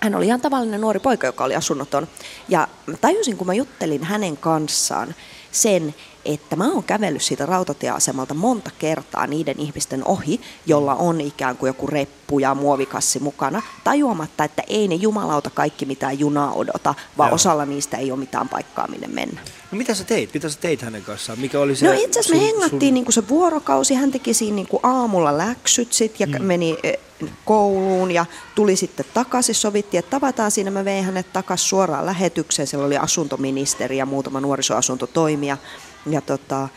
hän 0.00 0.14
oli 0.14 0.26
ihan 0.26 0.40
tavallinen 0.40 0.80
nuori 0.80 1.00
poika, 1.00 1.26
joka 1.26 1.44
oli 1.44 1.56
asunnoton. 1.56 2.08
Ja 2.48 2.68
mä 2.86 2.96
tajusin, 2.96 3.36
kun 3.36 3.46
mä 3.46 3.54
juttelin 3.54 4.04
hänen 4.04 4.36
kanssaan 4.36 5.14
sen, 5.52 5.94
että 6.24 6.56
mä 6.56 6.72
oon 6.72 6.84
kävellyt 6.84 7.22
siitä 7.22 7.46
rautatieasemalta 7.46 8.34
monta 8.34 8.70
kertaa 8.78 9.26
niiden 9.26 9.60
ihmisten 9.60 10.04
ohi, 10.06 10.40
jolla 10.66 10.94
on 10.94 11.20
ikään 11.20 11.56
kuin 11.56 11.68
joku 11.68 11.86
reppu 11.86 12.38
ja 12.38 12.54
muovikassi 12.54 13.18
mukana, 13.20 13.62
tajuamatta, 13.84 14.44
että 14.44 14.62
ei 14.66 14.88
ne 14.88 14.94
jumalauta 14.94 15.50
kaikki 15.50 15.86
mitään 15.86 16.18
junaa 16.18 16.52
odota, 16.52 16.94
vaan 17.18 17.28
Joo. 17.28 17.34
osalla 17.34 17.66
niistä 17.66 17.96
ei 17.96 18.10
ole 18.10 18.18
mitään 18.20 18.48
paikkaa, 18.48 18.88
minne 18.88 19.06
mennä. 19.06 19.40
No 19.72 19.78
mitä 19.78 19.94
sä 19.94 20.04
teit? 20.04 20.34
Mitä 20.34 20.48
sä 20.48 20.58
teit 20.60 20.82
hänen 20.82 21.02
kanssaan? 21.02 21.38
Mikä 21.38 21.60
oli 21.60 21.76
se 21.76 21.86
No 21.86 21.92
itse 21.92 22.20
asiassa 22.20 22.34
me 22.34 22.40
sun- 22.40 22.46
hengattiin 22.46 22.90
sun- 22.90 22.94
niinku 22.94 23.12
se 23.12 23.28
vuorokausi, 23.28 23.94
hän 23.94 24.10
teki 24.10 24.34
siinä 24.34 24.54
niinku 24.54 24.80
aamulla 24.82 25.38
läksyt 25.38 25.92
sit 25.92 26.20
ja 26.20 26.26
mm. 26.26 26.42
meni, 26.44 26.76
eh, 26.82 26.98
kouluun 27.44 28.10
ja 28.10 28.26
tuli 28.54 28.76
sitten 28.76 29.06
takaisin. 29.14 29.54
Sovittiin, 29.54 29.98
että 29.98 30.10
tavataan 30.10 30.50
siinä. 30.50 30.70
Mä 30.70 30.84
vein 30.84 31.04
hänet 31.04 31.32
takaisin 31.32 31.68
suoraan 31.68 32.06
lähetykseen. 32.06 32.66
Siellä 32.66 32.86
oli 32.86 32.96
asuntoministeri 32.96 33.96
ja 33.96 34.06
muutama 34.06 34.40
nuorisoasuntotoimija. 34.40 35.56
Ja 36.06 36.20
tota, 36.20 36.68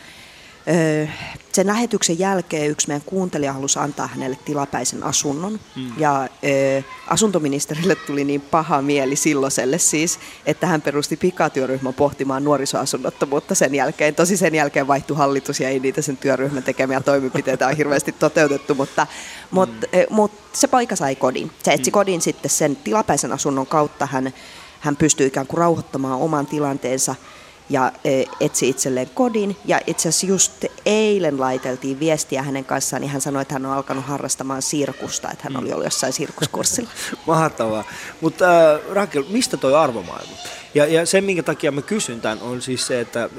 sen 1.54 1.68
lähetyksen 1.68 2.20
jälkeen 2.20 2.70
yksi 2.70 2.88
meidän 2.88 3.02
kuuntelija 3.06 3.54
halusi 3.54 3.80
antaa 3.80 4.08
hänelle 4.08 4.38
tilapäisen 4.46 5.04
asunnon. 5.04 5.60
Mm. 5.76 5.92
Ja 5.98 6.24
ö, 6.24 6.84
asuntoministerille 7.08 7.96
tuli 7.96 8.24
niin 8.24 8.42
paha 8.42 8.82
mieli 8.82 9.16
silloiselle 9.16 9.78
siis, 9.78 10.20
että 10.46 10.68
hän 10.68 10.82
perusti 10.82 11.18
pikatyöryhmän 11.18 11.94
pohtimaan 11.94 12.44
nuorisoasunnottomuutta 12.44 13.56
sen 13.56 13.76
jälkeen. 13.76 14.16
Tosi 14.16 14.38
sen 14.38 14.56
jälkeen 14.56 14.88
vaihtui 14.88 15.18
hallitus 15.18 15.60
ja 15.60 15.70
ei 15.70 15.80
niitä 15.80 16.02
sen 16.02 16.18
työryhmän 16.18 16.64
tekemiä 16.64 17.02
toimenpiteitä 17.02 17.68
ole 17.68 17.78
hirveästi 17.78 18.12
toteutettu, 18.12 18.76
mutta, 18.76 19.04
mm. 19.04 19.56
mutta, 19.56 19.88
mutta 20.10 20.42
se 20.54 20.68
poika 20.68 20.96
sai 20.96 21.16
kodin. 21.16 21.52
Se 21.64 21.74
etsi 21.74 21.92
mm. 21.92 21.94
kodin 21.94 22.22
sitten 22.22 22.52
sen 22.52 22.76
tilapäisen 22.76 23.32
asunnon 23.32 23.68
kautta. 23.68 24.06
Hän, 24.06 24.34
hän 24.80 24.96
pystyi 24.96 25.28
ikään 25.28 25.48
kuin 25.48 25.58
rauhoittamaan 25.58 26.20
oman 26.20 26.48
tilanteensa– 26.48 27.16
ja 27.70 27.92
e, 28.04 28.24
etsi 28.40 28.70
itselleen 28.70 29.10
kodin. 29.14 29.58
Ja 29.66 29.80
itse 29.88 30.10
asiassa 30.10 30.28
just 30.28 30.66
eilen 30.86 31.40
laiteltiin 31.40 32.00
viestiä 32.00 32.44
hänen 32.44 32.66
kanssaan, 32.66 33.02
niin 33.02 33.12
hän 33.12 33.22
sanoi, 33.22 33.42
että 33.42 33.54
hän 33.54 33.66
on 33.66 33.74
alkanut 33.74 34.06
harrastamaan 34.06 34.62
sirkusta, 34.62 35.32
että 35.32 35.44
hän 35.44 35.54
mm. 35.54 35.60
oli 35.60 35.72
ollut 35.72 35.86
jossain 35.86 36.14
sirkuskurssilla. 36.14 36.90
Mahtavaa. 37.28 37.84
Mutta 38.22 38.74
äh, 38.74 38.82
Rakel, 38.92 39.24
mistä 39.30 39.58
toi 39.58 39.76
arvomaailma? 39.76 40.34
Ja, 40.74 40.86
ja 40.86 41.06
se, 41.06 41.22
minkä 41.22 41.44
takia 41.44 41.72
mä 41.72 41.82
kysyn 41.82 42.22
tämän, 42.22 42.42
on 42.42 42.62
siis 42.62 42.88
se, 42.88 43.00
että 43.00 43.24
äh, 43.24 43.30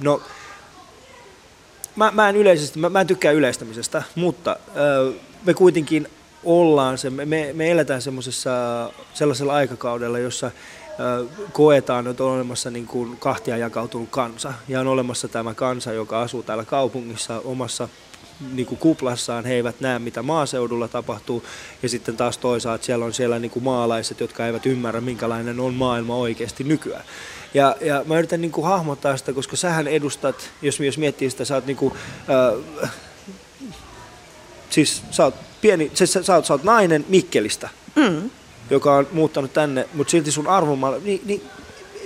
no, 0.00 0.22
mä, 1.96 2.10
mä 2.10 2.28
en 2.28 2.36
yleisesti, 2.36 2.78
mä, 2.78 2.88
mä 2.88 3.00
en 3.00 3.06
tykkää 3.06 3.32
yleistämisestä, 3.32 4.02
mutta 4.14 4.50
äh, 4.50 5.20
me 5.44 5.54
kuitenkin 5.54 6.08
ollaan 6.44 6.98
se, 6.98 7.10
me, 7.10 7.50
me 7.52 7.70
eletään 7.70 8.02
semmoisessa 8.02 8.50
sellaisella 9.14 9.54
aikakaudella, 9.54 10.18
jossa 10.18 10.50
koetaan, 11.52 12.06
että 12.06 12.24
on 12.24 12.32
olemassa 12.32 12.70
niin 12.70 12.86
kuin 12.86 13.16
kahtia 13.16 13.56
jakautunut 13.56 14.08
kansa. 14.10 14.52
Ja 14.68 14.80
on 14.80 14.86
olemassa 14.86 15.28
tämä 15.28 15.54
kansa, 15.54 15.92
joka 15.92 16.22
asuu 16.22 16.42
täällä 16.42 16.64
kaupungissa 16.64 17.40
omassa 17.44 17.88
niin 18.52 18.66
kuin 18.66 18.78
kuplassaan, 18.78 19.44
he 19.44 19.54
eivät 19.54 19.80
näe 19.80 19.98
mitä 19.98 20.22
maaseudulla 20.22 20.88
tapahtuu, 20.88 21.44
ja 21.82 21.88
sitten 21.88 22.16
taas 22.16 22.38
toisaalta 22.38 22.84
siellä 22.84 23.04
on 23.04 23.12
siellä 23.12 23.38
niin 23.38 23.50
kuin 23.50 23.62
maalaiset, 23.64 24.20
jotka 24.20 24.46
eivät 24.46 24.66
ymmärrä, 24.66 25.00
minkälainen 25.00 25.60
on 25.60 25.74
maailma 25.74 26.16
oikeasti 26.16 26.64
nykyään. 26.64 27.04
Ja, 27.54 27.76
ja 27.80 28.02
mä 28.06 28.18
yritän 28.18 28.40
niin 28.40 28.52
kuin 28.52 28.66
hahmottaa 28.66 29.16
sitä, 29.16 29.32
koska 29.32 29.56
sähän 29.56 29.88
edustat, 29.88 30.50
jos, 30.62 30.80
jos 30.80 30.98
miettii 30.98 31.30
sitä, 31.30 31.44
sä 31.44 31.54
oot 31.54 31.66
niin 31.66 31.76
kuin, 31.76 31.94
äh, 32.82 32.90
siis 34.70 35.02
sä 35.10 35.24
oot 35.24 35.34
pieni, 35.60 35.90
sä, 35.94 36.06
sä, 36.06 36.34
oot, 36.34 36.44
sä 36.44 36.54
oot 36.54 36.64
nainen 36.64 37.04
Mikkelistä. 37.08 37.68
Mm 37.94 38.30
joka 38.70 38.94
on 38.94 39.06
muuttanut 39.12 39.52
tänne, 39.52 39.88
mutta 39.94 40.10
silti 40.10 40.30
sun 40.30 40.48
arvomaailma, 40.48 41.04
niin, 41.04 41.20
niin 41.24 41.42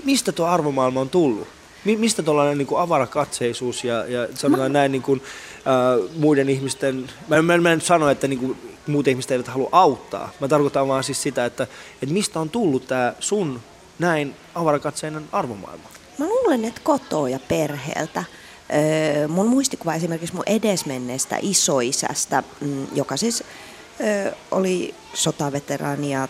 mistä 0.05 0.33
tuo 0.33 0.47
arvomaailma 0.47 1.01
on 1.01 1.11
tullut? 1.11 1.49
Mi, 1.85 1.97
mistä 1.97 2.23
tuollainen 2.23 2.59
niin 2.59 2.69
avarakatseisuus 2.77 3.85
ja, 3.85 4.07
ja 4.07 4.29
sanotaan 4.35 4.73
mä... 4.73 4.79
näin 4.79 4.93
niin 4.93 5.03
kuin, 5.03 5.23
äh, 5.59 6.11
muiden 6.17 6.49
ihmisten, 6.49 7.11
mä, 7.29 7.43
mä, 7.43 7.59
mä 7.59 7.73
en 7.73 7.81
sano, 7.81 8.09
että 8.09 8.29
niin 8.29 8.39
kuin, 8.39 8.59
muut 8.87 9.09
ihmiset 9.09 9.31
eivät 9.31 9.49
halua 9.49 9.69
auttaa, 9.73 10.31
mä 10.41 10.49
tarkoitan 10.49 10.89
vaan 10.89 11.05
siis 11.05 11.23
sitä, 11.23 11.45
että, 11.45 11.67
että 12.03 12.13
mistä 12.13 12.41
on 12.41 12.51
tullut 12.51 12.87
tämä 12.87 13.15
sun 13.21 13.61
näin 13.99 14.35
avarakatseinen 14.55 15.25
arvomaailma? 15.33 15.89
Mä 16.19 16.27
luulen, 16.27 16.65
että 16.65 16.81
kotoa 16.85 17.29
ja 17.29 17.39
perheeltä. 17.49 18.25
Öö, 18.75 19.29
mun 19.29 19.49
muistikuva 19.49 19.95
esimerkiksi 19.95 20.35
mun 20.35 20.45
edesmenneestä 20.47 21.39
isoisästä, 21.43 22.43
mm, 22.61 22.87
joka 22.95 23.17
siis 23.17 23.45
oli 24.51 24.95
sotaveteraani 25.15 26.13
ja 26.13 26.29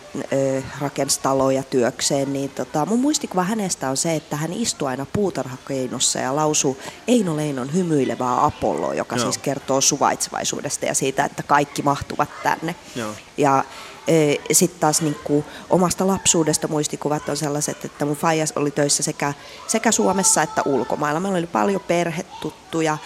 rakensi 0.81 1.19
taloja 1.23 1.63
työkseen, 1.63 2.33
niin 2.33 2.49
tota, 2.49 2.85
mun 2.85 2.99
muistikuva 2.99 3.43
hänestä 3.43 3.89
on 3.89 3.97
se, 3.97 4.15
että 4.15 4.35
hän 4.35 4.53
istui 4.53 4.87
aina 4.87 5.05
puutarhakeinossa 5.13 6.19
ja 6.19 6.35
lausui 6.35 6.77
Eino 7.07 7.35
Leinon 7.35 7.73
hymyilevää 7.73 8.45
Apolloa, 8.45 8.93
joka 8.93 9.15
Joo. 9.15 9.23
siis 9.23 9.37
kertoo 9.37 9.81
suvaitsevaisuudesta 9.81 10.85
ja 10.85 10.93
siitä, 10.93 11.25
että 11.25 11.43
kaikki 11.43 11.81
mahtuvat 11.81 12.29
tänne. 12.43 12.75
Joo. 12.95 13.11
Ja 13.37 13.63
sitten 14.51 14.79
taas 14.79 15.01
niin 15.01 15.17
kuin 15.23 15.45
omasta 15.69 16.07
lapsuudesta 16.07 16.67
muistikuvat 16.67 17.29
on 17.29 17.37
sellaiset, 17.37 17.85
että 17.85 18.05
mun 18.05 18.15
faijas 18.15 18.53
oli 18.55 18.71
töissä 18.71 19.03
sekä, 19.03 19.33
sekä 19.67 19.91
Suomessa 19.91 20.41
että 20.41 20.61
ulkomailla. 20.65 21.19
Meillä 21.19 21.37
oli 21.37 21.47
paljon 21.47 21.81
perhetuttuja 21.87 22.97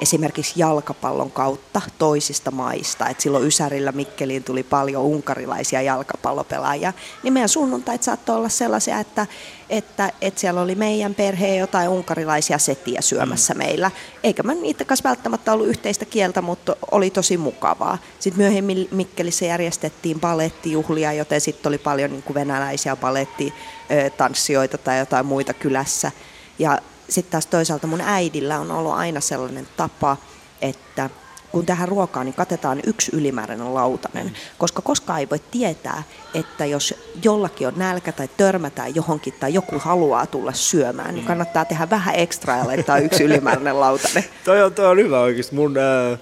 esimerkiksi 0.00 0.52
jalkapallon 0.56 1.30
kautta 1.30 1.80
toisista 1.98 2.50
maista. 2.50 3.08
Et 3.08 3.20
silloin 3.20 3.46
Ysärillä 3.46 3.92
Mikkeliin 3.92 4.44
tuli 4.44 4.62
paljon 4.62 5.02
unkarilaisia 5.02 5.82
jalkapallopelaajia. 5.82 6.92
Niin 7.22 7.32
meidän 7.32 7.48
sunnuntait 7.48 8.02
saattoi 8.02 8.36
olla 8.36 8.48
sellaisia, 8.48 8.98
että, 9.00 9.26
että, 9.70 10.12
että 10.20 10.40
siellä 10.40 10.60
oli 10.60 10.74
meidän 10.74 11.14
perhe 11.14 11.56
jotain 11.56 11.88
unkarilaisia 11.88 12.58
setiä 12.58 13.00
syömässä 13.00 13.54
mm. 13.54 13.58
meillä. 13.58 13.90
Eikä 14.22 14.42
mä 14.42 14.54
niitä 14.54 14.84
kanssa 14.84 15.08
välttämättä 15.08 15.52
ollut 15.52 15.66
yhteistä 15.66 16.04
kieltä, 16.04 16.42
mutta 16.42 16.76
oli 16.90 17.10
tosi 17.10 17.36
mukavaa. 17.36 17.98
Sitten 18.18 18.42
myöhemmin 18.42 18.88
Mikkelissä 18.90 19.44
järjestettiin 19.44 20.20
palettijuhlia, 20.20 21.12
joten 21.12 21.40
sitten 21.40 21.70
oli 21.70 21.78
paljon 21.78 22.10
niin 22.10 22.22
kuin 22.22 22.34
venäläisiä 22.34 22.96
palettitanssijoita 22.96 24.78
tai 24.78 24.98
jotain 24.98 25.26
muita 25.26 25.54
kylässä. 25.54 26.12
Ja 26.58 26.78
sitten 27.08 27.32
taas 27.32 27.46
toisaalta 27.46 27.86
mun 27.86 28.00
äidillä 28.00 28.58
on 28.60 28.70
ollut 28.70 28.92
aina 28.92 29.20
sellainen 29.20 29.68
tapa, 29.76 30.16
että 30.60 31.10
kun 31.52 31.66
tähän 31.66 31.88
ruokaan, 31.88 32.26
niin 32.26 32.34
katetaan 32.34 32.80
yksi 32.86 33.16
ylimääräinen 33.16 33.74
lautanen, 33.74 34.32
koska 34.58 34.82
koskaan 34.82 35.20
ei 35.20 35.30
voi 35.30 35.40
tietää, 35.50 36.02
että 36.34 36.64
jos 36.64 36.94
jollakin 37.24 37.68
on 37.68 37.74
nälkä 37.76 38.12
tai 38.12 38.28
törmätään 38.36 38.94
johonkin 38.94 39.34
tai 39.40 39.54
joku 39.54 39.78
haluaa 39.78 40.26
tulla 40.26 40.52
syömään, 40.52 41.14
niin 41.14 41.26
kannattaa 41.26 41.64
tehdä 41.64 41.90
vähän 41.90 42.14
ekstra 42.14 42.56
ja 42.56 42.66
laittaa 42.66 42.98
yksi 42.98 43.24
ylimääräinen 43.24 43.80
lautanen. 43.80 44.24
toi, 44.44 44.62
on, 44.62 44.74
toi 44.74 44.86
on 44.86 44.98
hyvä 44.98 45.20
oikeasti. 45.20 45.54
Mun, 45.54 45.74
äh, 45.78 46.18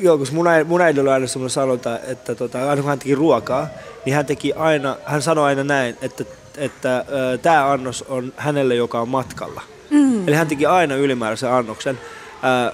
joo, 0.00 0.18
koska 0.18 0.34
mun, 0.34 0.46
mun 0.66 0.80
äidillä 0.80 1.10
on 1.10 1.14
aina 1.14 1.26
semmoinen 1.26 1.50
sanonta, 1.50 1.98
että 2.00 2.34
tota, 2.34 2.70
aina 2.70 2.82
kun 2.82 2.88
hän 2.88 2.98
teki 2.98 3.14
ruokaa, 3.14 3.68
niin 4.04 4.16
hän 4.16 4.26
teki 4.26 4.52
aina, 4.52 4.96
hän 5.04 5.22
sanoi 5.22 5.44
aina 5.44 5.64
näin, 5.64 5.96
että 6.02 6.24
että 6.58 7.04
tämä 7.42 7.70
annos 7.72 8.04
on 8.08 8.32
hänelle, 8.36 8.74
joka 8.74 9.00
on 9.00 9.08
matkalla. 9.08 9.62
Mm. 9.90 10.28
Eli 10.28 10.36
hän 10.36 10.48
teki 10.48 10.66
aina 10.66 10.94
ylimääräisen 10.94 11.52
annoksen, 11.52 11.98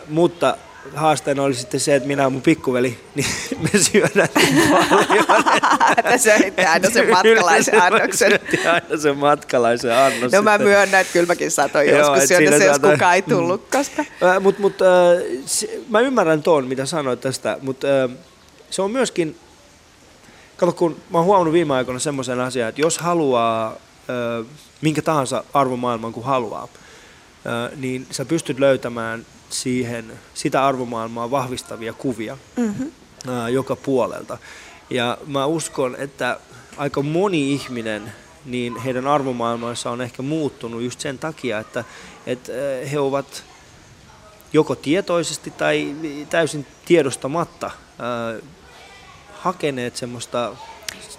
mutta 0.09 0.57
haasteena 0.95 1.43
oli 1.43 1.55
sitten 1.55 1.81
se, 1.81 1.95
että 1.95 2.07
minä 2.07 2.23
ja 2.23 2.31
mun 2.31 2.43
pikkuveli, 2.43 2.99
niin 3.15 3.27
me 3.63 3.79
syödään 3.79 4.29
niin 4.37 4.69
paljon. 4.69 5.25
että 5.97 6.19
söitte 6.19 6.67
aina 6.67 6.91
sen 6.91 7.11
matkalaisen 7.11 7.83
annoksen. 7.83 8.41
aina 8.73 8.97
sen 9.03 9.17
matkalaisen 9.17 9.97
annoksen. 9.97 10.31
No 10.39 10.43
mä 10.43 10.59
myönnän, 10.59 11.01
että 11.01 11.13
kyllä 11.13 11.27
mäkin 11.27 11.51
saatoin 11.51 11.89
joskus 11.89 12.29
syödä 12.29 12.59
se, 12.59 12.65
jos 12.65 12.79
kukaan 12.79 13.15
ei 13.15 13.23
tullut, 13.23 13.61
mm. 13.61 13.79
koska... 13.79 14.05
Mutta 14.41 14.61
mut, 14.61 14.83
äh, 14.83 14.89
mä 15.89 16.01
ymmärrän 16.01 16.43
tuon, 16.43 16.67
mitä 16.67 16.87
sanoit 16.87 17.21
tästä, 17.21 17.59
mutta 17.63 17.87
äh, 18.05 18.11
se 18.71 18.83
on 18.83 18.91
myöskin 18.91 19.37
Kato, 20.57 20.73
kun 20.73 20.97
mä 21.11 21.19
oon 21.19 21.25
huomannut 21.27 21.53
viime 21.53 21.75
aikoina 21.75 22.01
semmoisen 22.01 22.41
asian, 22.41 22.69
että 22.69 22.81
jos 22.81 22.99
haluaa 22.99 23.73
ö, 24.09 24.45
minkä 24.81 25.03
tahansa 25.03 25.45
arvomaailman 25.53 26.13
kuin 26.13 26.27
haluaa, 26.27 26.69
ö, 27.47 27.77
niin 27.77 28.07
sä 28.11 28.25
pystyt 28.25 28.59
löytämään 28.59 29.27
siihen 29.51 30.13
sitä 30.35 30.67
arvomaailmaa 30.67 31.31
vahvistavia 31.31 31.93
kuvia 31.93 32.39
mm-hmm. 32.57 32.93
ö, 33.29 33.51
joka 33.51 33.77
puolelta. 33.77 34.39
Ja 34.91 35.19
mä 35.27 35.47
uskon, 35.47 35.97
että 35.99 36.41
aika 36.77 37.03
moni 37.03 37.53
ihminen, 37.53 38.13
niin 38.45 38.77
heidän 38.77 39.07
arvomaailmansa 39.07 39.91
on 39.91 40.01
ehkä 40.01 40.23
muuttunut 40.23 40.83
just 40.83 41.01
sen 41.01 41.19
takia, 41.19 41.59
että, 41.59 41.85
että 42.27 42.53
he 42.93 42.99
ovat 42.99 43.45
joko 44.53 44.75
tietoisesti 44.75 45.51
tai 45.51 45.95
täysin 46.31 46.67
tiedostamatta 46.85 47.71
hakeneet 49.45 49.97
semmoista 49.97 50.53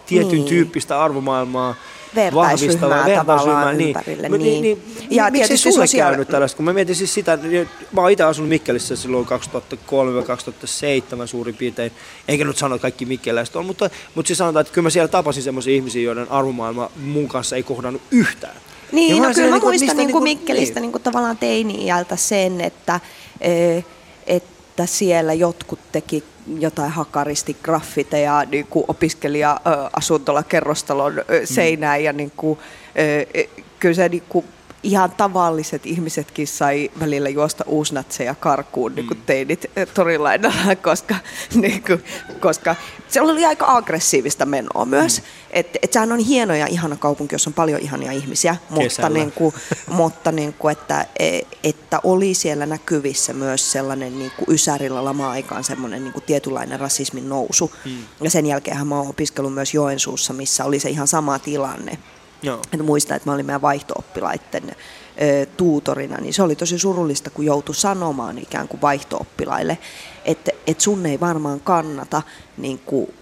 tietyn 0.06 0.32
niin. 0.32 0.46
tyyppistä 0.46 1.04
arvomaailmaa 1.04 1.76
vertaisryhmää 2.16 3.06
tavallaan 3.16 3.78
niin. 3.78 3.88
ympärille. 3.88 4.30
Niin, 4.30 4.42
niin, 4.42 4.62
niin, 4.62 4.84
ja 5.10 5.32
miksi 5.32 5.58
sulle 5.58 5.88
sosiaali... 5.88 6.12
käynyt 6.12 6.28
tällaista? 6.28 6.56
Kun 6.56 6.66
mä 6.66 6.74
mietin 6.74 6.96
siis 6.96 7.14
sitä, 7.14 7.38
niin 7.38 7.70
mä 7.92 8.02
oon 8.02 8.12
itse 8.12 8.24
asunut 8.24 8.50
Mikkelissä 8.50 8.96
silloin 8.96 9.28
2003-2007 9.28 11.28
suurin 11.28 11.56
piirtein, 11.56 11.92
enkä 12.28 12.46
nyt 12.46 12.58
sano, 12.58 12.76
että 12.76 12.82
kaikki 12.82 13.06
mikkeläiset 13.06 13.56
on, 13.56 13.66
mutta, 13.66 13.90
mutta 14.16 14.28
siis 14.28 14.38
sanotaan, 14.38 14.62
että 14.62 14.74
kyllä 14.74 14.86
mä 14.86 14.90
siellä 14.90 15.08
tapasin 15.08 15.44
semmoisia 15.44 15.76
ihmisiä, 15.76 16.02
joiden 16.02 16.32
arvomaailma 16.32 16.92
mun 16.96 17.28
kanssa 17.28 17.56
ei 17.56 17.64
kohdannut 17.64 18.02
yhtään. 18.12 18.56
Niin, 18.92 19.24
no 19.24 19.34
kyllä 19.34 19.50
mä 19.50 19.56
niin 19.56 19.64
muistan 19.64 19.98
niin 19.98 20.12
kuin 20.12 20.24
Mikkelistä 20.24 20.76
niin. 20.76 20.82
Niin 20.82 20.92
kuin 20.92 21.04
tavallaan 21.04 21.38
teini-iältä 21.38 22.16
sen, 22.16 22.62
että, 22.62 23.00
että 24.28 24.86
siellä 24.86 25.34
jotkut 25.34 25.80
teki 25.92 26.24
jotain 26.60 26.92
hakaristi 26.92 27.58
graffiteja 27.64 28.46
niin 28.52 28.68
kuin 28.70 28.86
opiskelija 28.88 29.62
asuntola 29.94 30.44
kerrostalon 30.44 31.14
seinään 31.44 32.04
ja 32.04 32.14
niin 32.14 32.32
kuin, 32.38 32.60
kyllä 33.80 33.96
se 33.96 34.10
niin 34.10 34.24
kuin 34.30 34.46
ihan 34.86 35.12
tavalliset 35.12 35.86
ihmisetkin 35.86 36.48
sai 36.48 36.92
välillä 37.00 37.30
juosta 37.30 37.64
uusnatseja 37.68 38.36
karkuun 38.36 38.92
mm. 38.92 38.96
niin 38.96 39.08
kuin 39.08 39.22
teinit 39.26 39.66
torilainalla, 39.94 40.76
koska, 40.84 41.16
niin 41.54 41.84
kuin, 41.84 42.04
koska 42.40 42.76
se 43.08 43.22
oli 43.22 43.46
aika 43.46 43.66
aggressiivista 43.68 44.46
menoa 44.46 44.86
myös. 44.86 45.20
Mm. 45.20 45.26
Et, 45.50 45.78
et 45.82 45.94
sehän 45.94 46.12
on 46.12 46.20
hieno 46.20 46.56
ja 46.56 46.68
ihana 46.68 46.96
kaupunki, 46.96 47.36
jossa 47.36 47.50
on 47.50 47.54
paljon 47.54 47.82
ihania 47.82 48.12
ihmisiä, 48.12 48.56
mutta, 48.70 49.10
niin 49.10 49.32
kuin, 49.32 49.54
mutta 49.88 50.32
niin 50.32 50.54
kuin, 50.54 50.72
että, 50.72 51.06
e, 51.20 51.42
että 51.64 52.00
oli 52.04 52.34
siellä 52.34 52.66
näkyvissä 52.66 53.34
myös 53.34 53.72
sellainen 53.72 54.20
niin 54.20 54.32
kuin 54.38 54.56
Ysärillä 54.56 55.06
lama-aikaan 55.06 55.64
semmoinen 55.64 56.04
niin 56.04 56.14
kuin 56.14 56.24
tietynlainen 56.24 56.80
rasismin 56.80 57.30
nousu. 57.30 57.72
Mm. 57.86 57.98
Ja 58.22 58.30
sen 58.30 58.46
jälkeen 58.46 58.88
mä 58.88 58.98
oon 58.98 59.10
opiskellut 59.10 59.54
myös 59.54 59.74
Joensuussa, 59.74 60.34
missä 60.34 60.66
oli 60.66 60.80
se 60.80 60.90
ihan 60.90 61.08
sama 61.08 61.40
tilanne. 61.40 61.98
Joo. 62.46 62.62
En 62.74 62.86
muista, 62.86 63.16
että 63.16 63.30
mä 63.30 63.34
olin 63.34 63.46
meidän 63.46 63.62
vaihto-oppilaiden 63.62 64.76
tuutorina, 65.58 66.18
niin 66.18 66.34
se 66.34 66.44
oli 66.44 66.56
tosi 66.56 66.80
surullista, 66.80 67.30
kun 67.30 67.46
joutui 67.46 67.76
sanomaan 67.76 68.38
ikään 68.38 68.68
kuin 68.68 68.82
vaihtooppilaille, 68.82 69.78
että, 70.26 70.52
että 70.68 70.84
sun 70.84 71.06
ei 71.06 71.20
varmaan 71.20 71.60
kannata 71.60 72.22
niin 72.58 72.80
kuin, 72.86 73.14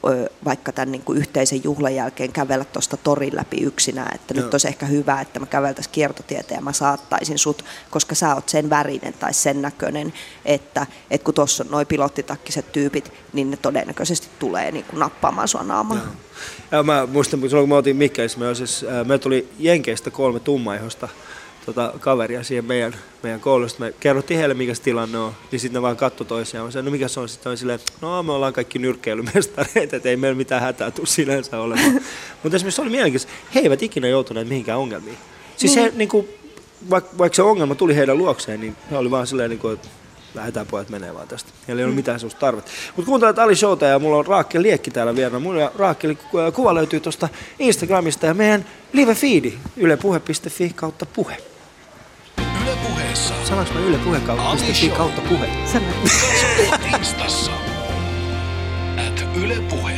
vaikka 0.46 0.72
tämän 0.72 0.92
niin 0.92 1.02
kuin 1.02 1.18
yhteisen 1.18 1.64
juhlan 1.64 1.96
jälkeen 1.96 2.32
kävellä 2.32 2.66
tuosta 2.66 2.98
torin 2.98 3.36
läpi 3.36 3.58
yksinään, 3.58 4.16
että 4.16 4.34
Joo. 4.34 4.44
nyt 4.44 4.54
olisi 4.54 4.68
ehkä 4.68 4.86
hyvä, 4.86 5.22
että 5.22 5.40
mä 5.40 5.46
käveltäisiin 5.46 5.92
kiertotieteen 5.92 6.58
ja 6.58 6.62
mä 6.62 6.74
saattaisin 6.74 7.38
sut, 7.38 7.66
koska 7.90 8.16
sä 8.16 8.36
oot 8.36 8.50
sen 8.50 8.70
värinen 8.70 9.14
tai 9.14 9.34
sen 9.34 9.62
näköinen, 9.62 10.14
että, 10.46 10.88
että 11.12 11.26
kun 11.26 11.34
tuossa 11.34 11.64
on 11.64 11.72
noin 11.72 11.88
pilottitakkiset 11.88 12.72
tyypit, 12.72 13.14
niin 13.34 13.52
ne 13.52 13.58
todennäköisesti 13.58 14.28
tulee 14.40 14.72
niin 14.72 14.86
kuin 14.86 15.00
nappaamaan 15.00 15.48
sua 15.48 15.64
naamaan. 15.64 16.02
Joo. 16.02 16.14
Ja 16.72 16.84
mä 16.84 17.08
muistan, 17.12 17.40
kun 17.40 17.50
silloin 17.50 17.64
kun 17.64 17.70
me 17.70 17.76
oltiin 17.76 17.96
Mikkeissä, 17.96 18.40
me, 18.40 18.56
siis, 18.56 18.86
me 19.08 19.18
tuli 19.18 19.50
Jenkeistä 19.60 20.12
kolme 20.12 20.40
tummaihosta 20.40 21.10
tota, 21.66 21.94
kaveria 22.00 22.44
siihen 22.44 22.66
meidän, 22.66 22.96
meidän 23.24 23.40
koulusta. 23.40 23.80
Me 23.80 23.94
kerrottiin 24.00 24.40
heille, 24.40 24.54
mikä 24.54 24.74
se 24.74 24.82
tilanne 24.82 25.18
on, 25.18 25.34
niin 25.52 25.60
sitten 25.60 25.80
ne 25.80 25.82
vaan 25.82 25.98
katsoi 25.98 26.28
toisiaan. 26.28 26.66
Mä 26.66 26.72
sanoin, 26.72 26.86
no 26.86 26.92
mikä 26.92 27.08
se 27.08 27.20
on? 27.20 27.30
Sitten 27.30 27.50
on 27.50 27.58
silleen, 27.58 27.80
no 28.02 28.24
me 28.24 28.32
ollaan 28.32 28.54
kaikki 28.54 28.80
nyrkkeilymestareita, 28.80 29.96
että 29.96 30.10
ei 30.10 30.18
meillä 30.18 30.38
mitään 30.38 30.62
hätää 30.62 30.92
tule 30.92 31.08
sinänsä 31.08 31.60
olemaan. 31.60 31.94
Mutta 32.44 32.56
esimerkiksi 32.56 32.76
se 32.76 32.82
oli 32.82 32.90
mielenkiintoista, 32.90 33.34
he 33.56 33.60
eivät 33.60 33.84
ikinä 33.84 34.08
joutuneet 34.08 34.48
mihinkään 34.48 34.80
ongelmiin. 34.80 35.18
Siis 35.58 35.76
niin. 35.76 35.92
he, 35.92 35.98
niin 35.98 36.10
kuin, 36.10 36.28
vaikka, 36.90 37.18
vaikka 37.18 37.36
se 37.36 37.42
ongelma 37.42 37.76
tuli 37.76 37.96
heidän 37.96 38.18
luokseen, 38.18 38.62
niin 38.62 38.76
he 38.92 38.98
oli 38.98 39.12
vaan 39.12 39.28
silleen, 39.28 39.50
niin 39.50 39.60
kuin, 39.60 39.74
että 39.74 39.88
lähdetään 40.36 40.68
pojat 40.68 40.90
menee 40.90 41.14
vaan 41.14 41.28
tästä. 41.28 41.50
Eli 41.68 41.82
ei 41.82 41.84
ollut 41.84 41.96
mm. 41.96 42.00
mitään 42.00 42.20
sellaista 42.20 42.40
tarvetta. 42.40 42.72
Mutta 42.96 43.10
kuuntelet 43.10 43.40
Ali 43.40 43.56
Showta 43.56 43.86
ja 43.86 44.00
mulla 44.00 44.18
on 44.18 44.28
Raakke 44.28 44.62
Liekki 44.62 44.92
täällä 44.92 45.16
vielä. 45.16 45.40
Mulla 45.40 45.62
ja 45.62 45.72
Raakkeli 45.76 46.18
kuva 46.54 46.76
löytyy 46.76 47.00
tuosta 47.00 47.30
Instagramista 47.60 48.26
ja 48.26 48.34
meidän 48.34 48.66
live-feedi 48.94 49.54
ylepuhe.fi 49.78 50.72
kautta 50.76 51.06
puhe. 51.06 51.38
Yle 52.64 52.78
puheessa. 52.88 53.34
Sanoinko 53.46 53.74
mä 53.74 53.80
Yle 53.80 53.98
puhe 53.98 54.20
kautta, 54.20 54.56
kautta 54.98 55.22
puhe? 55.22 55.50
Instassa. 56.98 57.52
At 59.08 59.24
Yle 59.44 59.56
puhe. 59.70 59.94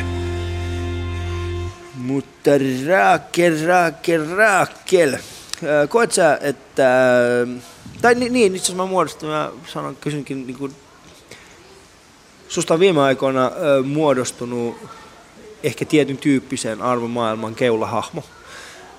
Mutta 1.96 2.52
Raakel, 2.88 3.68
Raakel, 3.68 4.36
Raakel. 4.36 5.18
Koet 5.90 6.12
sä, 6.12 6.40
että... 6.42 6.90
Tai 8.02 8.16
niin, 8.16 8.34
niin 8.34 8.56
itse 8.56 8.66
asiassa 8.66 8.84
mä 8.84 8.90
muodostan, 8.90 9.30
mä 9.30 9.52
sanon, 9.68 9.96
kysynkin 9.96 10.48
niin 10.48 10.58
kuin, 10.58 10.76
Susta 12.48 12.74
on 12.74 12.80
viime 12.80 13.02
aikoina 13.02 13.52
muodostunut 13.86 14.78
ehkä 15.64 15.86
tietyn 15.86 16.18
tyyppisen 16.18 16.82
arvomaailman 16.82 17.56
keulahahmo. 17.56 18.24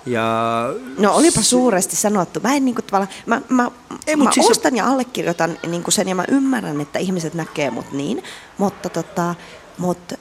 Ja... 0.07 0.69
No 0.99 1.15
olipa 1.15 1.43
suuresti 1.43 1.97
sanottu. 1.97 2.41
Mä 2.41 2.55
en 2.55 2.65
niin 2.65 2.75
kuin, 2.75 2.85
tavallaan, 2.85 3.15
mä, 3.27 3.41
mä, 3.49 3.71
Ei, 4.07 4.17
mä 4.17 4.33
siis 4.33 4.51
ostan 4.51 4.73
se... 4.73 4.77
ja 4.77 4.87
allekirjoitan 4.87 5.59
niin 5.67 5.83
kuin 5.83 5.93
sen 5.93 6.09
ja 6.09 6.15
mä 6.15 6.25
ymmärrän, 6.29 6.81
että 6.81 6.99
ihmiset 6.99 7.35
näkee 7.35 7.71
mut 7.71 7.93
niin, 7.93 8.23
mutta 8.59 8.89
tota, 8.89 9.35
mut... 9.79 10.13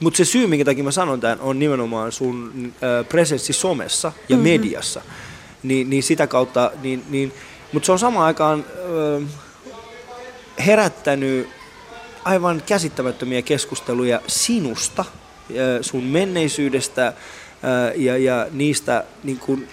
Mut 0.00 0.16
se 0.16 0.24
syy, 0.24 0.46
minkä 0.46 0.64
takia 0.64 0.84
mä 0.84 0.90
sanon 0.90 1.20
tämän, 1.20 1.40
on 1.40 1.58
nimenomaan 1.58 2.12
sun 2.12 2.52
äh, 2.66 3.08
presenssi 3.08 3.52
somessa 3.52 4.12
ja 4.28 4.36
mm-hmm. 4.36 4.50
mediassa. 4.50 5.02
Ni, 5.62 5.84
niin 5.84 6.02
sitä 6.02 6.26
kautta, 6.26 6.70
niin, 6.82 7.04
niin, 7.08 7.32
mutta 7.72 7.86
se 7.86 7.92
on 7.92 7.98
samaan 7.98 8.26
aikaan 8.26 8.64
äh, 9.18 9.28
herättänyt 10.66 11.48
aivan 12.24 12.62
käsittämättömiä 12.66 13.42
keskusteluja 13.42 14.20
sinusta, 14.26 15.00
äh, 15.00 15.06
sun 15.80 16.04
menneisyydestä, 16.04 17.12
ja, 17.96 18.18
ja 18.18 18.46
niistä 18.50 19.04
niin 19.24 19.38
kuin, 19.38 19.68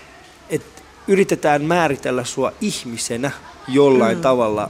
että 0.49 0.81
yritetään 1.07 1.61
määritellä 1.61 2.23
sua 2.23 2.51
ihmisenä 2.61 3.31
jollain 3.67 4.17
mm. 4.17 4.21
tavalla 4.21 4.69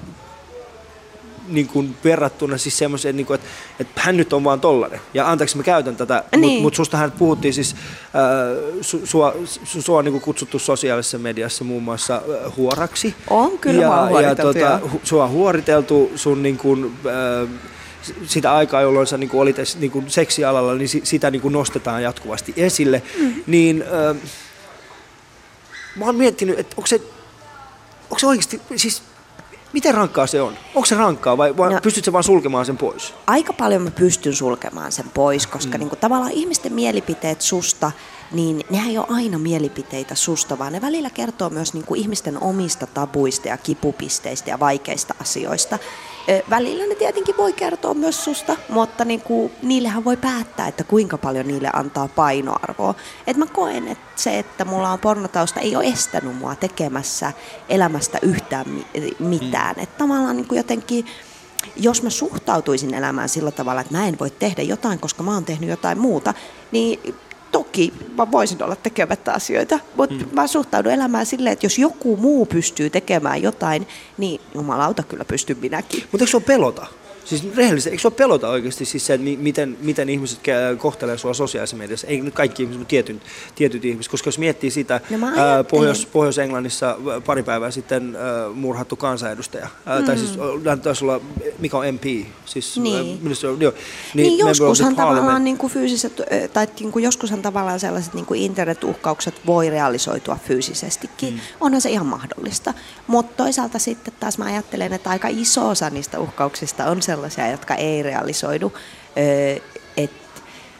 niin 1.48 1.68
kuin 1.68 1.96
verrattuna 2.04 2.58
siis 2.58 2.78
semmoiseen, 2.78 3.16
niin 3.16 3.26
kuin, 3.26 3.36
että, 3.36 3.48
että 3.80 4.02
hän 4.02 4.18
nyt 4.18 4.34
on 4.34 4.44
vaan 4.44 4.62
tollainen. 4.62 5.00
Ja 5.14 5.32
anteeksi, 5.32 5.58
mä 5.58 5.64
käytän 5.64 5.96
tätä, 5.96 6.24
niin. 6.32 6.42
mutta 6.42 6.62
mut 6.62 6.76
sustahan 6.76 7.12
puhuttiin 7.12 7.54
siis, 7.54 7.76
äh, 7.76 8.82
su, 8.82 9.02
sua, 9.04 9.36
su, 9.46 9.82
sua 9.82 9.98
on 9.98 10.06
niin 10.06 10.22
kutsuttu 10.22 10.60
sosiaalisessa 10.60 11.18
mediassa 11.18 11.64
muun 11.64 11.84
muassa 11.84 12.16
äh, 12.16 12.56
huoraksi. 12.58 13.16
On 13.30 13.58
kyllä, 13.58 13.84
ja, 14.12 14.22
ja 14.22 14.36
tota, 14.36 14.80
hu, 14.92 15.02
sua 15.04 15.24
on 15.24 15.32
huoriteltu 15.32 16.12
sun 16.16 16.44
niin 16.44 16.58
kuin, 16.58 16.98
äh, 17.06 17.50
sitä 18.28 18.56
aikaa, 18.56 18.82
jolloin 18.82 19.08
sä 19.08 19.18
niin 19.18 19.30
kuin 19.30 19.42
olit 19.42 19.58
niin 19.80 19.92
kuin 19.92 20.10
seksialalla, 20.10 20.76
niin 20.76 20.90
sitä 21.04 21.32
niin 21.32 21.42
kuin 21.42 21.52
nostetaan 21.52 22.04
jatkuvasti 22.04 22.54
esille, 22.58 23.02
mm. 23.20 23.34
niin 23.48 23.82
äh, 23.82 24.16
mä 25.96 26.06
oon 26.06 26.16
miettinyt, 26.16 26.60
että 26.60 26.76
onko 26.78 26.88
se, 26.88 27.02
onko 28.04 28.20
se 28.20 28.28
oikeasti, 28.28 28.62
siis 28.76 29.02
miten 29.74 29.94
rankkaa 29.94 30.28
se 30.28 30.42
on? 30.42 30.58
Onko 30.76 30.86
se 30.86 30.96
rankkaa 30.96 31.38
vai, 31.38 31.58
vai 31.58 31.74
no, 31.74 31.80
pystytkö 31.84 32.12
vaan 32.12 32.24
sulkemaan 32.24 32.66
sen 32.66 32.78
pois? 32.78 33.14
Aika 33.28 33.54
paljon 33.54 33.82
mä 33.82 33.92
pystyn 33.92 34.36
sulkemaan 34.36 34.92
sen 34.92 35.06
pois, 35.14 35.48
koska 35.48 35.78
mm. 35.78 35.80
niin 35.80 35.90
kuin, 35.90 36.00
tavallaan 36.00 36.32
ihmisten 36.32 36.74
mielipiteet 36.74 37.42
susta, 37.42 37.92
niin 38.32 38.64
nehän 38.70 38.90
ei 38.90 38.98
ole 38.98 39.08
aina 39.10 39.40
mielipiteitä 39.40 40.16
susta, 40.16 40.60
vaan 40.60 40.74
ne 40.74 40.82
välillä 40.82 41.10
kertoo 41.10 41.50
myös 41.50 41.74
niin 41.74 41.86
kuin 41.86 42.02
ihmisten 42.02 42.44
omista 42.44 42.88
tabuista 42.88 43.48
ja 43.48 43.58
kipupisteistä 43.58 44.50
ja 44.50 44.60
vaikeista 44.60 45.16
asioista. 45.22 45.80
Välillä 46.50 46.88
ne 46.88 46.96
tietenkin 46.96 47.38
voi 47.38 47.54
kertoa 47.54 47.94
myös 47.94 48.24
susta, 48.24 48.56
mutta 48.70 49.06
niin 49.06 49.22
kuin, 49.22 49.52
niillähän 49.62 50.06
voi 50.06 50.18
päättää, 50.18 50.68
että 50.68 50.84
kuinka 50.84 51.18
paljon 51.18 51.48
niille 51.48 51.70
antaa 51.74 52.08
painoarvoa. 52.08 52.96
Et 53.28 53.38
mä 53.38 53.46
koen, 53.46 53.88
että 53.88 54.22
se, 54.22 54.40
että 54.40 54.66
mulla 54.66 54.90
on 54.90 55.00
pornotausta, 55.00 55.60
ei 55.60 55.76
ole 55.76 55.86
estänyt 55.86 56.38
mua 56.38 56.56
tekemässä 56.56 57.34
elämästä 57.70 58.20
yhtään 58.22 58.66
mitään. 59.20 59.76
Mm. 59.76 59.84
Että 59.84 59.98
tavallaan 59.98 60.36
niin 60.36 60.48
kuin 60.48 60.58
jotenkin 60.58 61.06
jos 61.76 62.04
mä 62.04 62.10
suhtautuisin 62.10 62.94
elämään 62.94 63.30
sillä 63.30 63.52
tavalla, 63.52 63.82
että 63.82 63.94
mä 63.94 64.08
en 64.08 64.20
voi 64.20 64.30
tehdä 64.30 64.62
jotain, 64.62 65.00
koska 65.00 65.24
mä 65.24 65.34
oon 65.34 65.46
tehnyt 65.46 65.70
jotain 65.70 65.98
muuta, 65.98 66.34
niin 66.72 67.16
toki 67.52 67.94
mä 68.18 68.32
voisin 68.32 68.64
olla 68.64 68.76
tekemättä 68.76 69.34
asioita, 69.34 69.80
mutta 69.96 70.16
mm. 70.16 70.30
mä 70.32 70.48
suhtaudun 70.48 70.92
elämään 70.92 71.26
silleen, 71.26 71.54
että 71.54 71.66
jos 71.66 71.78
joku 71.80 72.18
muu 72.18 72.46
pystyy 72.46 72.90
tekemään 72.90 73.42
jotain, 73.42 73.88
niin 74.18 74.42
jumalauta 74.56 75.04
kyllä 75.04 75.26
pystyn 75.26 75.58
minäkin. 75.58 76.04
Mutta 76.12 76.24
eikö 76.24 76.32
se 76.32 76.38
ole 76.38 76.44
pelota? 76.44 76.88
Siis 77.26 77.56
rehellisesti, 77.56 77.90
eikö 77.90 78.02
sinua 78.02 78.16
pelota 78.16 78.50
oikeasti 78.50 78.86
siis 78.86 79.06
se, 79.06 79.14
että 79.14 79.28
miten, 79.38 79.78
miten 79.82 80.10
ihmiset 80.10 80.40
kohtelee 80.78 81.18
sinua 81.18 81.34
sosiaalisessa 81.34 81.78
mediassa? 81.78 82.08
Ei 82.08 82.22
nyt 82.22 82.34
kaikki 82.34 82.64
ihmiset, 82.64 82.80
mutta 82.80 82.90
tietyt, 82.90 83.22
tietyt 83.56 83.86
ihmiset. 83.86 84.12
Koska 84.12 84.28
jos 84.28 84.40
miettii 84.40 84.72
sitä, 84.72 85.02
no 85.10 85.28
ää, 85.36 85.64
Pohjois, 85.64 86.06
Pohjois-Englannissa 86.06 86.98
pari 87.26 87.44
päivää 87.44 87.72
sitten 87.72 88.16
ää, 88.16 88.50
murhattu 88.50 88.96
kansanedustaja, 88.96 89.68
ää, 89.86 90.00
mm. 90.00 90.06
tai 90.06 90.18
siis 90.18 90.32
taisi 90.84 91.06
olla, 91.06 91.22
mikä 91.60 91.78
on 91.78 91.86
MP? 91.94 92.04
Siis, 92.46 92.78
niin. 92.78 93.20
Minister, 93.22 93.50
joo, 93.60 93.74
niin, 94.14 94.28
niin 94.28 94.40
joskushan 94.40 94.96
tavallaan 94.96 95.44
niin 95.44 95.58
kuin 95.58 95.74
fyysiset, 95.74 96.22
tai 96.54 96.68
niin 96.80 96.92
kuin 96.92 97.04
joskushan 97.04 97.42
tavallaan 97.42 97.80
sellaiset 97.80 98.14
niin 98.14 98.26
kuin 98.26 98.42
internetuhkaukset 98.42 99.36
voi 99.46 99.70
realisoitua 99.70 100.38
fyysisestikin. 100.48 101.34
Mm. 101.34 101.40
Onhan 101.62 101.82
se 101.82 101.90
ihan 101.90 102.06
mahdollista. 102.06 102.74
Mutta 103.08 103.44
toisaalta 103.44 103.80
sitten 103.80 104.14
taas 104.20 104.38
mä 104.38 104.46
ajattelen, 104.46 104.94
että 104.94 105.10
aika 105.10 105.28
iso 105.28 105.70
osa 105.70 105.90
niistä 105.90 106.20
uhkauksista 106.20 106.86
on 106.86 107.02
se 107.02 107.15
sellaisia, 107.16 107.52
jotka 107.52 107.76
ei 107.76 108.04
realisoidu. 108.04 108.74
Et 109.98 110.12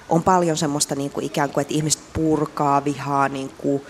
on 0.10 0.24
paljon 0.24 0.58
semmoista 0.58 0.96
niin 0.96 1.12
kuin 1.12 1.26
ikään 1.26 1.50
kuin, 1.50 1.62
että 1.62 1.74
ihmiset 1.74 2.02
purkaa 2.14 2.86
vihaa 2.86 3.30
niin 3.30 3.52
kuin, 3.58 3.82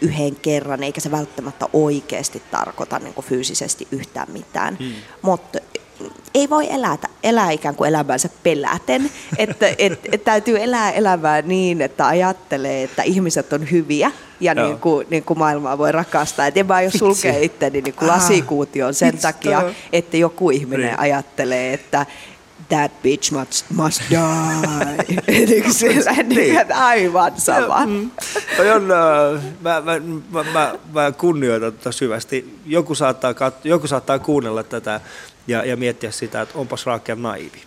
yhden 0.00 0.36
kerran, 0.36 0.82
eikä 0.82 1.00
se 1.00 1.10
välttämättä 1.10 1.68
oikeasti 1.72 2.42
tarkoita 2.50 2.98
niin 2.98 3.14
kuin 3.14 3.24
fyysisesti 3.24 3.88
yhtään 3.92 4.30
mitään. 4.30 4.76
Hmm. 4.78 4.92
Mutta 5.22 5.58
ei 6.34 6.50
voi 6.50 6.72
elää, 6.72 6.98
elää 7.22 7.50
ikään 7.50 7.74
kuin 7.74 7.88
elämänsä 7.88 8.28
peläten, 8.42 9.10
että 9.38 9.66
et, 9.78 10.00
et 10.12 10.24
täytyy 10.24 10.62
elää 10.62 10.90
elämää 10.90 11.42
niin, 11.42 11.82
että 11.82 12.06
ajattelee, 12.06 12.82
että 12.82 13.02
ihmiset 13.02 13.52
on 13.52 13.70
hyviä 13.70 14.12
ja 14.40 14.54
niin 14.54 14.78
kuin, 14.78 15.06
niin 15.10 15.22
kuin 15.22 15.38
maailmaa 15.38 15.78
voi 15.78 15.92
rakastaa. 15.92 16.46
Et 16.46 16.56
en 16.56 16.66
mä 16.66 16.82
jos 16.82 16.92
sulkea 16.92 17.38
itteni 17.38 17.80
niin 17.80 17.94
kuin 17.94 18.08
lasikuution 18.08 18.94
sen 18.94 19.14
Itse. 19.14 19.22
takia, 19.22 19.62
että 19.92 20.16
joku 20.16 20.50
ihminen 20.50 20.86
niin. 20.86 21.00
ajattelee, 21.00 21.72
että 21.72 22.06
that 22.68 23.02
bitch 23.02 23.32
must, 23.32 23.64
must 23.70 24.02
die. 24.10 25.16
Eikö 25.28 25.72
sillä, 25.80 26.12
niin, 26.12 26.74
aivan 26.74 27.32
sama. 27.36 27.86
Mm. 27.86 28.10
On, 28.74 28.90
äh, 28.90 29.42
mä, 29.60 29.80
mä, 29.80 30.00
mä, 30.30 30.44
mä, 30.52 30.74
mä 30.92 31.12
kunnioitan 31.12 31.72
tätä 31.72 31.92
syvästi. 31.92 32.58
Joku 32.66 32.94
saattaa, 32.94 33.32
kat- 33.32 33.64
joku 33.64 33.86
saattaa 33.86 34.18
kuunnella 34.18 34.62
tätä 34.62 35.00
ja, 35.46 35.64
ja 35.64 35.76
miettiä 35.76 36.10
sitä, 36.10 36.40
että 36.40 36.58
onpas 36.58 36.86
Raakel 36.86 37.16
naivi. 37.16 37.62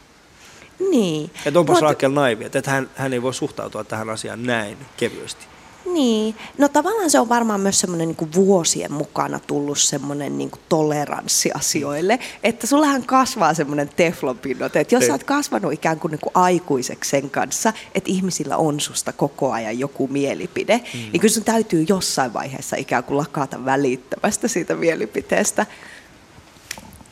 Niin. 0.91 1.31
Että 1.45 1.59
onpas 1.59 1.77
Mut- 1.77 1.81
Raakel 1.81 2.11
naivi, 2.11 2.45
että 2.45 2.71
hän, 2.71 2.89
hän 2.95 3.13
ei 3.13 3.21
voi 3.21 3.33
suhtautua 3.33 3.83
tähän 3.83 4.09
asiaan 4.09 4.43
näin 4.43 4.77
kevyesti. 4.97 5.45
Niin, 5.93 6.35
no 6.57 6.67
tavallaan 6.69 7.09
se 7.09 7.19
on 7.19 7.29
varmaan 7.29 7.59
myös 7.59 7.79
semmoinen 7.79 8.07
niin 8.07 8.33
vuosien 8.33 8.93
mukana 8.93 9.39
tullut 9.47 9.77
semmoinen 9.77 10.37
niin 10.37 10.51
toleranssi 10.69 11.51
asioille, 11.51 12.19
että 12.43 12.67
sullahan 12.67 13.03
kasvaa 13.03 13.53
semmoinen 13.53 13.89
teflonpinnot, 13.95 14.75
että 14.75 14.95
jos 14.95 14.99
Niin. 15.01 15.07
sä 15.07 15.13
oot 15.13 15.23
kasvanut 15.23 15.73
ikään 15.73 15.99
kuin, 15.99 16.11
niin 16.11 16.19
kuin 16.19 16.31
aikuiseksi 16.33 17.09
sen 17.09 17.29
kanssa, 17.29 17.73
että 17.95 18.11
ihmisillä 18.11 18.57
on 18.57 18.79
susta 18.79 19.13
koko 19.13 19.51
ajan 19.51 19.79
joku 19.79 20.07
mielipide, 20.07 20.77
mm. 20.77 20.99
niin 20.99 21.19
kyllä 21.19 21.33
sun 21.33 21.43
täytyy 21.43 21.85
jossain 21.89 22.33
vaiheessa 22.33 22.75
ikään 22.75 23.03
kuin 23.03 23.17
lakata 23.17 23.65
välittämästä 23.65 24.47
siitä 24.47 24.75
mielipiteestä. 24.75 25.65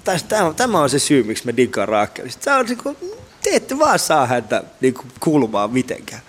Täs- 0.04 0.24
Tämä, 0.28 0.54
tämä 0.54 0.80
on 0.82 0.90
se 0.90 1.00
syy, 1.00 1.24
miksi 1.24 1.46
mä 1.46 1.58
diggaan 1.58 1.88
Raakelista. 1.88 2.44
Tämä 2.44 2.58
on 2.58 2.66
niin 2.66 2.78
kuin, 2.78 2.98
te 3.44 3.50
ette 3.56 3.80
vaan 3.80 4.00
saa 4.00 4.26
häntä 4.26 4.64
niin 4.82 4.94
kuin, 4.94 5.08
kuulumaan 5.20 5.72
mitenkään. 5.72 6.22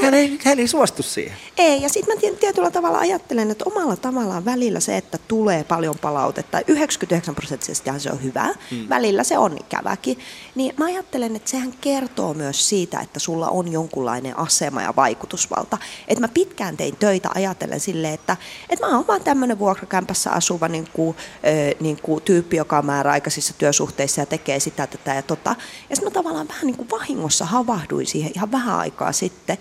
Hän 0.00 0.14
ei, 0.14 0.38
hän 0.44 0.58
ei 0.58 0.68
suostu 0.68 1.02
siihen. 1.02 1.36
Ei, 1.58 1.82
ja 1.82 1.88
sitten 1.88 2.16
mä 2.16 2.34
tietyllä 2.40 2.70
tavalla 2.70 2.98
ajattelen, 2.98 3.50
että 3.50 3.64
omalla 3.66 3.96
tavallaan 3.96 4.44
välillä 4.44 4.80
se, 4.80 4.96
että 4.96 5.18
tulee 5.28 5.64
paljon 5.64 5.98
palautetta, 5.98 6.60
99 6.66 7.34
prosenttisesti 7.34 7.90
se 7.98 8.10
on 8.10 8.22
hyvä, 8.22 8.54
mm. 8.70 8.88
välillä 8.88 9.24
se 9.24 9.38
on 9.38 9.56
ikäväkin, 9.60 10.18
niin 10.54 10.74
mä 10.78 10.84
ajattelen, 10.84 11.36
että 11.36 11.50
sehän 11.50 11.74
kertoo 11.80 12.34
myös 12.34 12.68
siitä, 12.68 13.00
että 13.00 13.20
sulla 13.20 13.48
on 13.48 13.72
jonkunlainen 13.72 14.38
asema 14.38 14.82
ja 14.82 14.96
vaikutusvalta. 14.96 15.78
Että 16.08 16.20
mä 16.20 16.28
pitkään 16.28 16.76
tein 16.76 16.96
töitä 16.96 17.30
ajatellen 17.34 17.80
silleen, 17.80 18.14
että, 18.14 18.36
että 18.70 18.86
mä 18.86 18.96
oon 18.96 19.06
vaan 19.06 19.24
tämmöinen 19.24 19.58
vuokrakämpässä 19.58 20.30
asuva 20.30 20.68
niin 20.68 20.88
kuin, 20.92 21.16
äh, 21.16 21.80
niin 21.80 21.98
kuin 22.02 22.22
tyyppi, 22.22 22.56
joka 22.56 22.78
on 22.78 22.86
määräaikaisissa 22.86 23.54
työsuhteissa 23.58 24.20
ja 24.20 24.26
tekee 24.26 24.60
sitä, 24.60 24.86
tätä 24.86 25.14
ja 25.14 25.22
tota. 25.22 25.56
Ja 25.90 25.96
sitten 25.96 26.12
mä 26.12 26.14
tavallaan 26.14 26.48
vähän 26.48 26.66
niin 26.66 26.76
kuin 26.76 26.90
vahingossa 26.90 27.44
havahduin 27.44 28.06
siihen 28.06 28.32
ihan 28.34 28.52
vähän 28.52 28.78
aikaa 28.78 29.12
sitten, 29.12 29.58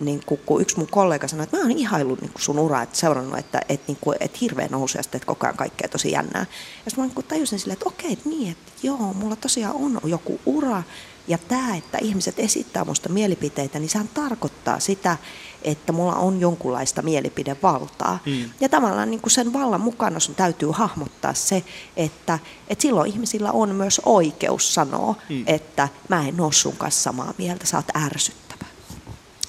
niin 0.00 0.22
kuin, 0.26 0.40
kun 0.46 0.60
yksi 0.60 0.76
mun 0.76 0.88
kollega 0.90 1.28
sanoi, 1.28 1.44
että 1.44 1.56
mä 1.56 1.62
oon 1.62 1.72
ihaillut 1.72 2.20
niin 2.20 2.30
sun 2.38 2.58
uraa, 2.58 2.82
että 2.82 2.98
seurannut, 2.98 3.38
että, 3.38 3.60
että, 3.68 3.84
niin 3.86 3.98
kuin, 4.00 4.16
että 4.20 4.38
hirveän 4.40 4.70
nousee 4.70 4.98
ja 4.98 5.02
sitten, 5.02 5.18
että 5.18 5.26
koko 5.26 5.46
ajan 5.46 5.56
kaikkea 5.56 5.88
tosi 5.88 6.12
jännää. 6.12 6.46
Ja 6.86 6.92
mä 6.96 7.06
niin 7.06 7.24
tajusin 7.28 7.58
silleen, 7.58 7.72
että 7.76 7.88
okei, 7.88 8.12
että 8.12 8.28
niin, 8.28 8.52
että 8.52 8.72
joo, 8.82 9.12
mulla 9.14 9.36
tosiaan 9.36 9.74
on 9.74 10.00
joku 10.04 10.40
ura, 10.46 10.82
ja 11.28 11.38
tämä, 11.38 11.76
että 11.76 11.98
ihmiset 12.00 12.38
esittää 12.38 12.84
musta 12.84 13.08
mielipiteitä, 13.08 13.78
niin 13.78 13.88
sehän 13.88 14.08
tarkoittaa 14.14 14.80
sitä, 14.80 15.16
että 15.62 15.92
mulla 15.92 16.14
on 16.14 16.40
jonkunlaista 16.40 17.02
mielipidevaltaa. 17.02 18.18
Mm. 18.26 18.50
Ja 18.60 18.68
tavallaan 18.68 19.10
niin 19.10 19.20
kuin 19.20 19.30
sen 19.30 19.52
vallan 19.52 19.80
mukana 19.80 20.20
sun 20.20 20.34
täytyy 20.34 20.70
hahmottaa 20.72 21.34
se, 21.34 21.64
että, 21.96 22.38
että 22.68 22.82
silloin 22.82 23.10
ihmisillä 23.10 23.52
on 23.52 23.74
myös 23.74 24.00
oikeus 24.04 24.74
sanoa, 24.74 25.14
mm. 25.28 25.44
että 25.46 25.88
mä 26.08 26.28
en 26.28 26.40
ole 26.40 26.52
sun 26.52 26.76
kanssa 26.76 27.02
samaa 27.02 27.34
mieltä, 27.38 27.66
sä 27.66 27.76
oot 27.76 27.96
ärsyttävä. 27.96 28.49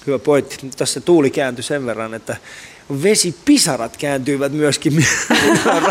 Hyvä 0.06 0.18
pointti. 0.18 0.56
Nyt 0.62 0.76
Tässä 0.76 1.00
tuuli 1.00 1.30
kääntyi 1.30 1.62
sen 1.62 1.86
verran, 1.86 2.14
että 2.14 2.36
vesipisarat 3.02 3.96
kääntyivät 3.96 4.52
myöskin 4.52 5.06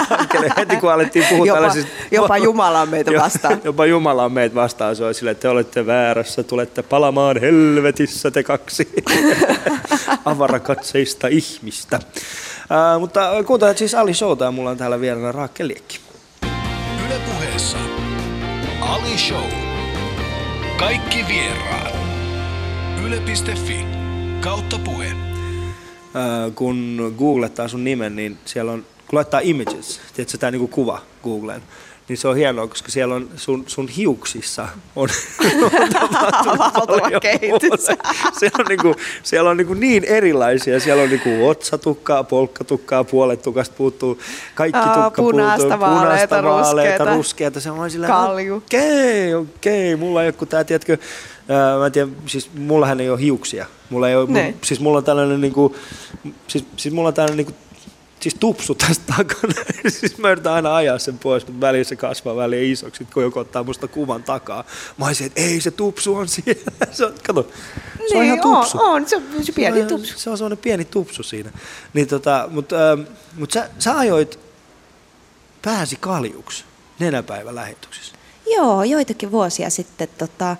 Raakelle 0.09 0.53
heti, 0.57 0.75
kun 0.75 0.91
alettiin 0.93 1.25
puhua 1.29 1.45
Jopa, 1.45 1.59
tällaisista... 1.59 1.91
jopa 2.11 2.37
Jumala 2.37 2.81
on 2.81 2.89
meitä 2.89 3.11
vastaan. 3.11 3.61
Jopa 3.63 3.85
Jumala 3.85 4.25
on 4.25 4.31
meitä 4.31 4.55
vastaan. 4.55 4.95
Se 4.95 5.03
on 5.03 5.13
sille, 5.13 5.31
että 5.31 5.41
te 5.41 5.49
olette 5.49 5.85
väärässä, 5.85 6.43
tulette 6.43 6.83
palamaan 6.83 7.41
helvetissä 7.41 8.31
te 8.31 8.43
kaksi 8.43 8.89
avarakatseista 10.25 11.27
ihmistä. 11.27 11.99
Uh, 12.95 12.99
mutta 12.99 13.43
kuuntelet 13.45 13.77
siis 13.77 13.95
Ali 13.95 14.13
Showta 14.13 14.45
ja 14.45 14.51
mulla 14.51 14.69
on 14.69 14.77
täällä 14.77 15.01
vieraana 15.01 15.31
Raakke 15.31 15.67
Liekki. 15.67 15.99
Yle 17.05 17.19
puheessa 17.25 17.77
Ali 18.81 19.17
Show. 19.17 19.51
Kaikki 20.77 21.25
vieraat. 21.27 21.95
Yle.fi 23.05 24.00
kautta 24.41 24.79
puhe. 24.83 25.05
Äh, 25.05 26.55
kun 26.55 27.13
googlettaa 27.17 27.67
sun 27.67 27.83
nimen, 27.83 28.15
niin 28.15 28.37
siellä 28.45 28.71
on, 28.71 28.85
kun 29.07 29.17
laittaa 29.17 29.39
images, 29.43 30.01
tiedätkö 30.13 30.37
tämä 30.37 30.51
niinku 30.51 30.67
kuva 30.67 31.01
Googleen, 31.23 31.61
niin 32.07 32.17
se 32.17 32.27
on 32.27 32.35
hienoa, 32.35 32.67
koska 32.67 32.91
siellä 32.91 33.15
on 33.15 33.29
sun, 33.35 33.63
sun 33.67 33.87
hiuksissa 33.87 34.67
on, 34.95 35.09
on 35.81 35.89
tapahtunut 36.45 37.21
kehitys. 37.21 37.85
Siellä 38.39 38.57
on, 38.59 38.65
niinku, 38.69 38.95
siellä 39.23 39.49
on 39.49 39.57
niinku 39.57 39.73
niin 39.73 40.03
erilaisia, 40.03 40.79
siellä 40.79 41.03
on 41.03 41.09
niinku 41.09 41.47
otsatukkaa, 41.47 42.23
polkkatukkaa, 42.23 43.03
puolet 43.03 43.41
tukasta 43.41 43.75
puuttuu, 43.77 44.19
kaikki 44.55 44.79
Aa, 44.79 45.03
tukka 45.03 45.21
punaista, 45.21 45.67
puuttuu, 45.67 45.87
vaaleita, 45.87 46.43
vaaleita, 46.43 46.73
ruskeita. 46.73 47.15
ruskeita. 47.15 47.59
Se 47.59 47.71
on 47.71 47.91
sillä 47.91 48.07
Kalju. 48.07 48.55
okei, 48.55 49.33
okei, 49.33 49.95
mulla 49.95 50.21
ei 50.21 50.27
ole, 50.27 50.33
kun 50.33 50.47
tää, 50.47 50.63
tiedätkö, 50.63 50.97
ää, 51.49 51.77
mä 51.77 51.85
en 51.85 51.91
tiedä, 51.91 52.07
siis 52.25 52.49
mullahan 52.53 52.99
ei 53.01 53.09
ole 53.09 53.19
hiuksia. 53.21 53.65
Mulla 53.89 54.09
ei 54.09 54.15
ole, 54.15 54.27
mun, 54.29 54.53
siis 54.63 54.79
mulla 54.79 54.97
on 54.97 55.03
tällainen 55.03 55.41
niinku, 55.41 55.75
siis, 56.47 56.65
siis 56.77 56.93
mulla 56.93 57.07
on 57.07 57.13
tällainen 57.13 57.37
niinku, 57.37 57.53
siis 58.19 58.35
tupsu 58.39 58.75
tästä 58.75 59.13
takana. 59.17 59.53
siis 59.99 60.17
mä 60.17 60.31
yritän 60.31 60.53
aina 60.53 60.75
ajaa 60.75 60.99
sen 60.99 61.17
pois, 61.19 61.47
mutta 61.47 61.61
väliin 61.61 61.85
se 61.85 61.95
kasvaa 61.95 62.35
väliin 62.35 62.71
isoksi, 62.71 63.07
kun 63.13 63.23
joku 63.23 63.39
ottaa 63.39 63.63
musta 63.63 63.87
kuvan 63.87 64.23
takaa. 64.23 64.63
Mä 64.97 65.05
olisin, 65.05 65.27
että 65.27 65.41
ei 65.41 65.61
se 65.61 65.71
tupsu 65.71 66.15
on 66.15 66.27
siellä. 66.27 66.71
se 66.91 67.05
on, 67.05 67.13
kato, 67.27 67.49
se 68.09 68.17
on 68.17 68.23
ihan 68.23 68.39
tupsu. 68.41 68.77
Niin, 68.77 68.87
On, 68.87 68.91
on, 69.01 69.09
se 69.09 69.15
on 69.15 69.23
se 69.43 69.51
pieni 69.51 69.77
Se 69.77 69.81
on- 69.81 69.87
tupsu. 69.89 70.19
Se 70.19 70.29
on 70.29 70.37
semmoinen 70.37 70.57
pieni 70.57 70.85
tupsu 70.85 71.23
siinä. 71.23 71.51
Niin 71.93 72.07
tota, 72.07 72.47
mutta 72.51 72.91
ähm, 72.91 73.01
mut 73.37 73.51
sä, 73.51 73.69
sä 73.79 73.97
ajoit 73.97 74.39
pääsi 75.61 75.97
kaljuksi 75.99 76.63
nenäpäivän 76.99 77.55
lähetyksessä. 77.55 78.13
Joo, 78.55 78.83
joitakin 78.83 79.31
vuosia 79.31 79.69
sitten 79.69 80.07
tota, 80.17 80.55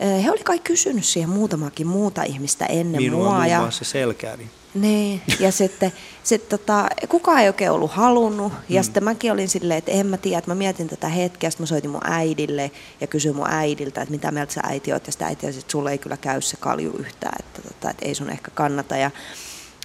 he 0.00 0.30
oli 0.30 0.38
kai 0.44 0.58
kysynyt 0.58 1.04
siihen 1.04 1.30
muutamakin 1.30 1.86
muuta 1.86 2.22
ihmistä 2.22 2.66
ennen 2.66 3.02
Minua 3.02 3.24
mua. 3.24 3.34
muun 3.34 3.50
Ja, 3.50 3.60
muassa 3.60 3.84
selkääni. 3.84 4.50
niin, 4.74 5.22
ja 5.40 5.52
sitten 5.52 5.92
sit, 6.22 6.48
tota, 6.48 6.88
kukaan 7.08 7.38
ei 7.40 7.48
oikein 7.48 7.70
ollut 7.70 7.90
halunnut. 7.90 8.52
Ja 8.68 8.82
sitten 8.82 9.04
mäkin 9.04 9.32
olin 9.32 9.48
silleen, 9.48 9.78
että 9.78 9.92
en 9.92 10.06
mä 10.06 10.16
tiedä, 10.16 10.38
että 10.38 10.50
mä 10.50 10.54
mietin 10.54 10.88
tätä 10.88 11.08
hetkeä. 11.08 11.50
Sitten 11.50 11.62
mä 11.62 11.66
soitin 11.66 11.90
mun 11.90 12.00
äidille 12.04 12.70
ja 13.00 13.06
kysyin 13.06 13.36
mun 13.36 13.50
äidiltä, 13.50 14.02
että 14.02 14.12
mitä 14.12 14.30
mieltä 14.30 14.52
sä 14.52 14.60
äiti 14.64 14.92
oot. 14.92 15.06
Ja 15.06 15.12
sitten 15.12 15.28
äiti 15.28 15.46
oli, 15.46 15.54
että 15.58 15.72
sulle 15.72 15.90
ei 15.90 15.98
kyllä 15.98 16.16
käy 16.16 16.40
se 16.40 16.56
kalju 16.56 16.96
yhtään, 16.98 17.36
että, 17.46 17.62
tota, 17.62 17.90
että 17.90 18.06
ei 18.06 18.14
sun 18.14 18.30
ehkä 18.30 18.50
kannata. 18.54 18.96
Ja 18.96 19.10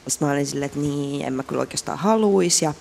sitten 0.07 0.27
mä 0.27 0.33
olin 0.33 0.45
silleen, 0.45 0.65
että 0.67 0.79
niin, 0.79 1.25
en 1.25 1.33
mä 1.33 1.43
kyllä 1.43 1.59
oikeastaan 1.59 1.97
haluaisi. 1.97 2.65
Ja 2.65 2.73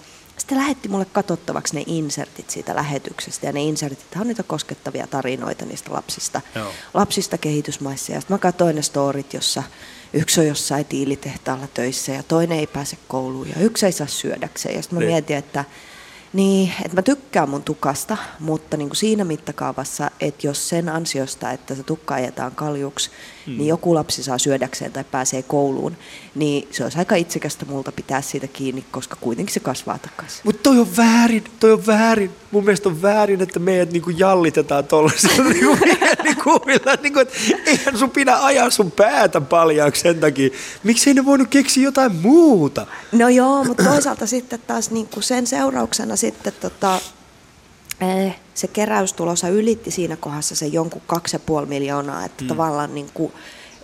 sitten 0.43 0.59
lähetti 0.59 0.88
mulle 0.88 1.05
katsottavaksi 1.05 1.74
ne 1.74 1.82
insertit 1.86 2.51
siitä 2.51 2.74
lähetyksestä. 2.74 3.47
Ja 3.47 3.53
ne 3.53 3.62
insertit 3.62 4.07
on 4.20 4.28
niitä 4.28 4.43
koskettavia 4.43 5.07
tarinoita 5.07 5.64
niistä 5.64 5.93
lapsista, 5.93 6.40
Joo. 6.55 6.72
lapsista 6.95 7.38
kehitysmaissa. 7.38 8.12
Ja 8.12 8.20
sitten 8.20 8.34
mä 8.34 8.38
katsoin 8.38 8.76
ne 8.76 8.82
storit, 8.82 9.34
jossa 9.34 9.62
yksi 10.12 10.40
on 10.40 10.47
jossain 10.47 10.84
tiilitehtaalla 10.84 11.66
töissä 11.74 12.12
ja 12.12 12.22
toinen 12.22 12.59
ei 12.59 12.66
pääse 12.66 12.97
kouluun 13.09 13.49
ja 13.49 13.55
yksi 13.61 13.86
ei 13.86 13.93
saa 13.93 14.07
syödäkseen. 14.07 14.74
Ja 14.76 14.82
sitten 14.82 14.97
mä 14.99 15.01
Niin. 15.01 15.11
mietin, 15.12 15.36
että 15.36 15.64
niin, 16.33 16.72
että 16.85 16.97
mä 16.97 17.03
tykkään 17.03 17.49
mun 17.49 17.62
tukasta, 17.62 18.16
mutta 18.41 18.76
niin 18.76 18.89
kuin 18.89 18.97
siinä 18.97 19.24
mittakaavassa, 19.24 20.11
että 20.20 20.47
jos 20.47 20.68
sen 20.68 20.89
ansiosta, 20.89 21.51
että 21.51 21.74
se 21.74 21.83
tukka 21.83 22.14
ajetaan 22.14 22.53
kaljuksi, 22.53 23.11
mm. 23.47 23.57
niin 23.57 23.66
joku 23.66 23.95
lapsi 23.95 24.22
saa 24.22 24.39
syödäkseen 24.39 24.93
tai 24.93 25.05
pääsee 25.05 25.43
kouluun, 25.43 25.97
niin 26.35 26.68
se 26.70 26.85
olisi 26.85 26.99
aika 26.99 27.14
itsekästä 27.16 27.64
multa 27.64 27.93
pitää 27.93 28.22
siitä 28.22 28.47
kiinni, 28.47 28.85
koska 28.91 29.16
kuitenkin 29.20 29.55
se 29.55 29.61
kasvaa 29.61 29.99
takaisin. 29.99 30.41
Mutta 30.45 30.62
toi 30.62 30.78
on 30.78 30.97
väärin, 30.97 31.45
toi 31.61 31.72
on 31.72 31.87
väärin. 31.87 32.30
Mun 32.51 32.64
mielestä 32.64 32.89
on 32.89 33.03
väärin, 33.03 33.43
että 33.43 33.59
meidät 33.59 33.93
niinku 33.93 34.11
jallitetaan 34.11 34.85
tollaisilla 34.85 35.45
niinku 35.53 35.76
mielikuvilla. 35.85 36.97
Niinku, 37.03 37.20
et 37.20 37.33
eihän 37.66 37.99
sun 37.99 38.11
pidä 38.11 38.37
ajaa 38.37 38.70
sun 38.70 38.91
päätä 38.91 39.41
paljaaksi 39.41 40.03
sen 40.03 40.20
takia. 40.20 40.51
Miksi 40.83 41.11
ei 41.11 41.14
ne 41.14 41.24
voinut 41.24 41.49
keksiä 41.49 41.85
jotain 41.85 42.16
muuta? 42.16 42.87
No 43.12 43.28
joo, 43.28 43.64
mutta 43.64 43.85
toisaalta 43.85 44.26
sitten 44.26 44.61
taas 44.66 44.91
niin 44.91 45.07
kuin 45.07 45.22
sen 45.22 45.47
seurauksena 45.47 46.16
sitten 46.23 46.53
tota, 46.61 47.01
eh, 48.01 48.37
se 48.55 48.66
keräystulosa 48.66 49.49
ylitti 49.49 49.91
siinä 49.91 50.16
kohdassa 50.16 50.55
se 50.55 50.66
jonkun 50.66 51.03
2,5 51.61 51.66
miljoonaa, 51.66 52.25
että 52.25 52.45
mm. 52.45 52.49
tavallaan 52.49 52.95
niin 52.95 53.11
kuin, 53.14 53.33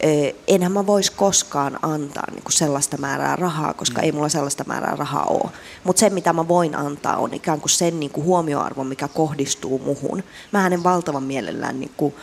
eh, 0.00 0.34
enhän 0.46 0.72
mä 0.72 0.86
vois 0.86 1.10
koskaan 1.10 1.78
antaa 1.82 2.30
niin 2.30 2.42
kuin 2.42 2.52
sellaista 2.52 2.96
määrää 2.96 3.36
rahaa, 3.36 3.74
koska 3.74 4.00
mm. 4.00 4.04
ei 4.04 4.12
mulla 4.12 4.28
sellaista 4.28 4.64
määrää 4.66 4.96
rahaa 4.96 5.24
ole. 5.24 5.50
Mutta 5.84 6.00
se, 6.00 6.10
mitä 6.10 6.32
mä 6.32 6.48
voin 6.48 6.76
antaa, 6.76 7.16
on 7.16 7.34
ikään 7.34 7.60
kuin 7.60 7.70
sen 7.70 8.00
niin 8.00 8.10
kuin 8.10 8.24
huomioarvo, 8.24 8.84
mikä 8.84 9.08
kohdistuu 9.08 9.78
muhun. 9.78 10.22
Mä 10.52 10.66
en 10.66 10.84
valtavan 10.84 11.22
mielellään 11.22 11.80
niin 11.80 11.92
kuin 11.96 12.14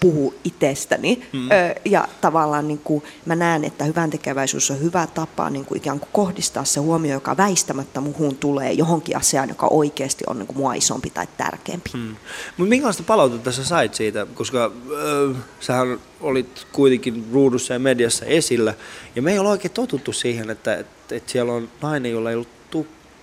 puhu 0.00 0.34
itsestäni. 0.44 1.22
Mm. 1.32 1.50
Ö, 1.50 1.74
ja 1.84 2.08
tavallaan 2.20 2.68
niin 2.68 2.80
kuin, 2.84 3.02
mä 3.26 3.36
näen, 3.36 3.64
että 3.64 3.84
hyvän 3.84 4.10
tekeväisyys 4.10 4.70
on 4.70 4.80
hyvä 4.80 5.06
tapa 5.14 5.50
niin 5.50 5.64
kuin 5.64 5.78
ikään 5.78 6.00
kuin 6.00 6.08
kohdistaa 6.12 6.64
se 6.64 6.80
huomio, 6.80 7.12
joka 7.12 7.36
väistämättä 7.36 8.00
muhun 8.00 8.36
tulee 8.36 8.72
johonkin 8.72 9.16
asiaan, 9.16 9.48
joka 9.48 9.66
oikeasti 9.70 10.24
on 10.26 10.38
niin 10.38 10.46
kuin 10.46 10.56
mua 10.56 10.74
isompi 10.74 11.10
tai 11.10 11.26
tärkeämpi. 11.36 11.90
Mm. 11.94 12.16
Mutta 12.56 12.68
minkälaista 12.68 13.02
palautetta 13.02 13.52
sä 13.52 13.64
sait 13.64 13.94
siitä, 13.94 14.26
koska 14.34 14.64
äh, 14.64 15.36
sähän 15.60 15.98
olit 16.20 16.66
kuitenkin 16.72 17.26
ruudussa 17.32 17.72
ja 17.72 17.78
mediassa 17.78 18.24
esillä, 18.24 18.74
ja 19.16 19.22
me 19.22 19.32
ei 19.32 19.38
ole 19.38 19.48
oikein 19.48 19.72
totuttu 19.72 20.12
siihen, 20.12 20.50
että, 20.50 20.74
että, 20.74 21.14
että 21.14 21.32
siellä 21.32 21.52
on 21.52 21.68
nainen, 21.82 22.12
jolla 22.12 22.30
ei 22.30 22.36
ollut 22.36 22.48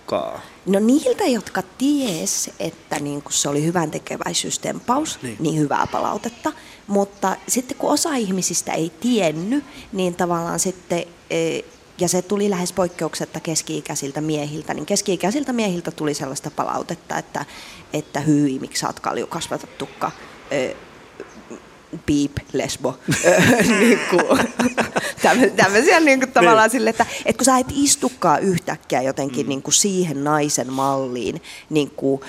tukkaa. 0.06 0.40
No 0.66 0.78
niiltä, 0.78 1.24
jotka 1.24 1.62
ties, 1.78 2.50
että 2.60 2.98
niin 2.98 3.22
kun 3.22 3.32
se 3.32 3.48
oli 3.48 3.64
hyvän 3.64 3.90
tekeväisyystempaus, 3.90 5.18
niin. 5.22 5.36
niin 5.40 5.58
hyvää 5.58 5.86
palautetta. 5.92 6.52
Mutta 6.86 7.36
sitten 7.48 7.76
kun 7.76 7.90
osa 7.90 8.14
ihmisistä 8.14 8.72
ei 8.72 8.92
tiennyt, 9.00 9.64
niin 9.92 10.14
tavallaan 10.14 10.58
sitten, 10.58 11.04
e, 11.30 11.60
ja 11.98 12.08
se 12.08 12.22
tuli 12.22 12.50
lähes 12.50 12.72
poikkeuksetta 12.72 13.40
keski-ikäisiltä 13.40 14.20
miehiltä, 14.20 14.74
niin 14.74 14.86
keski-ikäisiltä 14.86 15.52
miehiltä 15.52 15.90
tuli 15.90 16.14
sellaista 16.14 16.50
palautetta, 16.50 17.18
että, 17.18 17.44
että 17.92 18.20
hyi, 18.20 18.58
miksi 18.58 18.80
sä 18.80 18.86
oot 18.86 19.00
kalju 19.00 19.26
piip, 22.06 22.32
lesbo, 22.52 22.98
niin 23.80 23.98
kuin, 24.10 24.38
tämmöisiä 25.56 26.00
niin 26.00 26.20
kuin 26.20 26.32
tavallaan 26.32 26.70
sille, 26.70 26.90
että, 26.90 27.06
että 27.24 27.38
kun 27.38 27.44
sä 27.44 27.58
et 27.58 27.66
istukaan 27.74 28.42
yhtäkkiä 28.42 29.02
jotenkin 29.02 29.46
mm. 29.46 29.48
niin 29.48 29.62
kuin 29.62 29.74
siihen 29.74 30.24
naisen 30.24 30.72
malliin, 30.72 31.42
niin 31.70 31.90
kuin, 31.90 32.20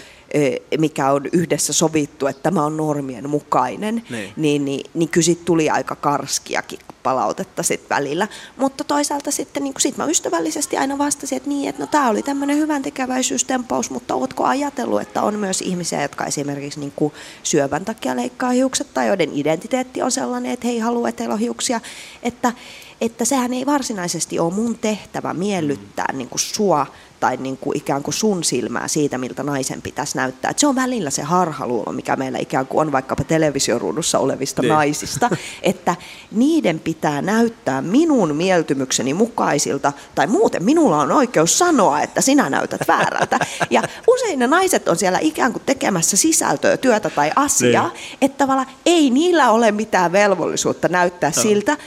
mikä 0.78 1.12
on 1.12 1.26
yhdessä 1.34 1.74
sovittu, 1.74 2.28
että 2.28 2.44
tämä 2.44 2.66
on 2.66 2.78
normien 2.78 3.30
mukainen, 3.30 4.04
niin, 4.10 4.34
niin, 4.38 4.66
niin, 4.66 4.86
niin 4.94 5.10
kyllä 5.10 5.26
sit 5.26 5.46
tuli 5.46 5.70
aika 5.70 5.96
karskiakin 5.96 6.80
palautetta 7.04 7.64
sit 7.64 7.90
välillä. 7.90 8.28
Mutta 8.58 8.84
toisaalta 8.84 9.32
sitten 9.32 9.64
niin 9.64 9.74
sit 9.80 9.98
mä 9.98 10.06
ystävällisesti 10.06 10.78
aina 10.78 10.98
vastasin, 10.98 11.38
että 11.38 11.50
niin, 11.50 11.70
että 11.70 11.82
no 11.82 11.88
tämä 11.88 12.10
oli 12.10 12.24
tämmöinen 12.24 12.58
hyvän 12.58 12.82
tekeväisyystempaus, 12.82 13.90
mutta 13.90 14.16
ootko 14.16 14.44
ajatellut, 14.44 15.02
että 15.02 15.22
on 15.22 15.36
myös 15.36 15.62
ihmisiä, 15.62 16.02
jotka 16.02 16.26
esimerkiksi 16.26 16.80
niin 16.80 16.94
kuin 16.96 17.14
syövän 17.44 17.86
takia 17.86 18.16
leikkaa 18.16 18.50
hiukset 18.50 18.94
tai 18.94 19.08
joiden 19.08 19.30
identiteetti 19.34 20.02
on 20.02 20.12
sellainen, 20.12 20.52
että 20.52 20.68
he 20.68 20.74
ei 20.74 20.80
halua, 20.80 21.10
että 21.10 21.24
heillä 21.24 21.34
on 21.34 21.40
hiuksia, 21.40 21.82
että, 22.24 22.54
että 23.02 23.26
sehän 23.26 23.54
ei 23.54 23.66
varsinaisesti 23.66 24.40
ole 24.40 24.54
mun 24.54 24.78
tehtävä 24.78 25.34
miellyttää 25.34 26.14
niin 26.14 26.30
kuin 26.30 26.40
sua 26.40 26.86
tai 27.20 27.38
niin 27.38 27.58
kuin 27.58 27.78
ikään 27.78 28.04
kuin 28.04 28.14
sun 28.14 28.44
silmää 28.44 28.88
siitä, 28.88 29.18
miltä 29.18 29.44
naisen 29.44 29.82
pitäisi 29.82 30.18
näyttää. 30.18 30.52
Et 30.52 30.60
se 30.60 30.68
on 30.68 30.76
välillä 30.76 31.10
se 31.10 31.22
harhaluulo, 31.22 31.92
mikä 31.92 32.16
meillä 32.16 32.38
ikään 32.40 32.68
kuin 32.68 32.82
on 32.82 32.92
vaikkapa 32.92 33.24
televisioruudussa 33.24 34.20
olevista 34.20 34.62
niin. 34.62 34.74
naisista, 34.74 35.30
että 35.64 35.96
niiden 36.32 36.80
pitää 36.80 37.22
näyttää 37.22 37.82
minun 37.82 38.36
mieltymykseni 38.36 39.14
mukaisilta, 39.14 39.94
tai 40.16 40.28
muuten 40.28 40.64
minulla 40.64 41.02
on 41.02 41.12
oikeus 41.12 41.58
sanoa, 41.60 42.02
että 42.02 42.22
sinä 42.22 42.50
näytät 42.50 42.82
väärältä. 42.88 43.40
Ja 43.70 43.84
usein 44.08 44.40
ne 44.40 44.48
naiset 44.48 44.88
on 44.88 44.96
siellä 44.96 45.20
ikään 45.22 45.52
kuin 45.52 45.64
tekemässä 45.66 46.18
sisältöä, 46.18 46.78
työtä 46.78 47.10
tai 47.10 47.32
asiaa, 47.36 47.88
niin. 47.88 48.18
että 48.22 48.38
tavallaan 48.38 48.68
ei 48.86 49.10
niillä 49.10 49.52
ole 49.52 49.72
mitään 49.72 50.12
velvollisuutta 50.12 50.88
näyttää 50.88 51.32
no. 51.36 51.42
siltä, 51.42 51.78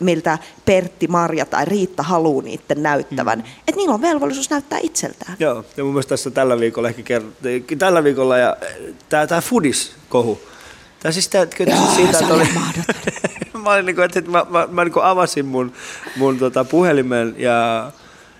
miltä, 0.00 0.38
Pertti, 0.64 1.08
Marja 1.08 1.46
tai 1.46 1.64
Riitta 1.64 2.02
haluaa 2.02 2.42
niiden 2.42 2.82
näyttävän. 2.82 3.38
Mm. 3.38 3.44
Että 3.68 3.76
niillä 3.76 3.94
on 3.94 4.02
velvollisuus 4.02 4.50
näyttää 4.50 4.69
itseltään. 4.78 5.36
Joo, 5.38 5.64
ja 5.76 5.84
mun 5.84 5.92
mielestä 5.92 6.08
tässä 6.08 6.30
tällä 6.30 6.60
viikolla 6.60 6.88
ehkä 6.88 7.02
kerrottiin, 7.02 7.78
tällä 7.78 8.04
viikolla 8.04 8.38
ja 8.38 8.56
tämä, 9.08 9.26
tämä 9.26 9.40
Foodis-kohu, 9.40 10.40
Tämä 11.00 11.12
siis 11.12 11.28
tämä, 11.28 11.46
Joo, 11.58 11.94
siitä, 11.96 12.18
että 12.18 12.34
oli, 12.34 12.44
mä, 13.62 13.70
olin, 13.70 13.86
niin 13.86 13.96
kuin, 13.96 14.04
että 14.04 14.30
mä, 14.30 14.46
mä, 14.50 14.68
mä 14.70 14.84
niin 14.84 14.92
kuin 14.92 15.04
avasin 15.04 15.46
mun, 15.46 15.72
mun 16.16 16.38
tota, 16.38 16.64
puhelimen 16.64 17.34
ja 17.38 17.90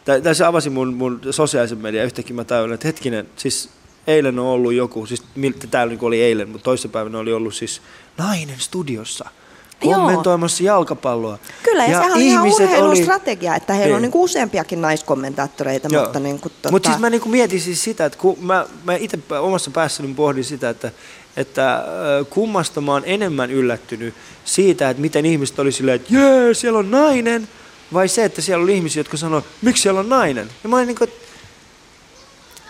tai, 0.05 0.23
tai 0.23 0.35
se 0.35 0.45
avasin 0.45 0.73
mun, 0.73 0.95
mun 0.95 1.21
sosiaalisen 1.31 1.79
median. 1.79 2.07
Yhtäkkiä 2.07 2.37
mä 2.37 2.45
tajuin, 2.45 2.73
että 2.73 2.89
hetkinen, 2.89 3.29
siis 3.37 3.69
eilen 4.07 4.39
on 4.39 4.47
ollut 4.47 4.73
joku, 4.73 5.07
siis 5.07 5.23
täällä 5.71 5.93
niin 5.93 6.05
oli 6.05 6.23
eilen, 6.23 6.49
mutta 6.49 6.65
toissapäivänä 6.65 7.19
oli 7.19 7.33
ollut 7.33 7.55
siis 7.55 7.83
nainen 8.19 8.61
studiossa– 8.61 9.31
kommentoimassa 9.81 10.63
Joo. 10.63 10.77
jalkapalloa. 10.77 11.39
Kyllä, 11.63 11.85
ja, 11.85 11.91
ja 11.91 11.99
sehän 11.99 12.13
on 12.13 12.21
ihan 12.21 12.47
urheilustrategia, 12.47 13.51
oli... 13.51 13.57
että 13.57 13.73
heillä 13.73 13.87
niin. 13.87 13.97
on 13.97 14.03
niin 14.03 14.13
kuin 14.13 14.23
useampiakin 14.23 14.81
naiskommentaattoreita. 14.81 15.89
Joo. 15.93 16.03
Mutta 16.03 16.21
niin 16.21 16.41
kuin, 16.41 16.53
tuota... 16.63 16.71
Mut 16.71 16.85
siis 16.85 16.99
mä 16.99 17.11
niin 17.11 17.21
kuin 17.21 17.31
mietin 17.31 17.61
siis 17.61 17.85
sitä, 17.85 18.05
että 18.05 18.19
kun 18.19 18.37
mä, 18.41 18.67
mä 18.85 18.95
itse 18.95 19.19
omassa 19.41 19.71
päässäni 19.71 20.15
pohdin 20.15 20.45
sitä, 20.45 20.71
että, 20.71 20.93
että 21.37 21.85
kummasta 22.31 22.81
mä 22.81 22.93
oon 22.93 23.03
enemmän 23.07 23.51
yllättynyt 23.51 24.15
siitä, 24.45 24.91
että 24.91 25.01
miten 25.01 25.27
ihmiset 25.27 25.59
oli 25.59 25.73
silleen, 25.73 25.97
että 25.97 26.15
jee, 26.15 26.55
siellä 26.55 26.79
on 26.79 26.91
nainen, 26.91 27.49
vai 27.93 28.09
se, 28.09 28.25
että 28.25 28.43
siellä 28.43 28.63
oli 28.63 28.77
ihmisiä, 28.77 29.01
jotka 29.01 29.17
sanoivat, 29.17 29.45
miksi 29.63 29.83
siellä 29.83 30.01
on 30.01 30.09
nainen. 30.09 30.49
Ja 30.63 30.69
mä 30.69 30.77
olin 30.77 30.87
niin 30.87 30.99
kuin, 30.99 31.11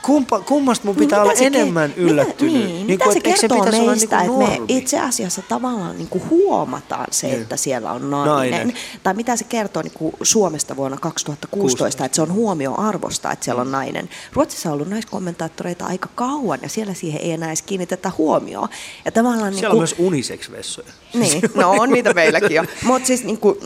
Kumpa, 0.02 0.40
kummasta 0.40 0.86
mun 0.86 0.96
pitää 0.96 1.18
niin 1.18 1.30
olla 1.30 1.40
enemmän 1.40 1.90
ke- 1.90 2.00
yllättynyt? 2.00 2.54
Mitä, 2.54 2.66
niin, 2.66 2.74
niin 2.74 2.86
mitä 2.86 3.04
kuin, 3.04 3.14
se 3.14 3.20
kertoo 3.20 3.64
se 3.64 3.70
meistä, 3.70 4.20
niin 4.20 4.42
että 4.42 4.60
me 4.60 4.64
itse 4.68 5.00
asiassa 5.00 5.42
tavallaan 5.48 5.96
niin 5.96 6.08
kuin 6.08 6.30
huomataan 6.30 7.06
se, 7.10 7.26
niin. 7.26 7.42
että 7.42 7.56
siellä 7.56 7.92
on 7.92 8.10
nainen. 8.10 8.50
nainen. 8.50 8.76
Tai 9.02 9.14
mitä 9.14 9.36
se 9.36 9.44
kertoo 9.44 9.82
niin 9.82 9.92
kuin 9.92 10.14
Suomesta 10.22 10.76
vuonna 10.76 10.96
2016, 10.96 11.78
16. 11.78 12.04
että 12.04 12.16
se 12.16 12.22
on 12.22 12.32
huomioarvosta, 12.32 13.32
että 13.32 13.44
siellä 13.44 13.60
on 13.60 13.66
mm. 13.66 13.72
nainen. 13.72 14.08
Ruotsissa 14.32 14.68
on 14.68 14.72
ollut 14.72 14.88
naiskommentaattoreita 14.88 15.86
aika 15.86 16.08
kauan 16.14 16.58
ja 16.62 16.68
siellä 16.68 16.94
siihen 16.94 17.20
ei 17.20 17.32
enää 17.32 17.48
edes 17.48 17.62
kiinnitetä 17.62 18.12
huomioon. 18.18 18.68
Ja 19.04 19.12
tavallaan, 19.12 19.54
siellä 19.54 19.54
niin 19.54 19.60
kuin, 19.60 19.70
on 19.70 19.78
myös 19.78 19.94
unisex-vessoja. 19.98 20.92
Niin, 21.14 21.42
no 21.54 21.70
on 21.70 21.90
niitä 21.90 22.14
meilläkin 22.14 22.56
jo. 22.56 22.64
Mutta 22.82 23.06
siis 23.06 23.24
niin 23.24 23.38
kuin, 23.38 23.56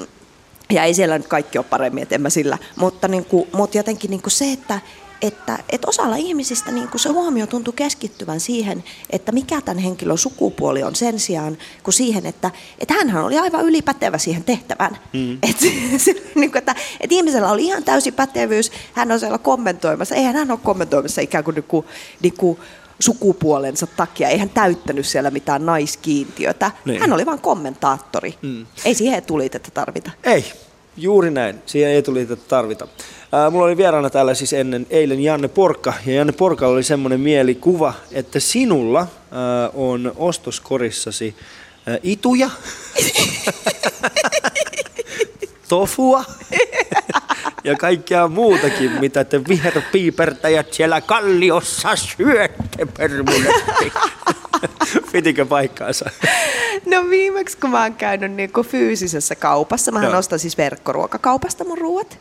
ja 0.71 0.85
ei 0.85 0.95
siellä 0.95 1.19
nyt 1.19 1.27
kaikki 1.27 1.59
ole 1.59 1.67
paremmin, 1.71 2.03
että 2.03 2.15
en 2.15 2.23
mä 2.23 2.31
sillä. 2.31 2.59
Mutta, 2.77 3.09
niin 3.09 3.25
kuin, 3.25 3.49
mutta 3.53 3.77
jotenkin 3.77 4.11
niin 4.11 4.23
kuin 4.23 4.31
se, 4.31 4.53
että 4.53 4.81
että, 5.27 5.59
että 5.71 5.89
osalla 5.89 6.17
ihmisistä 6.17 6.71
niin 6.71 6.89
kuin 6.89 7.01
se 7.01 7.09
huomio 7.09 7.47
tuntuu 7.47 7.73
keskittyvän 7.73 8.41
siihen, 8.41 8.85
että 9.11 9.33
mikä 9.33 9.61
tämän 9.61 9.83
henkilön 9.83 10.19
sukupuoli 10.19 10.83
on 10.83 10.95
sen 10.95 11.19
sijaan, 11.19 11.59
kuin 11.83 11.95
siihen, 11.95 12.27
että, 12.27 12.51
että 12.79 12.95
hänhän 12.95 13.25
oli 13.25 13.39
aivan 13.39 13.65
ylipätevä 13.65 14.19
siihen 14.19 14.45
tehtävään. 14.45 14.99
Mm. 15.13 15.39
Et, 15.43 15.59
se, 16.05 16.15
niin 16.35 16.51
kuin, 16.53 16.59
että, 16.59 16.75
että 17.01 17.15
ihmisellä 17.15 17.51
oli 17.51 17.65
ihan 17.65 17.85
täysi 17.85 18.13
pätevyys, 18.13 18.73
hän 18.93 19.13
on 19.13 19.21
siellä 19.21 19.39
kommentoimassa, 19.39 20.15
eihän 20.15 20.37
hän 20.37 20.51
ole 20.51 20.59
kommentoimassa 20.63 21.21
ikään 21.21 21.45
kuin, 21.45 21.55
niin 21.55 21.65
kuin, 21.65 21.87
niin 22.23 22.35
kuin 22.39 22.59
sukupuolensa 23.01 23.87
takia, 23.87 24.29
ei 24.29 24.39
hän 24.39 24.51
täyttänyt 24.51 25.07
siellä 25.07 25.31
mitään 25.31 25.67
naiskiintiötä. 25.67 26.71
Niin. 26.85 27.01
Hän 27.01 27.13
oli 27.13 27.27
vain 27.27 27.41
kommentaattori. 27.41 28.35
Mm. 28.43 28.67
Ei 28.85 28.95
siihen 28.95 29.23
tulitetta 29.23 29.71
tarvita. 29.71 30.11
Ei, 30.25 30.53
juuri 30.97 31.31
näin. 31.31 31.63
Siihen 31.67 31.91
ei 31.91 32.03
tulitetta 32.03 32.49
tarvita. 32.49 32.89
Ää, 33.35 33.51
mulla 33.51 33.67
oli 33.67 33.77
vieraana 33.77 34.11
täällä 34.11 34.35
siis 34.35 34.53
ennen 34.53 34.87
eilen 34.91 35.21
Janne 35.21 35.49
Porkka, 35.49 35.93
ja 36.07 36.15
Janne 36.15 36.33
Porkalla 36.33 36.75
oli 36.75 36.83
semmoinen 36.83 37.21
mielikuva, 37.21 37.95
että 38.13 38.41
sinulla 38.41 39.01
ää, 39.01 39.71
on 39.75 40.13
ostoskorissasi 40.17 41.35
ää, 41.87 41.99
ituja, 42.03 42.51
tofua 45.69 46.25
ja 47.65 47.77
kaikkea 47.77 48.29
muutakin, 48.29 48.91
mitä 49.01 49.25
te 49.25 49.41
viherpiipertäjät 49.49 50.73
siellä 50.73 51.01
kalliossa 51.01 51.97
syötte 51.97 52.87
permunetti. 52.97 53.93
Pitikö 55.13 55.47
paikkaansa? 55.47 56.11
No 56.87 57.11
viimeksi 57.11 57.59
kun 57.59 57.71
mä 57.71 57.83
oon 57.83 57.95
käynyt 57.95 58.33
niin 58.33 58.51
fyysisessä 58.67 59.35
kaupassa, 59.35 59.93
mä 59.93 60.19
ostan 60.19 60.39
siis 60.39 60.59
verkkoruokakaupasta 60.59 61.65
mun 61.65 61.79
ruoat. 61.79 62.19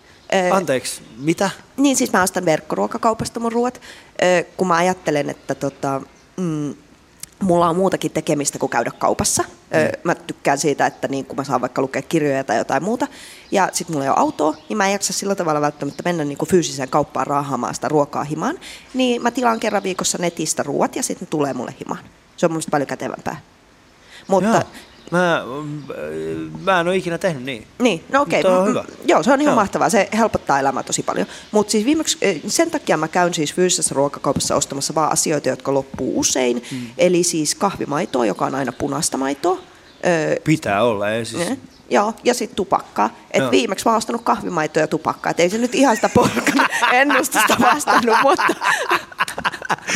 Anteeksi, 0.51 1.01
mitä? 1.17 1.49
Niin, 1.77 1.95
siis 1.95 2.13
mä 2.13 2.23
ostan 2.23 2.45
verkkoruokakaupasta 2.45 3.39
mun 3.39 3.51
ruoat, 3.51 3.81
kun 4.57 4.67
mä 4.67 4.75
ajattelen, 4.75 5.29
että 5.29 5.55
tota, 5.55 6.01
mm, 6.37 6.73
mulla 7.41 7.69
on 7.69 7.75
muutakin 7.75 8.11
tekemistä 8.11 8.59
kuin 8.59 8.69
käydä 8.69 8.91
kaupassa. 8.91 9.43
Mm. 9.43 9.99
Mä 10.03 10.15
tykkään 10.15 10.57
siitä, 10.57 10.85
että 10.85 11.07
niin 11.07 11.25
kun 11.25 11.35
mä 11.35 11.43
saan 11.43 11.61
vaikka 11.61 11.81
lukea 11.81 12.01
kirjoja 12.01 12.43
tai 12.43 12.57
jotain 12.57 12.83
muuta, 12.83 13.07
ja 13.51 13.69
sitten 13.73 13.93
mulla 13.93 14.05
ei 14.05 14.09
ole 14.09 14.19
autoa, 14.19 14.55
niin 14.69 14.77
mä 14.77 14.85
en 14.85 14.91
jaksa 14.91 15.13
sillä 15.13 15.35
tavalla 15.35 15.61
välttämättä 15.61 16.03
mennä 16.05 16.25
niin 16.25 16.37
kuin 16.37 16.49
fyysiseen 16.49 16.89
kauppaan 16.89 17.27
raahaamaan 17.27 17.75
sitä 17.75 17.87
ruokaa 17.87 18.23
himaan. 18.23 18.59
Niin 18.93 19.21
mä 19.21 19.31
tilaan 19.31 19.59
kerran 19.59 19.83
viikossa 19.83 20.17
netistä 20.17 20.63
ruoat 20.63 20.95
ja 20.95 21.03
sitten 21.03 21.25
ne 21.25 21.29
tulee 21.29 21.53
mulle 21.53 21.75
himaan. 21.79 22.03
Se 22.37 22.45
on 22.45 22.51
mun 22.51 22.61
paljon 22.71 22.87
kätevämpää. 22.87 23.41
Mutta 24.27 24.49
Joo. 24.49 24.63
Mä, 25.11 25.43
mä 26.63 26.79
en 26.79 26.87
ole 26.87 26.95
ikinä 26.95 27.17
tehnyt 27.17 27.43
niin. 27.43 27.67
Niin, 27.79 28.03
no 28.11 28.21
okei. 28.21 28.39
Okay. 28.39 28.69
hyvä. 28.69 28.83
Joo, 29.05 29.23
se 29.23 29.33
on 29.33 29.41
ihan 29.41 29.51
Joo. 29.51 29.61
mahtavaa. 29.61 29.89
Se 29.89 30.09
helpottaa 30.17 30.59
elämää 30.59 30.83
tosi 30.83 31.03
paljon. 31.03 31.27
Mutta 31.51 31.71
siis 31.71 31.85
viimeksi, 31.85 32.17
eh, 32.21 32.41
sen 32.47 32.71
takia 32.71 32.97
mä 32.97 33.07
käyn 33.07 33.33
siis 33.33 33.53
fyysisessä 33.53 33.95
ruokakaupassa 33.95 34.55
ostamassa 34.55 34.95
vaan 34.95 35.11
asioita, 35.11 35.49
jotka 35.49 35.73
loppuu 35.73 36.19
usein. 36.19 36.63
Mm. 36.71 36.87
Eli 36.97 37.23
siis 37.23 37.55
kahvimaitoa, 37.55 38.25
joka 38.25 38.45
on 38.45 38.55
aina 38.55 38.71
punaista 38.71 39.17
maitoa. 39.17 39.59
Pitää 40.43 40.83
olla, 40.83 41.09
ei 41.09 41.25
siis... 41.25 41.49
Ne. 41.49 41.57
Joo, 41.89 42.13
ja 42.23 42.33
sitten 42.33 42.55
tupakkaa. 42.55 43.09
Et 43.31 43.51
viimeksi 43.51 43.85
mä 43.85 43.91
oon 43.91 43.97
ostanut 43.97 44.21
kahvimaitoa 44.21 44.83
ja 44.83 44.87
tupakkaa. 44.87 45.29
Et 45.29 45.39
ei 45.39 45.49
se 45.49 45.57
nyt 45.57 45.75
ihan 45.75 45.95
sitä 45.95 46.09
polkan 46.09 46.67
ennustusta 46.91 47.57
vastannut, 47.59 48.17
mutta... 48.23 48.55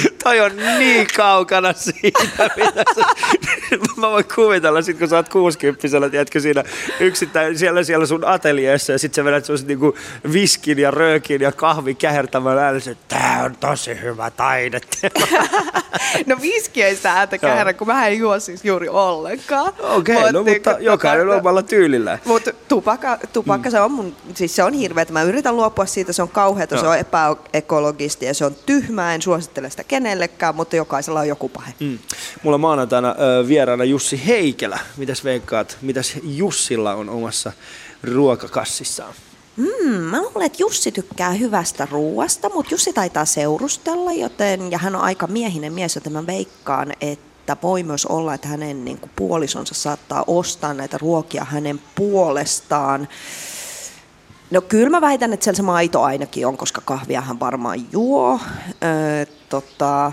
toi 0.24 0.40
on 0.40 0.52
niin 0.80 1.08
kaukana 1.16 1.74
siitä, 1.74 2.50
mitä 2.56 2.84
sä... 2.96 3.02
Mä 3.98 4.12
voin 4.12 4.26
kuvitella 4.36 4.82
sit, 4.82 5.00
kun 5.00 5.08
sä 5.08 5.16
oot 5.16 5.30
60 5.30 6.10
tiedätkö, 6.12 6.40
siinä 6.40 6.64
yksittäin 7.00 7.58
siellä, 7.58 7.84
siellä 7.84 8.06
sun 8.06 8.26
ateljeessa 8.26 8.92
ja 8.92 9.00
sit 9.00 9.14
sä 9.14 9.24
vedät 9.24 9.46
sellaiset 9.46 9.68
niinku 9.68 9.98
viskin 10.34 10.80
ja 10.80 10.92
röökin 10.92 11.42
ja 11.42 11.52
kahvi 11.52 11.96
kähertämään 11.96 12.58
äänessä, 12.58 12.92
että 12.92 13.16
tää 13.16 13.44
on 13.44 13.56
tosi 13.60 14.02
hyvä 14.02 14.32
taide. 14.32 14.82
no 16.26 16.38
viski 16.42 16.84
ei 16.84 16.96
sitä 16.96 17.14
ääntä 17.14 17.38
käherä, 17.38 17.74
kun 17.74 17.88
mä 17.88 18.08
en 18.08 18.18
juo 18.18 18.40
siis 18.40 18.66
juuri 18.66 18.90
ollenkaan. 18.90 19.74
Okei, 19.80 20.16
okay, 20.16 20.32
no 20.32 20.44
mutta 20.44 20.76
jokainen 20.80 21.30
omalla 21.30 21.64
tyylillä. 21.78 22.20
Mutta 22.26 22.52
tupakka, 22.68 23.18
tupakka 23.34 23.70
mm. 23.70 23.72
se 23.72 23.82
on 23.82 23.92
mun, 23.92 24.16
siis 24.36 24.56
se 24.56 24.64
on 24.64 24.74
hirveä, 24.74 25.06
mä 25.10 25.24
yritän 25.24 25.56
luopua 25.56 25.86
siitä, 25.86 26.14
se 26.14 26.22
on 26.22 26.30
kauheata, 26.30 26.76
no. 26.76 26.82
se 26.82 26.88
on 26.88 26.98
epäekologista 26.98 28.26
ja 28.26 28.34
se 28.34 28.46
on 28.46 28.56
tyhmää, 28.66 29.16
en 29.16 29.22
suosittele 29.22 29.70
sitä 29.70 29.84
kenellekään, 29.84 30.56
mutta 30.56 30.76
jokaisella 30.76 31.20
on 31.20 31.28
joku 31.28 31.50
pahe. 31.50 31.74
Mm. 31.80 32.00
Mulla 32.44 32.58
maanantaina 32.58 33.10
äh, 33.10 33.48
vieraana 33.48 33.84
Jussi 33.84 34.28
Heikelä. 34.28 34.80
Mitäs 34.98 35.24
veikkaat, 35.24 35.78
mitäs 35.82 36.14
Jussilla 36.24 36.94
on 36.94 37.10
omassa 37.10 37.52
ruokakassissaan? 38.04 39.14
Mm, 39.58 39.92
mä 39.92 40.22
luulen, 40.22 40.46
että 40.46 40.64
Jussi 40.64 40.92
tykkää 40.92 41.32
hyvästä 41.32 41.88
ruuasta, 41.92 42.50
mutta 42.50 42.74
Jussi 42.74 42.94
taitaa 42.94 43.26
seurustella, 43.26 44.12
joten, 44.12 44.72
ja 44.72 44.78
hän 44.78 44.96
on 44.96 45.02
aika 45.02 45.28
miehinen 45.28 45.74
mies, 45.74 45.96
joten 45.96 46.14
mä 46.14 46.28
veikkaan, 46.28 46.94
että 47.02 47.27
voi 47.64 47.84
myös 47.84 48.06
olla, 48.06 48.34
että 48.34 48.48
hänen 48.48 48.86
niin 48.86 48.98
kuin, 48.98 49.12
puolisonsa 49.16 49.76
saattaa 49.76 50.24
ostaa 50.28 50.74
näitä 50.74 50.98
ruokia 50.98 51.44
hänen 51.44 51.82
puolestaan. 51.96 53.08
No 54.52 54.62
kyllä 54.62 54.90
mä 54.90 55.02
väitän, 55.02 55.34
että 55.34 55.44
siellä 55.44 55.58
se 55.58 55.64
maito 55.64 56.02
ainakin 56.02 56.48
on, 56.48 56.58
koska 56.58 56.82
kahviahan 56.86 57.40
varmaan 57.40 57.80
juo. 57.92 58.40
Öö, 58.84 59.26
tota, 59.50 60.12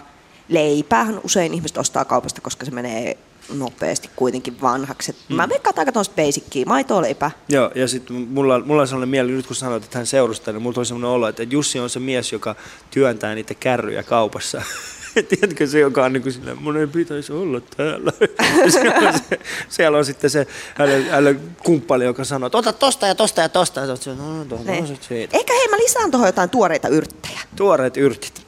leipäähän 0.49 1.21
usein 1.25 1.55
ihmiset 1.55 1.77
ostaa 1.77 2.05
kaupasta, 2.05 2.41
koska 2.41 2.65
se 2.65 2.71
menee 2.71 3.19
nopeasti 3.53 4.11
kuitenkin 4.17 4.61
vanhaksi. 4.63 5.17
Mm. 5.29 5.37
Mä 5.37 5.49
veikkaan 5.49 5.79
aika 5.79 5.93
tuosta 5.93 6.23
basickia, 6.23 6.67
maitoa, 6.67 7.03
leipää. 7.03 7.31
Joo, 7.49 7.71
ja 7.75 7.89
sitten 7.89 8.17
mulla, 8.17 8.59
mulla 8.59 8.83
on 8.83 8.89
sellainen 8.89 9.09
mieli, 9.09 9.33
nyt 9.33 9.47
kun 9.47 9.57
sanoit, 9.57 9.85
että 9.85 9.99
hän 9.99 10.07
seurustaa, 10.07 10.53
niin 10.53 10.63
mulla 10.63 10.79
on 10.79 10.87
sellainen 10.87 11.11
olo, 11.11 11.29
että 11.29 11.43
Jussi 11.43 11.79
on 11.79 11.91
se 11.91 12.01
mies, 12.01 12.33
joka 12.33 12.57
työntää 12.91 13.35
niitä 13.35 13.55
kärryjä 13.55 14.03
kaupassa. 14.03 14.63
Tiedätkö 15.29 15.67
se, 15.67 15.79
joka 15.79 16.05
on 16.05 16.13
niin 16.13 16.23
kuin 16.23 16.33
sillä, 16.33 16.55
mun 16.55 16.77
ei 16.77 16.87
pitäisi 16.87 17.33
olla 17.33 17.61
täällä. 17.77 18.13
siellä, 18.73 19.09
on 19.09 19.19
se, 19.19 19.39
siellä 19.69 19.99
on 19.99 20.05
sitten 20.05 20.31
se 20.31 20.47
hänen, 20.75 21.05
hänen 21.11 21.41
kumppali, 21.65 22.05
joka 22.05 22.25
sanoo, 22.25 22.47
että 22.47 22.59
ota 22.59 22.73
tosta 22.73 23.07
ja 23.07 23.15
tosta 23.15 23.41
ja 23.41 23.49
tosta. 23.49 23.81
Ja 23.81 23.97
se, 23.97 24.11
no, 24.11 24.45
no, 24.45 24.45
no, 24.51 24.87
siitä. 25.01 25.37
Ehkä 25.37 25.53
hei, 25.53 25.69
mä 25.69 25.77
lisään 25.77 26.11
tuohon 26.11 26.29
jotain 26.29 26.51
tuoreita 26.51 26.89
yrttejä. 26.89 27.41
Tuoreet 27.57 27.97
yrtit. 27.97 28.45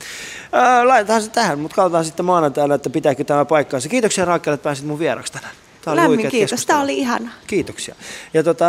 Ää, 0.52 0.88
laitetaan 0.88 1.22
se 1.22 1.30
tähän, 1.30 1.58
mutta 1.58 1.74
katsotaan 1.74 2.04
sitten 2.04 2.26
maanantaina, 2.26 2.74
että 2.74 2.90
pitääkö 2.90 3.24
tämä 3.24 3.44
paikkaansa. 3.44 3.88
Kiitoksia 3.88 4.24
Raakkelle, 4.24 4.54
että 4.54 4.64
pääsit 4.64 4.86
mun 4.86 4.98
vieraksi 4.98 5.32
tänään. 5.32 5.52
Tämä 5.84 5.92
oli 5.92 6.00
Lämmin 6.00 6.30
kiitos, 6.30 6.66
tämä 6.66 6.80
oli 6.80 6.98
ihana. 6.98 7.30
Kiitoksia. 7.46 7.94
Ja 8.34 8.42
tota, 8.42 8.66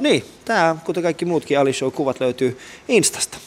niin, 0.00 0.24
tämä, 0.44 0.76
kuten 0.84 1.02
kaikki 1.02 1.24
muutkin 1.24 1.58
Ali 1.58 1.72
Show-kuvat 1.72 2.20
löytyy 2.20 2.58
Instasta. 2.88 3.38